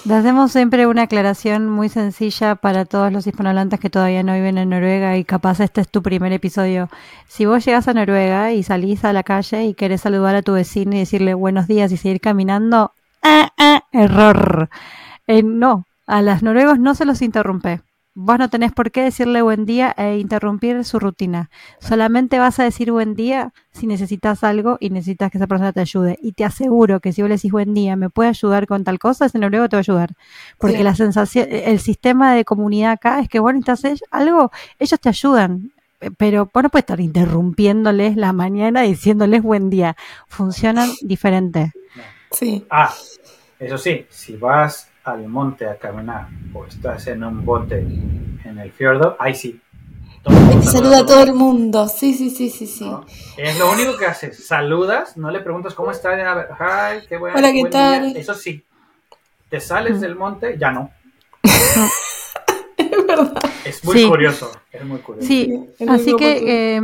Le 0.05 0.15
hacemos 0.15 0.51
siempre 0.51 0.87
una 0.87 1.03
aclaración 1.03 1.69
muy 1.69 1.89
sencilla 1.89 2.57
para 2.57 2.85
todos 2.85 3.13
los 3.13 3.27
hispanohablantes 3.27 3.79
que 3.79 3.91
todavía 3.91 4.25
no 4.25 4.35
viven 4.35 4.59
en 4.59 4.71
Noruega 4.71 5.17
y 5.17 5.25
capaz 5.25 5.61
este 5.61 5.81
es 5.81 5.89
tu 5.89 6.03
primer 6.03 6.33
episodio. 6.33 6.89
Si 7.29 7.47
vos 7.47 7.65
llegas 7.65 7.87
a 7.87 7.95
Noruega 7.95 8.53
y 8.53 8.65
salís 8.65 9.05
a 9.05 9.13
la 9.13 9.23
calle 9.23 9.65
y 9.65 9.75
querés 9.75 10.01
saludar 10.01 10.35
a 10.35 10.43
tu 10.43 10.55
vecino 10.55 10.97
y 10.97 10.99
decirle 10.99 11.35
buenos 11.35 11.69
días 11.69 11.93
y 11.93 11.97
seguir 11.97 12.21
caminando, 12.21 12.93
ah, 13.23 13.53
ah, 13.57 13.85
error. 13.93 14.69
Eh, 15.29 15.45
no, 15.45 15.87
a 16.07 16.23
las 16.23 16.43
noruegos 16.43 16.81
no 16.81 16.97
se 16.97 17.05
los 17.05 17.23
interrumpe. 17.23 17.83
Vos 18.15 18.39
no 18.39 18.51
tenés 18.51 18.73
por 18.73 18.91
qué 18.91 19.03
decirle 19.03 19.41
buen 19.43 19.65
día 19.65 19.95
e 19.97 20.19
interrumpir 20.19 20.85
su 20.85 20.99
rutina. 20.99 21.51
Solamente 21.81 22.39
vas 22.39 22.59
a 22.59 22.65
decir 22.65 22.93
buen 22.93 23.15
día 23.15 23.53
si 23.73 23.87
necesitas 23.87 24.45
algo 24.45 24.77
y 24.81 24.91
necesitas 24.91 25.31
que 25.31 25.39
esa 25.39 25.47
persona 25.47 25.73
te 25.73 25.81
ayude. 25.81 26.19
Y 26.21 26.33
te 26.33 26.45
aseguro 26.45 27.01
que 27.01 27.13
si 27.13 27.23
vos 27.23 27.29
le 27.31 27.37
decís 27.37 27.53
buen 27.53 27.73
día, 27.75 27.97
¿me 27.97 28.11
puede 28.11 28.29
ayudar 28.29 28.67
con 28.67 28.85
tal 28.85 28.99
cosa? 28.99 29.27
Ese 29.27 29.39
noruego 29.39 29.69
te 29.69 29.77
va 29.77 29.79
a 29.79 29.81
ayudar. 29.81 30.11
Porque 30.59 30.79
Sí. 30.79 30.83
la 30.83 30.95
sensación, 30.95 31.47
el 31.51 31.79
sistema 31.81 32.35
de 32.35 32.45
comunidad 32.45 32.93
acá 32.93 33.21
es 33.21 33.29
que, 33.29 33.39
bueno, 33.39 33.59
entonces 33.59 34.03
algo, 34.11 34.51
ellos 34.79 35.01
te 35.01 35.09
ayudan. 35.09 35.73
Pero 36.19 36.51
vos 36.53 36.63
no 36.65 36.69
puedes 36.69 36.83
estar 36.83 37.01
interrumpiéndoles 37.01 38.17
la 38.17 38.33
mañana 38.33 38.83
diciéndoles 38.83 39.43
buen 39.43 39.71
día. 39.71 39.97
Funcionan 40.27 40.91
diferente. 41.01 41.73
Sí. 42.33 42.67
Ah, 42.71 42.93
eso 43.59 43.79
sí, 43.79 44.05
si 44.11 44.37
vas 44.37 44.89
al 45.05 45.27
monte 45.29 45.67
a 45.67 45.77
caminar 45.77 46.29
o 46.55 46.65
estás 46.65 47.07
en 47.09 47.25
un 47.25 47.45
bote 47.45 47.81
en 47.81 48.59
el 48.59 48.71
fiordo, 48.73 49.17
ahí 49.19 49.35
sí. 49.35 49.61
Mundo 50.25 50.63
Saluda 50.63 50.99
a 51.01 51.07
todo 51.07 51.23
el 51.25 51.33
mundo. 51.35 51.89
Sí, 51.89 52.15
sí, 52.15 52.31
sí, 52.31 52.49
sí, 52.49 52.67
sí. 52.69 52.85
¿no? 52.89 53.05
Es 53.37 53.59
lo 53.59 53.73
único 53.73 53.97
que 53.97 54.07
haces. 54.07 54.47
Saludas, 54.47 55.17
no 55.17 55.31
le 55.33 55.41
preguntas 55.41 55.75
cómo 55.75 55.91
está. 55.91 56.11
A 56.11 56.35
ver, 56.35 56.49
hi, 57.03 57.07
qué 57.09 57.17
bueno. 57.17 57.37
Hola, 57.37 57.51
¿qué 57.53 57.61
buen 57.61 57.73
tal? 57.73 58.13
día". 58.13 58.21
Eso 58.21 58.35
sí. 58.35 58.65
Te 59.51 59.59
sales 59.61 60.01
del 60.01 60.15
monte, 60.15 60.57
ya 60.59 60.71
no. 60.71 60.91
Es 62.77 63.07
verdad. 63.07 63.33
Es 63.65 63.85
muy 63.85 63.99
Sí. 63.99 64.09
curioso. 64.09 64.51
Es 64.71 64.85
muy 64.85 64.99
curioso. 65.01 65.27
Sí, 65.27 65.53
así 65.89 66.15
que 66.17 66.77
eh, 66.77 66.81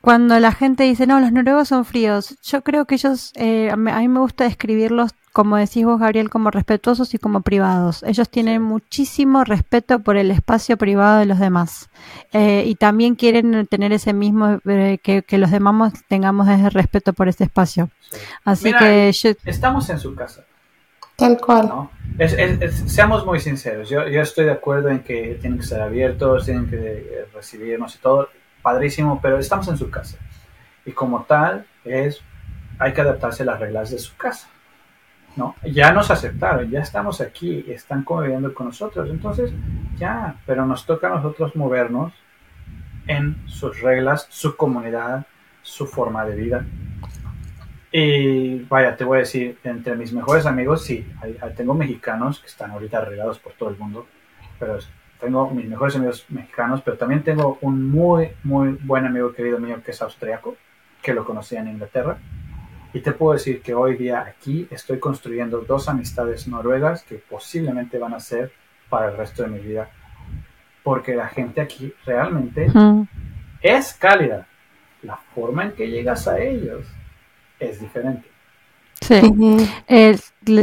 cuando 0.00 0.38
la 0.38 0.52
gente 0.52 0.84
dice, 0.84 1.06
no, 1.06 1.18
los 1.20 1.32
noruegos 1.32 1.68
son 1.68 1.84
fríos, 1.84 2.36
yo 2.42 2.62
creo 2.62 2.84
que 2.86 2.94
ellos, 2.96 3.32
eh, 3.36 3.70
a 3.70 3.76
mí 3.76 4.08
me 4.08 4.20
gusta 4.20 4.44
describirlos, 4.44 5.12
como 5.36 5.56
decís 5.58 5.84
vos, 5.84 6.00
Gabriel, 6.00 6.30
como 6.30 6.50
respetuosos 6.50 7.12
y 7.12 7.18
como 7.18 7.42
privados. 7.42 8.02
Ellos 8.04 8.30
tienen 8.30 8.62
muchísimo 8.62 9.44
respeto 9.44 9.98
por 9.98 10.16
el 10.16 10.30
espacio 10.30 10.78
privado 10.78 11.18
de 11.18 11.26
los 11.26 11.38
demás. 11.38 11.90
Eh, 12.32 12.62
y 12.64 12.74
también 12.76 13.16
quieren 13.16 13.66
tener 13.66 13.92
ese 13.92 14.14
mismo, 14.14 14.60
eh, 14.64 14.96
que, 15.02 15.20
que 15.20 15.36
los 15.36 15.50
demás 15.50 15.92
tengamos 16.08 16.48
ese 16.48 16.70
respeto 16.70 17.12
por 17.12 17.28
ese 17.28 17.44
espacio. 17.44 17.90
Sí. 18.10 18.16
Así 18.46 18.64
Mira, 18.64 18.78
que 18.78 19.12
yo, 19.12 19.32
Estamos 19.44 19.90
en 19.90 19.98
su 19.98 20.14
casa. 20.14 20.42
Tal 21.16 21.38
cual. 21.38 21.68
¿no? 21.68 21.90
Es- 22.16 22.32
es- 22.32 22.62
es- 22.62 22.90
seamos 22.90 23.26
muy 23.26 23.38
sinceros, 23.38 23.90
yo, 23.90 24.08
yo 24.08 24.22
estoy 24.22 24.46
de 24.46 24.52
acuerdo 24.52 24.88
en 24.88 25.00
que 25.00 25.36
tienen 25.38 25.58
que 25.58 25.66
ser 25.66 25.82
abiertos, 25.82 26.46
tienen 26.46 26.66
que 26.70 26.76
eh, 26.78 27.26
recibirnos 27.34 27.94
y 27.94 27.98
todo, 27.98 28.30
padrísimo, 28.62 29.20
pero 29.20 29.38
estamos 29.38 29.68
en 29.68 29.76
su 29.76 29.90
casa. 29.90 30.16
Y 30.86 30.92
como 30.92 31.24
tal, 31.24 31.66
es, 31.84 32.22
hay 32.78 32.94
que 32.94 33.02
adaptarse 33.02 33.42
a 33.42 33.46
las 33.46 33.60
reglas 33.60 33.90
de 33.90 33.98
su 33.98 34.16
casa. 34.16 34.48
¿No? 35.36 35.54
Ya 35.64 35.92
nos 35.92 36.10
aceptaron, 36.10 36.70
ya 36.70 36.80
estamos 36.80 37.20
aquí, 37.20 37.64
están 37.68 38.02
conviviendo 38.02 38.52
con 38.54 38.66
nosotros, 38.66 39.08
entonces 39.10 39.52
ya, 39.98 40.36
pero 40.46 40.66
nos 40.66 40.84
toca 40.86 41.06
a 41.08 41.16
nosotros 41.16 41.54
movernos 41.54 42.12
en 43.06 43.36
sus 43.46 43.80
reglas, 43.80 44.26
su 44.30 44.56
comunidad, 44.56 45.26
su 45.62 45.86
forma 45.86 46.24
de 46.24 46.36
vida. 46.36 46.66
Y 47.92 48.64
vaya, 48.64 48.96
te 48.96 49.04
voy 49.04 49.18
a 49.18 49.20
decir, 49.20 49.58
entre 49.64 49.94
mis 49.94 50.12
mejores 50.12 50.44
amigos, 50.44 50.84
sí, 50.84 51.06
tengo 51.56 51.74
mexicanos 51.74 52.40
que 52.40 52.48
están 52.48 52.72
ahorita 52.72 53.04
regados 53.04 53.38
por 53.38 53.52
todo 53.52 53.70
el 53.70 53.78
mundo, 53.78 54.06
pero 54.58 54.78
tengo 55.20 55.50
mis 55.50 55.66
mejores 55.66 55.96
amigos 55.96 56.26
mexicanos, 56.28 56.82
pero 56.84 56.98
también 56.98 57.22
tengo 57.22 57.58
un 57.62 57.88
muy, 57.88 58.30
muy 58.42 58.78
buen 58.82 59.06
amigo 59.06 59.32
querido 59.32 59.58
mío 59.58 59.80
que 59.84 59.92
es 59.92 60.02
austriaco, 60.02 60.56
que 61.02 61.14
lo 61.14 61.24
conocí 61.24 61.56
en 61.56 61.68
Inglaterra. 61.68 62.18
Y 62.96 63.00
te 63.02 63.12
puedo 63.12 63.34
decir 63.34 63.60
que 63.60 63.74
hoy 63.74 63.94
día 63.96 64.20
aquí 64.20 64.66
estoy 64.70 64.98
construyendo 64.98 65.60
dos 65.60 65.86
amistades 65.86 66.48
noruegas 66.48 67.02
que 67.02 67.16
posiblemente 67.16 67.98
van 67.98 68.14
a 68.14 68.20
ser 68.20 68.52
para 68.88 69.10
el 69.10 69.18
resto 69.18 69.42
de 69.42 69.48
mi 69.50 69.58
vida. 69.58 69.90
Porque 70.82 71.14
la 71.14 71.28
gente 71.28 71.60
aquí 71.60 71.92
realmente 72.06 72.68
mm, 72.72 73.02
es 73.60 73.92
cálida. 73.92 74.46
La 75.02 75.18
forma 75.34 75.64
en 75.64 75.72
que 75.72 75.88
llegas 75.90 76.26
a 76.26 76.38
ellos 76.38 76.86
es 77.60 77.80
diferente. 77.80 78.26
sí. 79.02 79.20
Eh, 79.88 80.16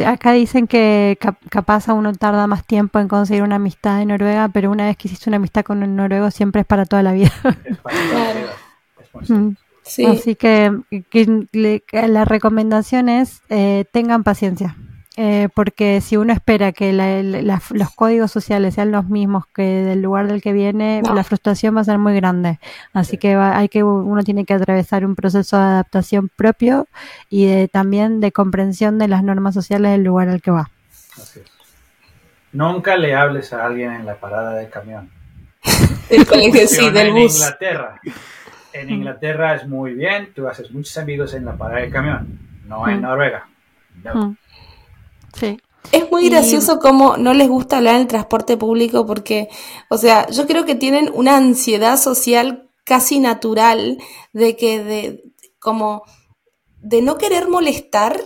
acá 0.07 0.31
dicen 0.31 0.65
que 0.65 1.17
cap- 1.21 1.38
capaz 1.51 1.88
a 1.88 1.93
uno 1.93 2.13
tarda 2.13 2.47
más 2.47 2.65
tiempo 2.65 2.97
en 2.97 3.07
conseguir 3.07 3.43
una 3.43 3.57
amistad 3.57 4.01
en 4.01 4.07
Noruega, 4.07 4.49
pero 4.49 4.71
una 4.71 4.88
vez 4.88 4.97
que 4.97 5.07
hiciste 5.07 5.29
una 5.29 5.38
amistad 5.38 5.63
con 5.63 5.84
un 5.84 5.95
noruego 5.95 6.31
siempre 6.31 6.61
es 6.61 6.67
para 6.67 6.86
toda 6.86 7.03
la 7.03 7.11
vida. 7.13 7.31
Es 7.63 7.77
para 7.77 7.95
toda 7.95 8.23
la 8.25 8.34
vida. 8.34 8.53
Es. 9.21 9.72
Sí. 9.84 10.05
Así 10.05 10.36
que, 10.36 10.71
que 11.09 11.47
le- 11.51 11.81
que 11.81 12.07
la 12.07 12.25
recomendación 12.25 13.09
es 13.09 13.41
eh, 13.49 13.86
tengan 13.91 14.23
paciencia. 14.23 14.75
Eh, 15.15 15.49
porque 15.53 16.01
si 16.01 16.17
uno 16.17 16.34
espera 16.34 16.71
que 16.71 16.91
la- 16.91 17.21
la- 17.21 17.61
los 17.69 17.91
códigos 17.91 18.31
sociales 18.31 18.73
sean 18.73 18.91
los 18.91 19.05
mismos 19.09 19.45
que 19.53 19.61
del 19.61 20.01
lugar 20.01 20.27
del 20.27 20.41
que 20.41 20.53
viene, 20.53 21.03
No. 21.03 21.13
la 21.13 21.23
frustración 21.23 21.75
va 21.75 21.81
a 21.81 21.84
ser 21.84 21.99
muy 21.99 22.15
grande. 22.15 22.59
Así 22.93 23.17
que 23.19 23.36
va- 23.36 23.55
hay 23.55 23.69
que 23.69 23.84
uno 23.84 24.23
tiene 24.23 24.43
que 24.45 24.55
atravesar 24.55 25.05
un 25.05 25.13
proceso 25.15 25.55
de 25.57 25.63
adaptación 25.63 26.29
propio 26.36 26.88
y 27.29 27.45
de- 27.45 27.67
también 27.67 28.21
de 28.21 28.31
comprensión 28.31 28.97
de 28.97 29.07
las 29.07 29.23
normas 29.23 29.53
sociales 29.53 29.91
del 29.91 30.03
lugar 30.03 30.29
al 30.29 30.41
que 30.41 30.49
va. 30.49 30.71
Así 31.15 31.41
es. 31.41 31.45
Nunca 32.51 32.97
le 32.97 33.13
hables 33.15 33.53
a 33.53 33.65
alguien 33.67 33.91
en 33.91 34.05
la 34.07 34.15
parada 34.15 34.53
de 34.55 34.67
camión. 34.69 35.09
Del 36.09 36.25
colegio, 36.25 36.67
sí, 36.67 36.89
del 36.89 37.07
en 37.09 37.13
bus. 37.15 37.36
Inglaterra. 37.36 37.99
En 38.74 38.89
Inglaterra 38.89 39.55
es 39.55 39.67
muy 39.67 39.93
bien, 39.93 40.34
tú 40.34 40.47
haces 40.47 40.71
muchos 40.71 40.97
amigos 40.97 41.34
en 41.34 41.45
la 41.45 41.55
parada 41.57 41.82
de 41.82 41.89
camión, 41.89 42.39
no 42.67 42.88
en 42.88 42.99
Mm. 42.99 43.01
Noruega. 43.01 43.49
No. 44.03 44.13
Mm. 44.15 44.38
Sí. 45.34 45.59
Es 45.91 46.09
muy 46.11 46.26
Y- 46.26 46.30
gracioso 46.30 46.80
como 46.80 47.17
no 47.17 47.34
les 47.34 47.47
gusta 47.49 47.78
hablar 47.78 47.95
en 47.95 48.01
el 48.01 48.07
transporte 48.07 48.57
público 48.57 49.05
porque, 49.05 49.49
o 49.89 49.97
sea, 49.97 50.28
yo 50.30 50.47
creo 50.47 50.65
que 50.65 50.76
tienen 50.76 51.11
una 51.13 51.38
ansiedad 51.38 51.97
social 51.97 52.69
casi 52.86 53.19
natural 53.19 53.97
de 54.34 54.55
que 54.55 54.84
de 54.84 55.24
como 55.59 56.03
de 56.82 57.01
no 57.01 57.17
querer 57.17 57.47
molestar, 57.47 58.19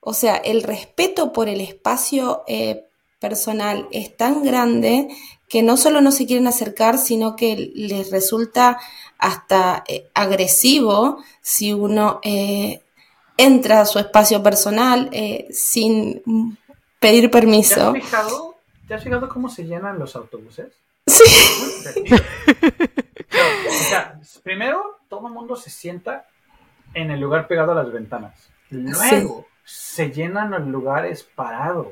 o 0.00 0.14
sea, 0.14 0.36
el 0.36 0.62
respeto 0.62 1.32
por 1.32 1.48
el 1.48 1.60
espacio 1.60 2.42
eh, 2.48 2.84
personal 3.20 3.86
es 3.92 4.16
tan 4.16 4.42
grande 4.42 5.08
que 5.48 5.62
no 5.62 5.76
solo 5.76 6.00
no 6.00 6.10
se 6.10 6.26
quieren 6.26 6.46
acercar, 6.46 6.98
sino 6.98 7.36
que 7.36 7.72
les 7.74 8.10
resulta 8.10 8.78
hasta 9.18 9.84
eh, 9.88 10.08
agresivo 10.14 11.22
si 11.40 11.72
uno 11.72 12.20
eh, 12.22 12.82
entra 13.36 13.80
a 13.80 13.86
su 13.86 13.98
espacio 13.98 14.42
personal 14.42 15.08
eh, 15.12 15.46
sin 15.50 16.22
pedir 16.98 17.22
¿Te 17.22 17.26
has, 17.26 17.32
permiso. 17.32 17.92
fijado, 17.92 18.56
¿Te 18.88 18.94
has 18.94 19.04
fijado 19.04 19.28
cómo 19.28 19.48
se 19.48 19.64
llenan 19.64 19.98
los 19.98 20.16
autobuses? 20.16 20.72
Sí, 21.06 21.22
o 23.68 23.88
sea, 23.88 24.18
primero 24.42 24.98
todo 25.08 25.26
el 25.28 25.34
mundo 25.34 25.56
se 25.56 25.70
sienta 25.70 26.26
en 26.94 27.10
el 27.10 27.20
lugar 27.20 27.46
pegado 27.46 27.72
a 27.72 27.74
las 27.74 27.92
ventanas. 27.92 28.34
Luego 28.70 29.46
se 29.64 30.10
llenan 30.10 30.50
los 30.50 30.66
lugares 30.66 31.22
parados. 31.22 31.88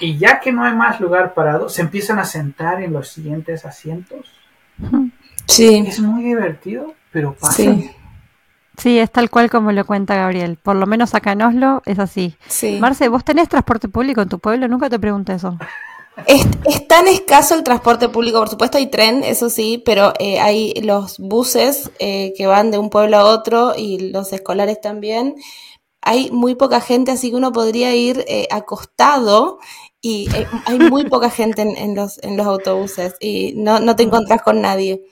Y 0.00 0.18
ya 0.18 0.40
que 0.40 0.52
no 0.52 0.64
hay 0.64 0.74
más 0.74 1.00
lugar 1.00 1.34
parado, 1.34 1.68
se 1.68 1.82
empiezan 1.82 2.18
a 2.18 2.24
sentar 2.24 2.82
en 2.82 2.92
los 2.92 3.08
siguientes 3.08 3.64
asientos. 3.64 4.26
sí, 5.46 5.84
Es 5.86 5.98
muy 6.00 6.22
divertido, 6.22 6.94
pero 7.10 7.34
pasa. 7.34 7.56
sí, 7.56 7.90
Sí, 8.76 8.96
es 9.00 9.10
tal 9.10 9.28
cual 9.28 9.50
como 9.50 9.72
lo 9.72 9.84
cuenta 9.84 10.14
Gabriel. 10.14 10.56
Por 10.56 10.76
lo 10.76 10.86
menos 10.86 11.14
acá 11.14 11.32
en 11.32 11.42
Oslo 11.42 11.82
es 11.84 11.98
así. 11.98 12.36
sí. 12.46 12.78
Marce, 12.80 13.08
¿vos 13.08 13.24
tenés 13.24 13.48
transporte 13.48 13.88
público 13.88 14.22
en 14.22 14.28
tu 14.28 14.38
pueblo? 14.38 14.68
Nunca 14.68 14.88
te 14.88 15.00
pregunté 15.00 15.34
eso. 15.34 15.58
Es, 16.26 16.46
es 16.64 16.86
tan 16.88 17.06
escaso 17.06 17.54
el 17.54 17.62
transporte 17.62 18.08
público, 18.08 18.38
por 18.38 18.48
supuesto 18.48 18.76
hay 18.78 18.88
tren, 18.88 19.22
eso 19.22 19.50
sí, 19.50 19.82
pero 19.84 20.12
eh, 20.18 20.40
hay 20.40 20.74
los 20.82 21.18
buses 21.18 21.92
eh, 22.00 22.34
que 22.36 22.46
van 22.46 22.70
de 22.72 22.78
un 22.78 22.90
pueblo 22.90 23.18
a 23.18 23.24
otro 23.24 23.74
y 23.76 24.10
los 24.10 24.32
escolares 24.32 24.80
también. 24.80 25.36
Hay 26.02 26.30
muy 26.30 26.54
poca 26.54 26.80
gente, 26.80 27.10
así 27.12 27.30
que 27.30 27.36
uno 27.36 27.52
podría 27.52 27.94
ir 27.94 28.24
eh, 28.28 28.48
acostado 28.50 29.58
y 30.00 30.28
eh, 30.34 30.46
hay 30.66 30.78
muy 30.78 31.04
poca 31.10 31.30
gente 31.30 31.62
en, 31.62 31.76
en 31.76 31.94
los, 31.94 32.18
en 32.22 32.36
los 32.36 32.46
autobuses 32.46 33.14
y 33.20 33.52
no, 33.56 33.80
no 33.80 33.96
te 33.96 34.04
encontrás 34.04 34.42
con 34.42 34.60
nadie. 34.60 35.04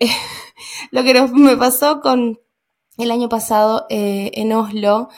Eh, 0.00 0.08
lo 0.92 1.02
que 1.04 1.14
nos- 1.14 1.32
me 1.32 1.56
pasó 1.56 2.00
con 2.00 2.40
el 2.98 3.10
año 3.10 3.28
pasado 3.28 3.86
eh, 3.90 4.30
en 4.34 4.52
Oslo, 4.52 5.08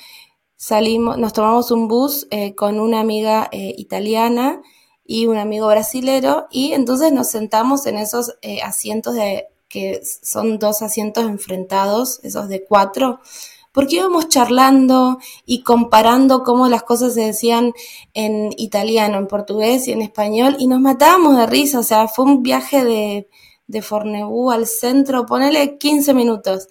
salimos, 0.57 1.19
nos 1.19 1.33
tomamos 1.33 1.71
un 1.71 1.89
bus 1.89 2.29
con 2.57 2.81
una 2.81 3.01
amiga 3.01 3.49
italiana 3.53 4.63
y 5.05 5.27
un 5.27 5.37
amigo 5.39 5.67
brasilero 5.69 6.47
y 6.51 6.73
entonces 6.73 7.13
nos 7.13 7.29
sentamos 7.29 7.87
en 7.87 7.99
esos 7.99 8.37
asientos 8.65 9.15
de 9.15 9.47
que 9.69 10.01
son 10.05 10.59
dos 10.59 10.83
asientos 10.83 11.25
enfrentados, 11.25 12.21
esos 12.23 12.49
de 12.49 12.65
cuatro, 12.65 13.21
porque 13.73 13.97
íbamos 13.97 14.29
charlando 14.29 15.19
y 15.47 15.63
comparando 15.63 16.43
cómo 16.43 16.69
las 16.69 16.83
cosas 16.83 17.15
se 17.15 17.23
decían 17.23 17.73
en 18.15 18.51
italiano, 18.57 19.19
en 19.19 19.27
portugués 19.27 19.89
y 19.89 19.93
en 19.93 20.03
español 20.03 20.57
y 20.59 20.67
nos 20.67 20.81
matábamos 20.81 21.37
de 21.37 21.47
risa, 21.47 21.81
o 21.81 21.83
sea, 21.83 22.09
fue 22.09 22.27
un 22.27 22.43
viaje 22.43 22.85
de, 22.85 23.29
de 23.67 23.83
Fornebu 23.83 24.51
al 24.51 24.67
centro, 24.67 25.27
ponele 25.27 25.79
15 25.79 26.15
minutos. 26.15 26.69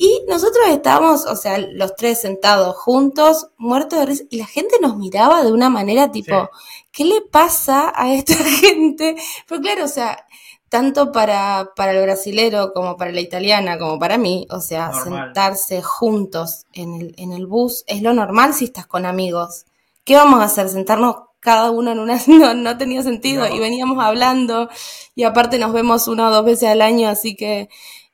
Y 0.00 0.22
nosotros 0.28 0.64
estábamos, 0.68 1.26
o 1.26 1.34
sea, 1.34 1.58
los 1.58 1.96
tres 1.96 2.20
sentados 2.20 2.76
juntos, 2.76 3.48
muertos 3.58 3.98
de 3.98 4.06
risa, 4.06 4.24
y 4.30 4.38
la 4.38 4.46
gente 4.46 4.76
nos 4.80 4.96
miraba 4.96 5.42
de 5.42 5.50
una 5.50 5.70
manera 5.70 6.12
tipo, 6.12 6.50
¿qué 6.92 7.04
le 7.04 7.20
pasa 7.20 7.92
a 7.94 8.14
esta 8.14 8.34
gente? 8.60 9.16
Pero 9.48 9.60
claro, 9.60 9.84
o 9.84 9.88
sea, 9.88 10.24
tanto 10.68 11.12
para, 11.12 11.70
para 11.76 11.92
el 11.92 12.02
brasilero 12.02 12.72
como 12.72 12.96
para 12.96 13.12
la 13.12 13.20
italiana, 13.20 13.78
como 13.78 13.98
para 13.98 14.18
mí, 14.18 14.46
o 14.50 14.60
sea, 14.60 14.92
sentarse 14.92 15.82
juntos 15.82 16.66
en 16.72 16.94
el, 16.94 17.14
en 17.16 17.32
el 17.32 17.46
bus 17.46 17.84
es 17.86 18.02
lo 18.02 18.12
normal 18.12 18.54
si 18.54 18.66
estás 18.66 18.86
con 18.86 19.06
amigos. 19.06 19.64
¿Qué 20.04 20.16
vamos 20.16 20.40
a 20.40 20.44
hacer? 20.44 20.68
¿Sentarnos 20.68 21.16
cada 21.40 21.70
uno 21.70 21.92
en 21.92 21.98
una... 21.98 22.18
No, 22.26 22.54
no 22.54 22.78
tenía 22.78 23.02
sentido 23.02 23.46
y 23.46 23.58
veníamos 23.58 24.02
hablando 24.02 24.68
y 25.14 25.24
aparte 25.24 25.58
nos 25.58 25.72
vemos 25.72 26.08
una 26.08 26.28
o 26.28 26.30
dos 26.30 26.44
veces 26.44 26.68
al 26.68 26.82
año, 26.82 27.08
así 27.08 27.36
que... 27.36 27.68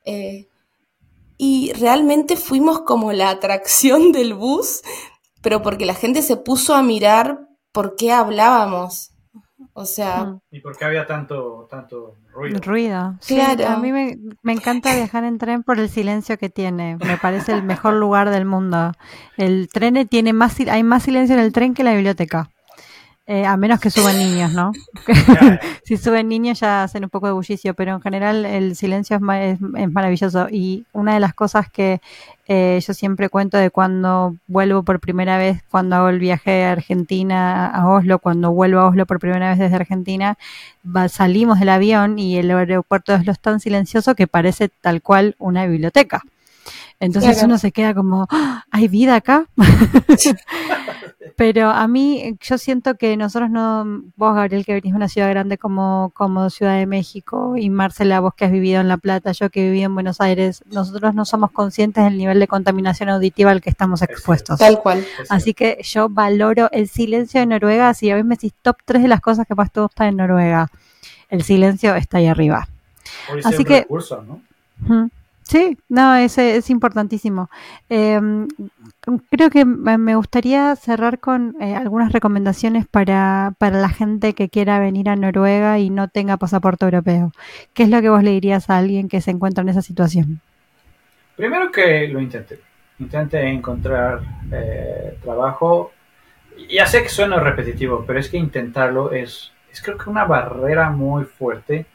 Eh, 0.05 0.47
y 1.37 1.73
realmente 1.73 2.37
fuimos 2.37 2.81
como 2.81 3.11
la 3.11 3.29
atracción 3.29 4.11
del 4.13 4.33
bus, 4.33 4.81
pero 5.41 5.61
porque 5.61 5.85
la 5.85 5.93
gente 5.93 6.21
se 6.21 6.37
puso 6.37 6.75
a 6.75 6.81
mirar 6.81 7.49
por 7.71 7.95
qué 7.95 8.11
hablábamos. 8.11 9.11
O 9.77 9.83
sea... 9.83 10.37
¿Y 10.51 10.61
por 10.61 10.77
qué 10.77 10.85
había 10.85 11.05
tanto, 11.05 11.67
tanto 11.69 12.15
ruido? 12.31 12.61
Ruido. 12.61 13.17
claro. 13.27 13.67
A 13.67 13.77
mí 13.77 13.91
me, 13.91 14.17
me, 14.41 14.53
encanta 14.53 14.95
viajar 14.95 15.25
en 15.25 15.37
tren 15.37 15.63
por 15.63 15.79
el 15.79 15.89
silencio 15.89 16.37
que 16.37 16.49
tiene. 16.49 16.95
Me 17.05 17.17
parece 17.17 17.51
el 17.51 17.61
mejor 17.61 17.95
lugar 17.95 18.29
del 18.29 18.45
mundo. 18.45 18.93
El 19.35 19.67
tren 19.67 20.07
tiene 20.07 20.31
más, 20.31 20.57
hay 20.61 20.83
más 20.83 21.03
silencio 21.03 21.35
en 21.35 21.41
el 21.41 21.51
tren 21.51 21.73
que 21.73 21.81
en 21.81 21.87
la 21.87 21.93
biblioteca. 21.93 22.51
Eh, 23.27 23.43
a 23.43 23.57
menos 23.57 23.79
que 23.79 23.89
suban 23.89 24.19
niños, 24.19 24.51
¿no? 24.53 24.71
si 25.83 25.97
suben 25.97 26.29
niños 26.29 26.59
ya 26.59 26.83
hacen 26.83 27.03
un 27.03 27.09
poco 27.09 27.25
de 27.25 27.33
bullicio, 27.33 27.73
pero 27.73 27.93
en 27.93 28.01
general 28.01 28.45
el 28.45 28.75
silencio 28.75 29.17
es, 29.33 29.57
es, 29.77 29.91
maravilloso. 29.91 30.47
Y 30.51 30.85
una 30.93 31.15
de 31.15 31.19
las 31.19 31.33
cosas 31.33 31.67
que 31.71 32.01
eh, 32.47 32.79
yo 32.85 32.93
siempre 32.93 33.29
cuento 33.29 33.57
de 33.57 33.71
cuando 33.71 34.35
vuelvo 34.45 34.83
por 34.83 34.99
primera 34.99 35.39
vez, 35.39 35.63
cuando 35.71 35.95
hago 35.95 36.09
el 36.09 36.19
viaje 36.19 36.65
a 36.65 36.73
Argentina, 36.73 37.65
a 37.65 37.89
Oslo, 37.89 38.19
cuando 38.19 38.51
vuelvo 38.51 38.81
a 38.81 38.89
Oslo 38.89 39.07
por 39.07 39.19
primera 39.19 39.49
vez 39.49 39.57
desde 39.57 39.75
Argentina, 39.75 40.37
salimos 41.09 41.59
del 41.59 41.69
avión 41.69 42.19
y 42.19 42.37
el 42.37 42.51
aeropuerto 42.51 43.11
de 43.11 43.19
Oslo 43.19 43.31
es 43.31 43.39
tan 43.39 43.59
silencioso 43.59 44.13
que 44.13 44.27
parece 44.27 44.69
tal 44.69 45.01
cual 45.01 45.35
una 45.39 45.65
biblioteca. 45.65 46.21
Entonces 46.99 47.41
uno 47.43 47.57
se 47.57 47.71
queda 47.71 47.93
como, 47.93 48.27
¡Ah! 48.29 48.63
¿hay 48.71 48.87
vida 48.87 49.15
acá? 49.15 49.47
Pero 51.37 51.69
a 51.69 51.87
mí, 51.87 52.37
yo 52.39 52.57
siento 52.57 52.95
que 52.95 53.17
nosotros 53.17 53.49
no, 53.49 54.03
vos 54.15 54.35
Gabriel, 54.35 54.63
que 54.63 54.73
venís 54.73 54.93
de 54.93 54.97
una 54.97 55.09
ciudad 55.09 55.29
grande 55.29 55.57
como, 55.57 56.11
como 56.15 56.49
Ciudad 56.49 56.77
de 56.77 56.85
México, 56.85 57.57
y 57.57 57.69
Marcela, 57.69 58.21
vos 58.21 58.33
que 58.35 58.45
has 58.45 58.51
vivido 58.51 58.79
en 58.79 58.87
La 58.87 58.97
Plata, 58.97 59.33
yo 59.33 59.49
que 59.49 59.63
viví 59.65 59.81
en 59.81 59.93
Buenos 59.93 60.21
Aires, 60.21 60.63
nosotros 60.71 61.13
no 61.13 61.25
somos 61.25 61.51
conscientes 61.51 62.05
del 62.05 62.17
nivel 62.17 62.39
de 62.39 62.47
contaminación 62.47 63.09
auditiva 63.09 63.51
al 63.51 63.61
que 63.61 63.69
estamos 63.69 64.01
expuestos. 64.01 64.59
Tal 64.59 64.79
cual. 64.79 65.05
Así 65.29 65.53
que 65.53 65.79
yo 65.83 66.07
valoro 66.07 66.69
el 66.71 66.87
silencio 66.87 67.41
de 67.41 67.47
Noruega. 67.47 67.93
Si 67.93 68.09
a 68.09 68.15
mí 68.15 68.23
me 68.23 68.35
decís 68.35 68.53
top 68.61 68.77
3 68.85 69.01
de 69.01 69.09
las 69.09 69.19
cosas 69.19 69.45
que 69.45 69.55
más 69.55 69.71
te 69.71 69.81
gustan 69.81 70.07
en 70.07 70.17
Noruega, 70.17 70.69
el 71.29 71.43
silencio 71.43 71.95
está 71.95 72.19
ahí 72.19 72.27
arriba. 72.27 72.69
Así 73.43 73.65
que... 73.65 73.85
Sí, 75.47 75.77
no, 75.89 76.15
es, 76.15 76.39
es 76.39 76.71
importantísimo. 76.71 77.51
Em, 77.87 78.47
creo 79.29 79.51
que 79.51 79.63
me 79.63 80.15
gustaría 80.15 80.75
cerrar 80.75 81.19
con 81.19 81.55
eh, 81.61 81.75
algunas 81.75 82.11
recomendaciones 82.11 82.87
para, 82.87 83.53
para 83.59 83.79
la 83.79 83.89
gente 83.89 84.33
que 84.33 84.49
quiera 84.49 84.79
venir 84.79 85.07
a 85.07 85.15
Noruega 85.15 85.77
y 85.77 85.91
no 85.91 86.07
tenga 86.07 86.37
pasaporte 86.37 86.85
europeo. 86.85 87.31
¿Qué 87.75 87.83
es 87.83 87.89
lo 87.89 88.01
que 88.01 88.09
vos 88.09 88.23
le 88.23 88.31
dirías 88.31 88.71
a 88.71 88.77
alguien 88.77 89.07
que 89.07 89.21
se 89.21 89.29
encuentra 89.31 89.61
en 89.61 89.69
esa 89.69 89.83
situación? 89.83 90.41
Primero 91.35 91.71
que 91.71 92.07
lo 92.07 92.19
intente. 92.19 92.59
Intente 92.97 93.39
encontrar 93.47 94.21
eh, 94.51 95.19
trabajo. 95.21 95.91
Ya 96.71 96.87
sé 96.87 97.03
que 97.03 97.09
suena 97.09 97.39
repetitivo, 97.39 98.03
pero 98.07 98.19
es 98.19 98.29
que 98.29 98.37
intentarlo 98.37 99.11
es, 99.11 99.51
es 99.71 99.79
creo 99.79 99.97
que 99.97 100.09
una 100.09 100.25
barrera 100.25 100.89
muy 100.89 101.25
fuerte. 101.25 101.85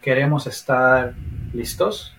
Queremos 0.00 0.48
estar 0.48 1.14
listos 1.52 2.15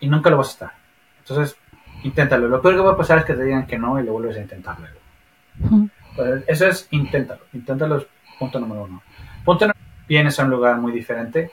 y 0.00 0.08
nunca 0.08 0.30
lo 0.30 0.38
vas 0.38 0.48
a 0.48 0.52
estar. 0.52 0.72
Entonces, 1.20 1.56
inténtalo. 2.02 2.48
Lo 2.48 2.60
peor 2.60 2.74
que 2.74 2.80
va 2.80 2.92
a 2.92 2.96
pasar 2.96 3.18
es 3.18 3.24
que 3.24 3.34
te 3.34 3.44
digan 3.44 3.66
que 3.66 3.78
no 3.78 4.00
y 4.00 4.04
lo 4.04 4.12
vuelves 4.12 4.36
a 4.36 4.40
intentar 4.40 4.76
luego. 4.80 5.88
Pues, 6.16 6.44
eso 6.46 6.66
es 6.66 6.88
inténtalo. 6.90 7.42
Inténtalo 7.52 7.98
es 7.98 8.06
punto 8.38 8.58
número 8.58 8.84
uno. 8.84 9.02
Punto 9.44 9.66
número 9.66 9.80
vienes 10.10 10.40
a 10.40 10.44
un 10.44 10.50
lugar 10.50 10.76
muy 10.78 10.90
diferente. 10.90 11.52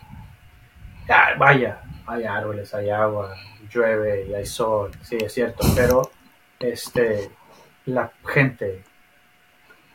vaya, 1.37 1.79
hay 2.07 2.23
árboles, 2.23 2.73
hay 2.73 2.89
agua, 2.89 3.35
llueve 3.69 4.25
y 4.27 4.33
hay 4.33 4.45
sol, 4.45 4.91
sí, 5.01 5.17
es 5.21 5.31
cierto, 5.31 5.63
pero 5.75 6.09
este, 6.59 7.29
la 7.85 8.11
gente 8.25 8.83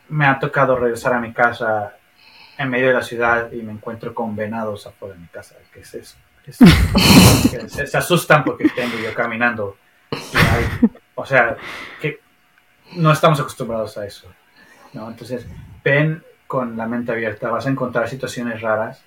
me 0.09 0.25
ha 0.25 0.39
tocado 0.39 0.77
regresar 0.77 1.13
a 1.13 1.19
mi 1.19 1.33
casa 1.33 1.97
en 2.57 2.69
medio 2.69 2.87
de 2.87 2.93
la 2.93 3.01
ciudad 3.01 3.51
y 3.51 3.61
me 3.63 3.73
encuentro 3.73 4.13
con 4.13 4.33
venados 4.33 4.87
afuera 4.87 5.15
de 5.15 5.21
mi 5.21 5.27
casa. 5.27 5.55
¿Qué 5.73 5.81
es 5.81 5.93
eso? 5.95 6.17
Se, 6.51 7.97
asustan 7.97 8.43
porque 8.43 8.69
tengo 8.69 8.97
yo 8.97 9.13
caminando. 9.13 9.77
o 11.15 11.25
sea, 11.25 11.57
que 12.01 12.19
no 12.93 13.11
estamos 13.11 13.39
acostumbrados 13.39 13.97
a 13.97 14.05
eso. 14.05 14.31
¿no? 14.93 15.09
Entonces, 15.09 15.47
ven 15.83 16.23
con 16.47 16.77
la 16.77 16.85
mente 16.85 17.11
abierta, 17.11 17.49
vas 17.49 17.65
a 17.65 17.69
encontrar 17.69 18.09
situaciones 18.09 18.61
raras. 18.61 19.03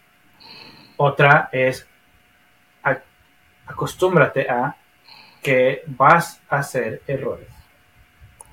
Otra 0.97 1.49
es 1.53 1.87
acostúmbrate 3.67 4.49
a 4.49 4.77
que 5.43 5.83
vas 5.87 6.41
a 6.49 6.59
hacer 6.59 7.03
errores 7.07 7.49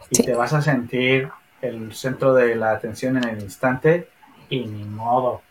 y 0.09 0.23
te 0.23 0.33
vas 0.33 0.53
a 0.53 0.61
sentir 0.61 1.29
el 1.61 1.93
centro 1.93 2.33
de 2.33 2.55
la 2.55 2.71
atención 2.71 3.17
en 3.17 3.29
el 3.29 3.41
instante 3.41 4.09
y 4.49 4.65
ni 4.65 4.83
modo. 4.83 5.41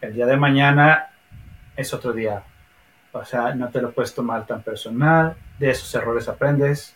El 0.00 0.14
día 0.14 0.26
de 0.26 0.36
mañana 0.36 1.08
es 1.76 1.92
otro 1.92 2.12
día. 2.12 2.42
O 3.18 3.24
sea, 3.24 3.54
no 3.54 3.68
te 3.68 3.80
lo 3.80 3.92
puedes 3.92 4.14
tomar 4.14 4.46
tan 4.46 4.62
personal, 4.62 5.36
de 5.58 5.70
esos 5.70 5.94
errores 5.94 6.28
aprendes. 6.28 6.94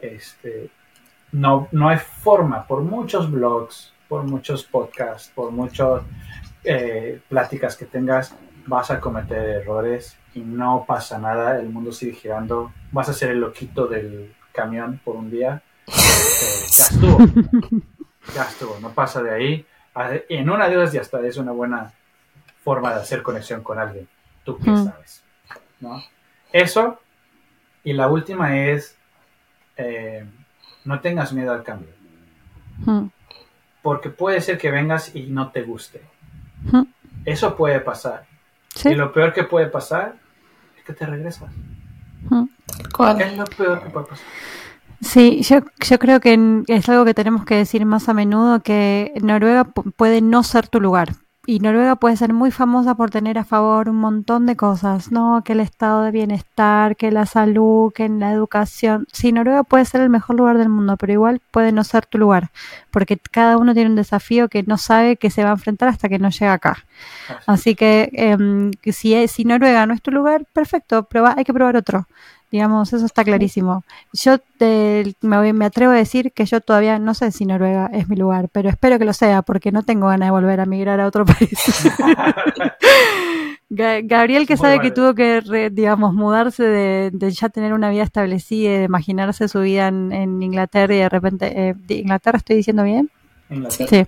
Este, 0.00 0.70
no, 1.32 1.68
no 1.72 1.88
hay 1.88 1.98
forma, 1.98 2.66
por 2.66 2.82
muchos 2.82 3.30
blogs, 3.30 3.92
por 4.08 4.24
muchos 4.24 4.64
podcasts, 4.64 5.32
por 5.34 5.50
muchas 5.50 6.02
eh, 6.62 7.20
pláticas 7.28 7.76
que 7.76 7.86
tengas, 7.86 8.34
vas 8.66 8.90
a 8.90 9.00
cometer 9.00 9.62
errores 9.62 10.16
y 10.34 10.40
no 10.40 10.84
pasa 10.86 11.18
nada, 11.18 11.58
el 11.58 11.68
mundo 11.68 11.92
sigue 11.92 12.12
girando, 12.12 12.72
vas 12.92 13.08
a 13.08 13.12
ser 13.12 13.30
el 13.30 13.40
loquito 13.40 13.86
del 13.86 14.34
camión 14.52 15.00
por 15.04 15.16
un 15.16 15.30
día, 15.30 15.62
eh, 15.86 15.92
ya 16.70 16.84
estuvo, 16.84 17.18
ya 18.34 18.44
estuvo, 18.44 18.78
no 18.80 18.90
pasa 18.90 19.22
de 19.22 19.34
ahí. 19.34 19.66
En 20.28 20.50
una 20.50 20.68
de 20.68 20.74
ellas 20.74 20.92
ya 20.92 21.00
está, 21.00 21.20
es 21.26 21.36
una 21.36 21.52
buena 21.52 21.92
forma 22.62 22.94
de 22.94 23.00
hacer 23.00 23.22
conexión 23.22 23.62
con 23.62 23.78
alguien, 23.78 24.08
tú 24.44 24.58
qué 24.58 24.66
sabes. 24.76 25.23
¿No? 25.84 26.02
Eso, 26.52 26.98
y 27.84 27.92
la 27.92 28.08
última 28.08 28.56
es, 28.56 28.96
eh, 29.76 30.26
no 30.84 31.00
tengas 31.00 31.32
miedo 31.32 31.52
al 31.52 31.62
cambio. 31.62 31.90
Hmm. 32.84 33.08
Porque 33.82 34.10
puede 34.10 34.40
ser 34.40 34.58
que 34.58 34.70
vengas 34.70 35.14
y 35.14 35.26
no 35.26 35.50
te 35.52 35.62
guste. 35.62 36.00
Hmm. 36.70 36.84
Eso 37.24 37.56
puede 37.56 37.80
pasar. 37.80 38.26
Y 38.84 38.94
lo 38.94 39.12
peor 39.12 39.32
que 39.32 39.44
puede 39.44 39.66
pasar 39.66 40.16
es 40.76 40.84
que 40.84 40.94
te 40.94 41.06
regresas. 41.06 41.52
Hmm. 42.28 42.46
¿Cuál? 42.96 43.20
Es 43.20 43.36
lo 43.36 43.44
peor 43.44 43.82
que 43.82 43.90
puede 43.90 44.06
pasar. 44.06 44.26
Sí, 45.00 45.42
yo, 45.42 45.58
yo 45.86 45.98
creo 45.98 46.20
que 46.20 46.62
es 46.66 46.88
algo 46.88 47.04
que 47.04 47.14
tenemos 47.14 47.44
que 47.44 47.56
decir 47.56 47.84
más 47.84 48.08
a 48.08 48.14
menudo, 48.14 48.60
que 48.60 49.12
Noruega 49.22 49.64
puede 49.64 50.22
no 50.22 50.42
ser 50.42 50.68
tu 50.68 50.80
lugar, 50.80 51.10
y 51.46 51.58
Noruega 51.60 51.96
puede 51.96 52.16
ser 52.16 52.32
muy 52.32 52.50
famosa 52.50 52.94
por 52.94 53.10
tener 53.10 53.38
a 53.38 53.44
favor 53.44 53.88
un 53.88 53.96
montón 53.96 54.46
de 54.46 54.56
cosas, 54.56 55.12
¿no? 55.12 55.42
Que 55.44 55.52
el 55.52 55.60
estado 55.60 56.02
de 56.02 56.10
bienestar, 56.10 56.96
que 56.96 57.10
la 57.10 57.26
salud, 57.26 57.92
que 57.92 58.08
la 58.08 58.32
educación. 58.32 59.06
Sí, 59.12 59.32
Noruega 59.32 59.62
puede 59.62 59.84
ser 59.84 60.00
el 60.00 60.10
mejor 60.10 60.36
lugar 60.36 60.58
del 60.58 60.68
mundo, 60.68 60.96
pero 60.96 61.12
igual 61.12 61.40
puede 61.50 61.72
no 61.72 61.84
ser 61.84 62.06
tu 62.06 62.18
lugar, 62.18 62.50
porque 62.90 63.18
cada 63.18 63.58
uno 63.58 63.74
tiene 63.74 63.90
un 63.90 63.96
desafío 63.96 64.48
que 64.48 64.62
no 64.62 64.78
sabe 64.78 65.16
que 65.16 65.30
se 65.30 65.44
va 65.44 65.50
a 65.50 65.54
enfrentar 65.54 65.88
hasta 65.88 66.08
que 66.08 66.18
no 66.18 66.30
llega 66.30 66.52
acá. 66.52 66.84
Así 67.46 67.74
que 67.74 68.10
eh, 68.12 68.92
si, 68.92 69.28
si 69.28 69.44
Noruega 69.44 69.86
no 69.86 69.94
es 69.94 70.02
tu 70.02 70.10
lugar, 70.10 70.46
perfecto, 70.52 71.04
prueba, 71.04 71.34
hay 71.36 71.44
que 71.44 71.52
probar 71.52 71.76
otro. 71.76 72.06
Digamos, 72.50 72.92
eso 72.92 73.04
está 73.04 73.24
clarísimo. 73.24 73.84
Yo 74.12 74.36
me, 75.20 75.52
me, 75.52 75.64
atrevo 75.64 75.92
a 75.92 75.96
decir 75.96 76.32
que 76.32 76.44
yo 76.44 76.60
todavía 76.60 76.98
no 76.98 77.14
sé 77.14 77.32
si 77.32 77.46
Noruega 77.46 77.90
es 77.92 78.08
mi 78.08 78.16
lugar, 78.16 78.48
pero 78.52 78.68
espero 78.68 78.98
que 78.98 79.04
lo 79.04 79.12
sea, 79.12 79.42
porque 79.42 79.72
no 79.72 79.82
tengo 79.82 80.06
ganas 80.06 80.28
de 80.28 80.30
volver 80.30 80.60
a 80.60 80.66
migrar 80.66 81.00
a 81.00 81.06
otro 81.06 81.24
país. 81.26 81.58
Gabriel, 83.70 84.46
que 84.46 84.56
sabe 84.56 84.78
que 84.78 84.92
tuvo 84.92 85.14
que, 85.14 85.70
digamos, 85.72 86.14
mudarse 86.14 86.62
de, 86.62 87.30
ya 87.32 87.48
tener 87.48 87.72
una 87.72 87.90
vida 87.90 88.04
establecida, 88.04 88.78
de 88.78 88.84
imaginarse 88.84 89.48
su 89.48 89.60
vida 89.60 89.88
en, 89.88 90.40
Inglaterra 90.42 90.94
y 90.94 90.98
de 90.98 91.08
repente, 91.08 91.70
eh, 91.70 91.74
¿Inglaterra 91.88 92.38
estoy 92.38 92.56
diciendo 92.56 92.84
bien? 92.84 93.10
Inglaterra. 93.50 93.88
Sí 93.88 94.06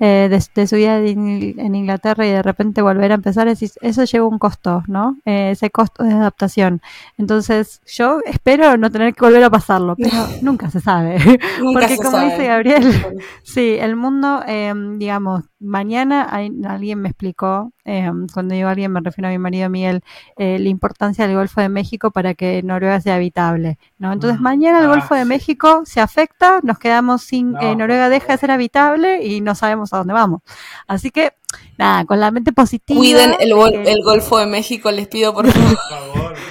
eh, 0.00 0.28
de, 0.30 0.42
de, 0.54 0.66
su 0.66 0.76
vida 0.76 0.98
en 0.98 1.74
Inglaterra 1.74 2.26
y 2.26 2.30
de 2.30 2.42
repente 2.42 2.82
volver 2.82 3.12
a 3.12 3.14
empezar, 3.14 3.48
eso 3.48 4.04
lleva 4.04 4.26
un 4.26 4.38
costo, 4.38 4.82
¿no? 4.86 5.16
Eh, 5.24 5.50
ese 5.52 5.70
costo 5.70 6.04
de 6.04 6.12
adaptación. 6.12 6.82
Entonces, 7.18 7.80
yo 7.86 8.20
espero 8.24 8.76
no 8.76 8.90
tener 8.90 9.14
que 9.14 9.24
volver 9.24 9.44
a 9.44 9.50
pasarlo, 9.50 9.96
pero 9.96 10.26
nunca 10.42 10.70
se 10.70 10.80
sabe. 10.80 11.18
Porque 11.72 11.96
como 11.96 12.18
dice 12.18 12.46
Gabriel, 12.46 13.18
sí, 13.42 13.76
el 13.80 13.96
mundo, 13.96 14.42
eh, 14.46 14.74
digamos, 14.96 15.44
mañana 15.58 16.22
alguien 16.22 17.00
me 17.00 17.08
explicó, 17.08 17.72
eh, 17.84 18.10
cuando 18.32 18.54
digo 18.54 18.68
alguien 18.68 18.92
me 18.92 19.00
refiero 19.00 19.28
a 19.28 19.30
mi 19.30 19.38
marido 19.38 19.70
Miguel, 19.70 20.02
eh, 20.36 20.58
la 20.58 20.68
importancia 20.68 21.26
del 21.26 21.36
Golfo 21.36 21.60
de 21.60 21.68
México 21.68 22.10
para 22.10 22.34
que 22.34 22.62
Noruega 22.62 23.00
sea 23.00 23.14
habitable. 23.14 23.78
¿no? 23.98 24.12
Entonces 24.12 24.40
mm. 24.40 24.42
mañana 24.42 24.80
el 24.80 24.88
Golfo 24.88 25.14
de 25.14 25.22
ah, 25.22 25.24
México 25.24 25.82
se 25.84 26.00
afecta, 26.00 26.60
nos 26.62 26.78
quedamos 26.78 27.22
sin, 27.22 27.56
eh, 27.60 27.74
Noruega 27.74 28.08
deja 28.08 28.32
de 28.32 28.38
ser 28.38 28.50
habitable 28.50 29.24
y 29.24 29.35
no 29.40 29.54
sabemos 29.54 29.92
a 29.92 29.98
dónde 29.98 30.12
vamos. 30.12 30.42
Así 30.86 31.10
que, 31.10 31.32
nada, 31.78 32.04
con 32.04 32.20
la 32.20 32.30
mente 32.30 32.52
positiva. 32.52 32.98
Cuiden 32.98 33.34
el, 33.40 33.52
el 33.86 34.02
Golfo 34.02 34.38
de 34.38 34.46
México, 34.46 34.90
les 34.90 35.08
pido 35.08 35.34
por 35.34 35.50
favor. 35.50 36.34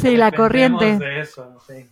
Sí, 0.00 0.16
la 0.16 0.32
corriente. 0.32 0.98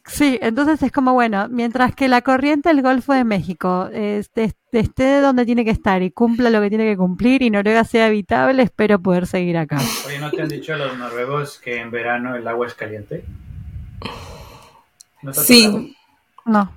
sí. 0.07 0.39
entonces 0.41 0.83
es 0.83 0.93
como, 0.93 1.13
bueno, 1.13 1.47
mientras 1.51 1.95
que 1.95 2.09
la 2.09 2.23
corriente 2.23 2.71
del 2.71 2.81
Golfo 2.81 3.13
de 3.13 3.25
México 3.25 3.89
este, 3.93 4.55
esté 4.73 5.21
donde 5.21 5.45
tiene 5.45 5.65
que 5.65 5.71
estar 5.71 6.03
y 6.03 6.11
cumpla 6.11 6.49
lo 6.49 6.61
que 6.61 6.71
tiene 6.71 6.85
que 6.85 6.97
cumplir 6.97 7.43
y 7.43 7.51
Noruega 7.51 7.85
sea 7.85 8.07
habitable, 8.07 8.63
espero 8.63 8.99
poder 9.01 9.27
seguir 9.27 9.59
acá. 9.59 9.79
Oye, 10.07 10.19
¿no 10.19 10.31
te 10.31 10.43
han 10.43 10.49
dicho 10.49 10.75
los 10.77 10.97
noruegos 10.97 11.59
que 11.59 11.81
en 11.81 11.91
verano 11.91 12.35
el 12.35 12.47
agua 12.49 12.67
es 12.67 12.75
caliente? 12.75 13.25
sí. 15.33 15.95
No. 16.47 16.71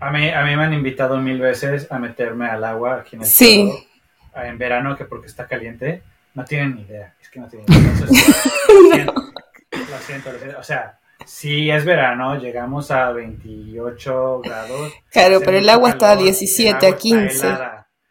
A 0.00 0.10
mí, 0.12 0.28
a 0.28 0.44
mí 0.44 0.56
me 0.56 0.64
han 0.64 0.74
invitado 0.74 1.16
mil 1.18 1.40
veces 1.40 1.90
a 1.90 1.98
meterme 1.98 2.46
al 2.48 2.62
agua 2.64 3.00
aquí 3.00 3.16
en 3.16 3.22
el 3.22 3.28
sí. 3.28 3.86
en 4.34 4.58
verano, 4.58 4.96
que 4.96 5.04
porque 5.04 5.26
está 5.26 5.46
caliente. 5.46 6.02
No 6.34 6.44
tienen 6.44 6.76
ni 6.76 6.82
idea. 6.82 7.14
Es 7.20 7.28
que 7.28 7.40
no 7.40 7.48
tienen 7.48 7.66
idea. 7.68 9.06
Lo 9.72 9.98
siento, 9.98 10.30
O 10.58 10.62
sea, 10.62 10.98
si 11.26 11.70
es 11.70 11.84
verano, 11.84 12.38
llegamos 12.38 12.90
a 12.90 13.10
28 13.10 14.40
grados. 14.40 14.92
Claro, 15.10 15.40
pero 15.44 15.58
el 15.58 15.68
agua 15.68 15.90
está 15.90 16.12
a 16.12 16.16
17, 16.16 16.86
a 16.86 16.96
15. 16.96 17.56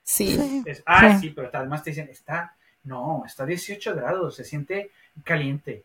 Sí. 0.03 0.63
ah, 0.85 1.17
sí. 1.19 1.29
pero 1.31 1.49
además 1.53 1.83
te 1.83 1.91
dicen, 1.91 2.09
está, 2.09 2.55
no, 2.83 3.23
está 3.25 3.43
a 3.43 3.45
18 3.47 3.95
grados, 3.95 4.35
se 4.35 4.43
siente 4.43 4.91
caliente. 5.23 5.83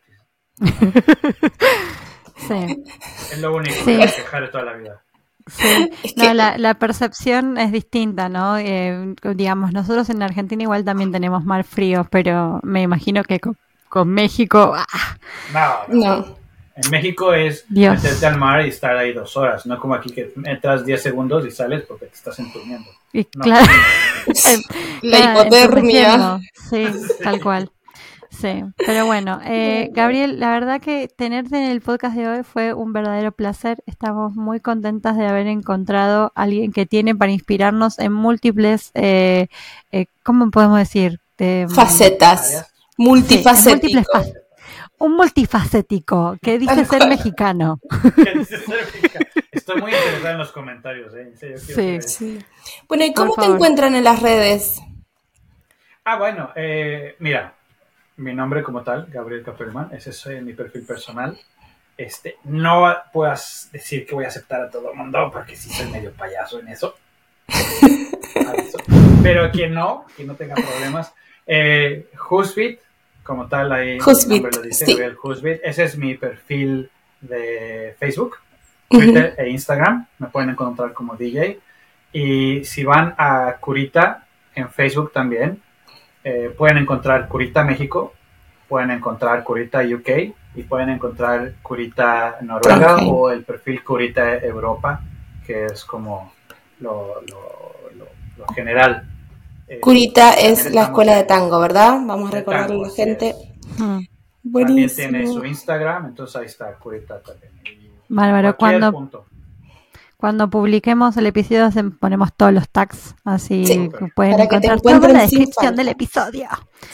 Sí. 2.35 2.83
Es 3.31 3.39
lo 3.39 3.55
único 3.55 3.73
que 3.85 3.97
que 3.97 4.05
dejar 4.05 4.51
toda 4.51 4.65
la 4.65 4.73
vida. 4.73 5.01
Sí, 5.47 5.89
no, 6.15 6.33
la, 6.33 6.57
la, 6.57 6.73
percepción 6.75 7.57
es 7.57 7.71
distinta, 7.71 8.29
¿no? 8.29 8.57
Eh, 8.57 9.15
digamos, 9.35 9.73
nosotros 9.73 10.09
en 10.09 10.21
Argentina 10.21 10.63
igual 10.63 10.85
también 10.85 11.11
tenemos 11.11 11.43
mar 11.43 11.63
frío, 11.63 12.07
pero 12.09 12.59
me 12.63 12.81
imagino 12.81 13.23
que 13.23 13.39
con 13.89 14.09
México. 14.09 14.73
¡ah! 14.75 15.85
No, 15.87 16.37
En 16.75 16.89
México 16.89 17.33
es 17.33 17.65
meterte 17.69 18.25
al 18.25 18.39
mar 18.39 18.65
y 18.65 18.69
estar 18.69 18.97
ahí 18.97 19.13
dos 19.13 19.37
horas, 19.37 19.65
no 19.65 19.79
como 19.79 19.93
aquí 19.93 20.11
que 20.11 20.33
entras 20.45 20.85
10 20.85 21.01
segundos 21.01 21.45
y 21.45 21.51
sales 21.51 21.83
porque 21.87 22.07
te 22.07 22.15
estás 22.15 22.39
entumiendo. 22.39 22.89
claro. 23.39 23.67
La 25.03 25.19
hipotermia. 25.19 26.39
Sí, 26.69 26.87
tal 27.21 27.41
cual. 27.41 27.69
Sí, 28.39 28.63
pero 28.77 29.05
bueno, 29.05 29.39
eh, 29.45 29.89
Gabriel, 29.93 30.39
la 30.39 30.51
verdad 30.51 30.81
que 30.81 31.07
tenerte 31.07 31.57
en 31.57 31.69
el 31.69 31.81
podcast 31.81 32.15
de 32.15 32.27
hoy 32.27 32.43
fue 32.43 32.73
un 32.73 32.93
verdadero 32.93 33.31
placer. 33.31 33.83
Estamos 33.85 34.35
muy 34.35 34.59
contentas 34.59 35.17
de 35.17 35.27
haber 35.27 35.47
encontrado 35.47 36.31
a 36.35 36.43
alguien 36.43 36.71
que 36.71 36.85
tiene 36.85 37.15
para 37.15 37.31
inspirarnos 37.31 37.99
en 37.99 38.13
múltiples, 38.13 38.91
eh, 38.95 39.47
eh, 39.91 40.07
¿cómo 40.23 40.49
podemos 40.51 40.79
decir? 40.79 41.19
Facetas. 41.73 42.71
Multifacético. 42.97 44.21
un 44.99 45.15
multifacético 45.17 46.37
que 46.41 46.59
dice 46.59 46.85
ser 46.85 47.07
mexicano. 47.07 47.79
Estoy 49.51 49.81
muy 49.81 49.91
interesado 49.91 50.29
en 50.29 50.37
los 50.37 50.51
comentarios. 50.51 51.13
¿eh? 51.15 51.57
sí, 51.57 52.01
sí. 52.01 52.39
Bueno, 52.87 53.05
¿y 53.05 53.13
cómo 53.13 53.35
te 53.35 53.45
encuentran 53.45 53.95
en 53.95 54.03
las 54.03 54.21
redes? 54.21 54.81
Ah, 56.05 56.17
bueno, 56.17 56.51
eh, 56.55 57.15
mira, 57.19 57.55
mi 58.17 58.33
nombre 58.33 58.63
como 58.63 58.83
tal, 58.83 59.07
Gabriel 59.09 59.43
Capelman, 59.43 59.89
ese 59.93 60.11
es 60.11 60.43
mi 60.43 60.53
perfil 60.53 60.85
personal. 60.85 61.37
Este, 61.95 62.37
no 62.45 62.95
puedas 63.11 63.69
decir 63.71 64.05
que 64.05 64.15
voy 64.15 64.25
a 64.25 64.29
aceptar 64.29 64.61
a 64.61 64.69
todo 64.69 64.91
el 64.91 64.97
mundo 64.97 65.29
porque 65.31 65.55
sí 65.55 65.69
soy 65.69 65.91
medio 65.91 66.11
payaso 66.11 66.59
en 66.59 66.67
eso. 66.69 66.95
Pero 69.23 69.51
quien 69.51 69.73
no, 69.73 70.05
quien 70.15 70.27
no 70.27 70.35
tenga 70.35 70.55
problemas, 70.55 71.13
eh, 71.45 72.09
como 73.23 73.47
tal, 73.47 73.71
ahí 73.71 73.99
Husbit, 73.99 74.55
lo 74.55 74.61
dice, 74.61 74.85
sí. 74.85 74.97
Ese 75.63 75.83
es 75.83 75.97
mi 75.97 76.15
perfil 76.15 76.89
de 77.21 77.95
Facebook, 77.99 78.37
Twitter 78.89 79.35
e 79.37 79.49
Instagram. 79.49 80.07
Me 80.19 80.27
pueden 80.27 80.49
encontrar 80.49 80.93
como 80.93 81.15
DJ. 81.15 81.59
Y 82.11 82.65
si 82.65 82.83
van 82.83 83.15
a 83.17 83.57
Curita 83.59 84.27
en 84.55 84.69
Facebook 84.69 85.13
también, 85.13 85.61
eh, 86.23 86.53
pueden 86.57 86.77
encontrar 86.77 87.27
Curita 87.27 87.63
México, 87.63 88.13
pueden 88.67 88.91
encontrar 88.91 89.43
Curita 89.43 89.81
UK 89.81 90.33
y 90.55 90.63
pueden 90.63 90.89
encontrar 90.89 91.53
Curita 91.61 92.37
Noruega 92.41 92.97
o 92.97 93.29
el 93.29 93.43
perfil 93.43 93.83
Curita 93.83 94.37
Europa, 94.37 95.01
que 95.45 95.65
es 95.65 95.83
como 95.85 96.33
lo, 96.79 97.21
lo 97.21 98.47
general 98.53 99.07
eh, 99.67 99.79
Curita 99.79 100.33
es 100.33 100.73
la 100.73 100.83
escuela 100.83 101.15
de 101.15 101.23
tango, 101.23 101.59
¿verdad? 101.59 101.99
Vamos 102.05 102.31
a 102.31 102.35
recordarle 102.35 102.75
a 102.75 102.87
la 102.87 102.89
gente. 102.89 103.35
También 103.77 104.89
tiene 104.89 105.27
su 105.27 105.43
Instagram, 105.45 106.07
entonces 106.07 106.35
ahí 106.35 106.45
está 106.45 106.73
Curita 106.75 107.21
también. 107.21 107.51
Bárbaro, 108.09 108.57
cuando, 108.57 109.25
cuando 110.23 110.49
publiquemos 110.49 111.17
el 111.17 111.25
episodio 111.25 111.69
ponemos 111.99 112.29
todos 112.33 112.53
los 112.53 112.69
tags, 112.69 113.13
así 113.25 113.89
pueden 114.15 114.39
encontrar 114.39 114.79
todo 114.79 114.93
en 115.05 115.11
la 115.11 115.23
descripción 115.23 115.75
del 115.75 115.89
episodio. 115.89 116.47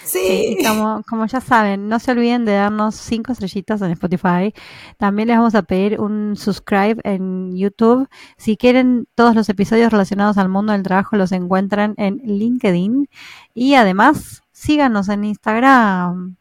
Sí. 0.04 0.58
como, 0.66 1.04
como 1.08 1.28
ya 1.28 1.40
saben, 1.40 1.88
no 1.90 2.00
se 2.00 2.10
olviden 2.10 2.44
de 2.44 2.54
darnos 2.54 2.96
cinco 2.96 3.32
estrellitas 3.32 3.84
en 3.84 3.92
Spotify. 3.92 4.52
También 4.98 5.28
les 5.28 5.38
vamos 5.38 5.54
a 5.54 5.62
pedir 5.62 6.00
un 6.00 6.36
subscribe 6.36 7.00
en 7.04 7.56
YouTube. 7.56 8.10
Si 8.36 8.58
quieren 8.58 9.08
todos 9.14 9.36
los 9.36 9.48
episodios 9.48 9.92
relacionados 9.92 10.40
al 10.40 10.50
mundo 10.50 10.74
del 10.74 10.82
trabajo 10.82 11.16
los 11.16 11.32
encuentran 11.32 11.94
en 11.98 12.22
LinkedIn. 12.24 13.10
Y 13.54 13.76
además, 13.76 14.42
síganos 14.54 15.08
en 15.08 15.26
Instagram 15.26 16.39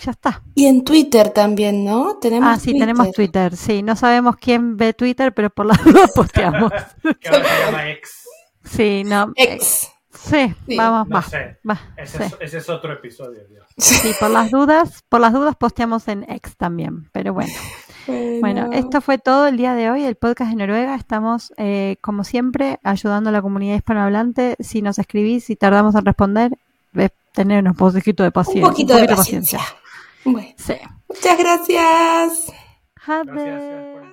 ya 0.00 0.10
está. 0.12 0.42
Y 0.54 0.66
en 0.66 0.84
Twitter 0.84 1.30
también, 1.30 1.84
¿no? 1.84 2.16
Tenemos 2.20 2.48
ah, 2.48 2.58
sí, 2.58 2.78
tenemos 2.78 3.12
Twitter, 3.12 3.56
sí. 3.56 3.82
No 3.82 3.96
sabemos 3.96 4.36
quién 4.36 4.76
ve 4.76 4.92
Twitter, 4.92 5.32
pero 5.32 5.50
por 5.50 5.66
las 5.66 5.82
dudas 5.84 6.10
posteamos. 6.14 6.72
que 7.20 7.28
ahora 7.28 7.44
se 7.44 7.64
llama 7.66 7.90
X. 7.90 8.28
Sí, 8.64 9.02
no. 9.04 9.32
X. 9.36 9.88
Sí, 10.12 10.54
vamos, 10.76 11.08
no 11.08 11.14
va, 11.68 11.80
ese, 11.96 12.58
es, 12.58 12.68
otro 12.68 12.92
episodio. 12.92 13.40
Dios. 13.48 13.64
Sí, 13.78 14.10
por 14.20 14.30
las 14.30 14.50
dudas, 14.50 15.02
por 15.08 15.20
las 15.20 15.32
dudas 15.32 15.56
posteamos 15.56 16.08
en 16.08 16.24
X 16.28 16.56
también, 16.56 17.08
pero 17.12 17.32
bueno. 17.32 17.52
Bueno. 18.40 18.70
esto 18.72 19.00
fue 19.00 19.18
todo 19.18 19.46
el 19.46 19.56
día 19.56 19.74
de 19.74 19.88
hoy, 19.88 20.04
el 20.04 20.16
podcast 20.16 20.50
de 20.50 20.56
Noruega. 20.56 20.96
Estamos, 20.96 21.52
eh, 21.56 21.96
como 22.00 22.24
siempre, 22.24 22.80
ayudando 22.82 23.30
a 23.30 23.32
la 23.32 23.40
comunidad 23.40 23.76
hispanohablante. 23.76 24.56
Si 24.58 24.82
nos 24.82 24.98
escribís, 24.98 25.44
si 25.44 25.56
tardamos 25.56 25.94
en 25.94 26.04
responder, 26.04 26.52
tener 27.32 27.64
un 27.64 27.74
poquito 27.74 28.22
de 28.22 28.30
paciencia. 28.30 28.66
Un 28.66 28.70
poquito 28.70 28.96
de 28.96 29.06
paciencia. 29.06 29.60
Bueno, 30.24 30.54
sí. 30.56 30.74
Muchas 31.08 31.38
gracias. 31.38 32.52
Gracias 33.06 33.62
por 33.94 34.09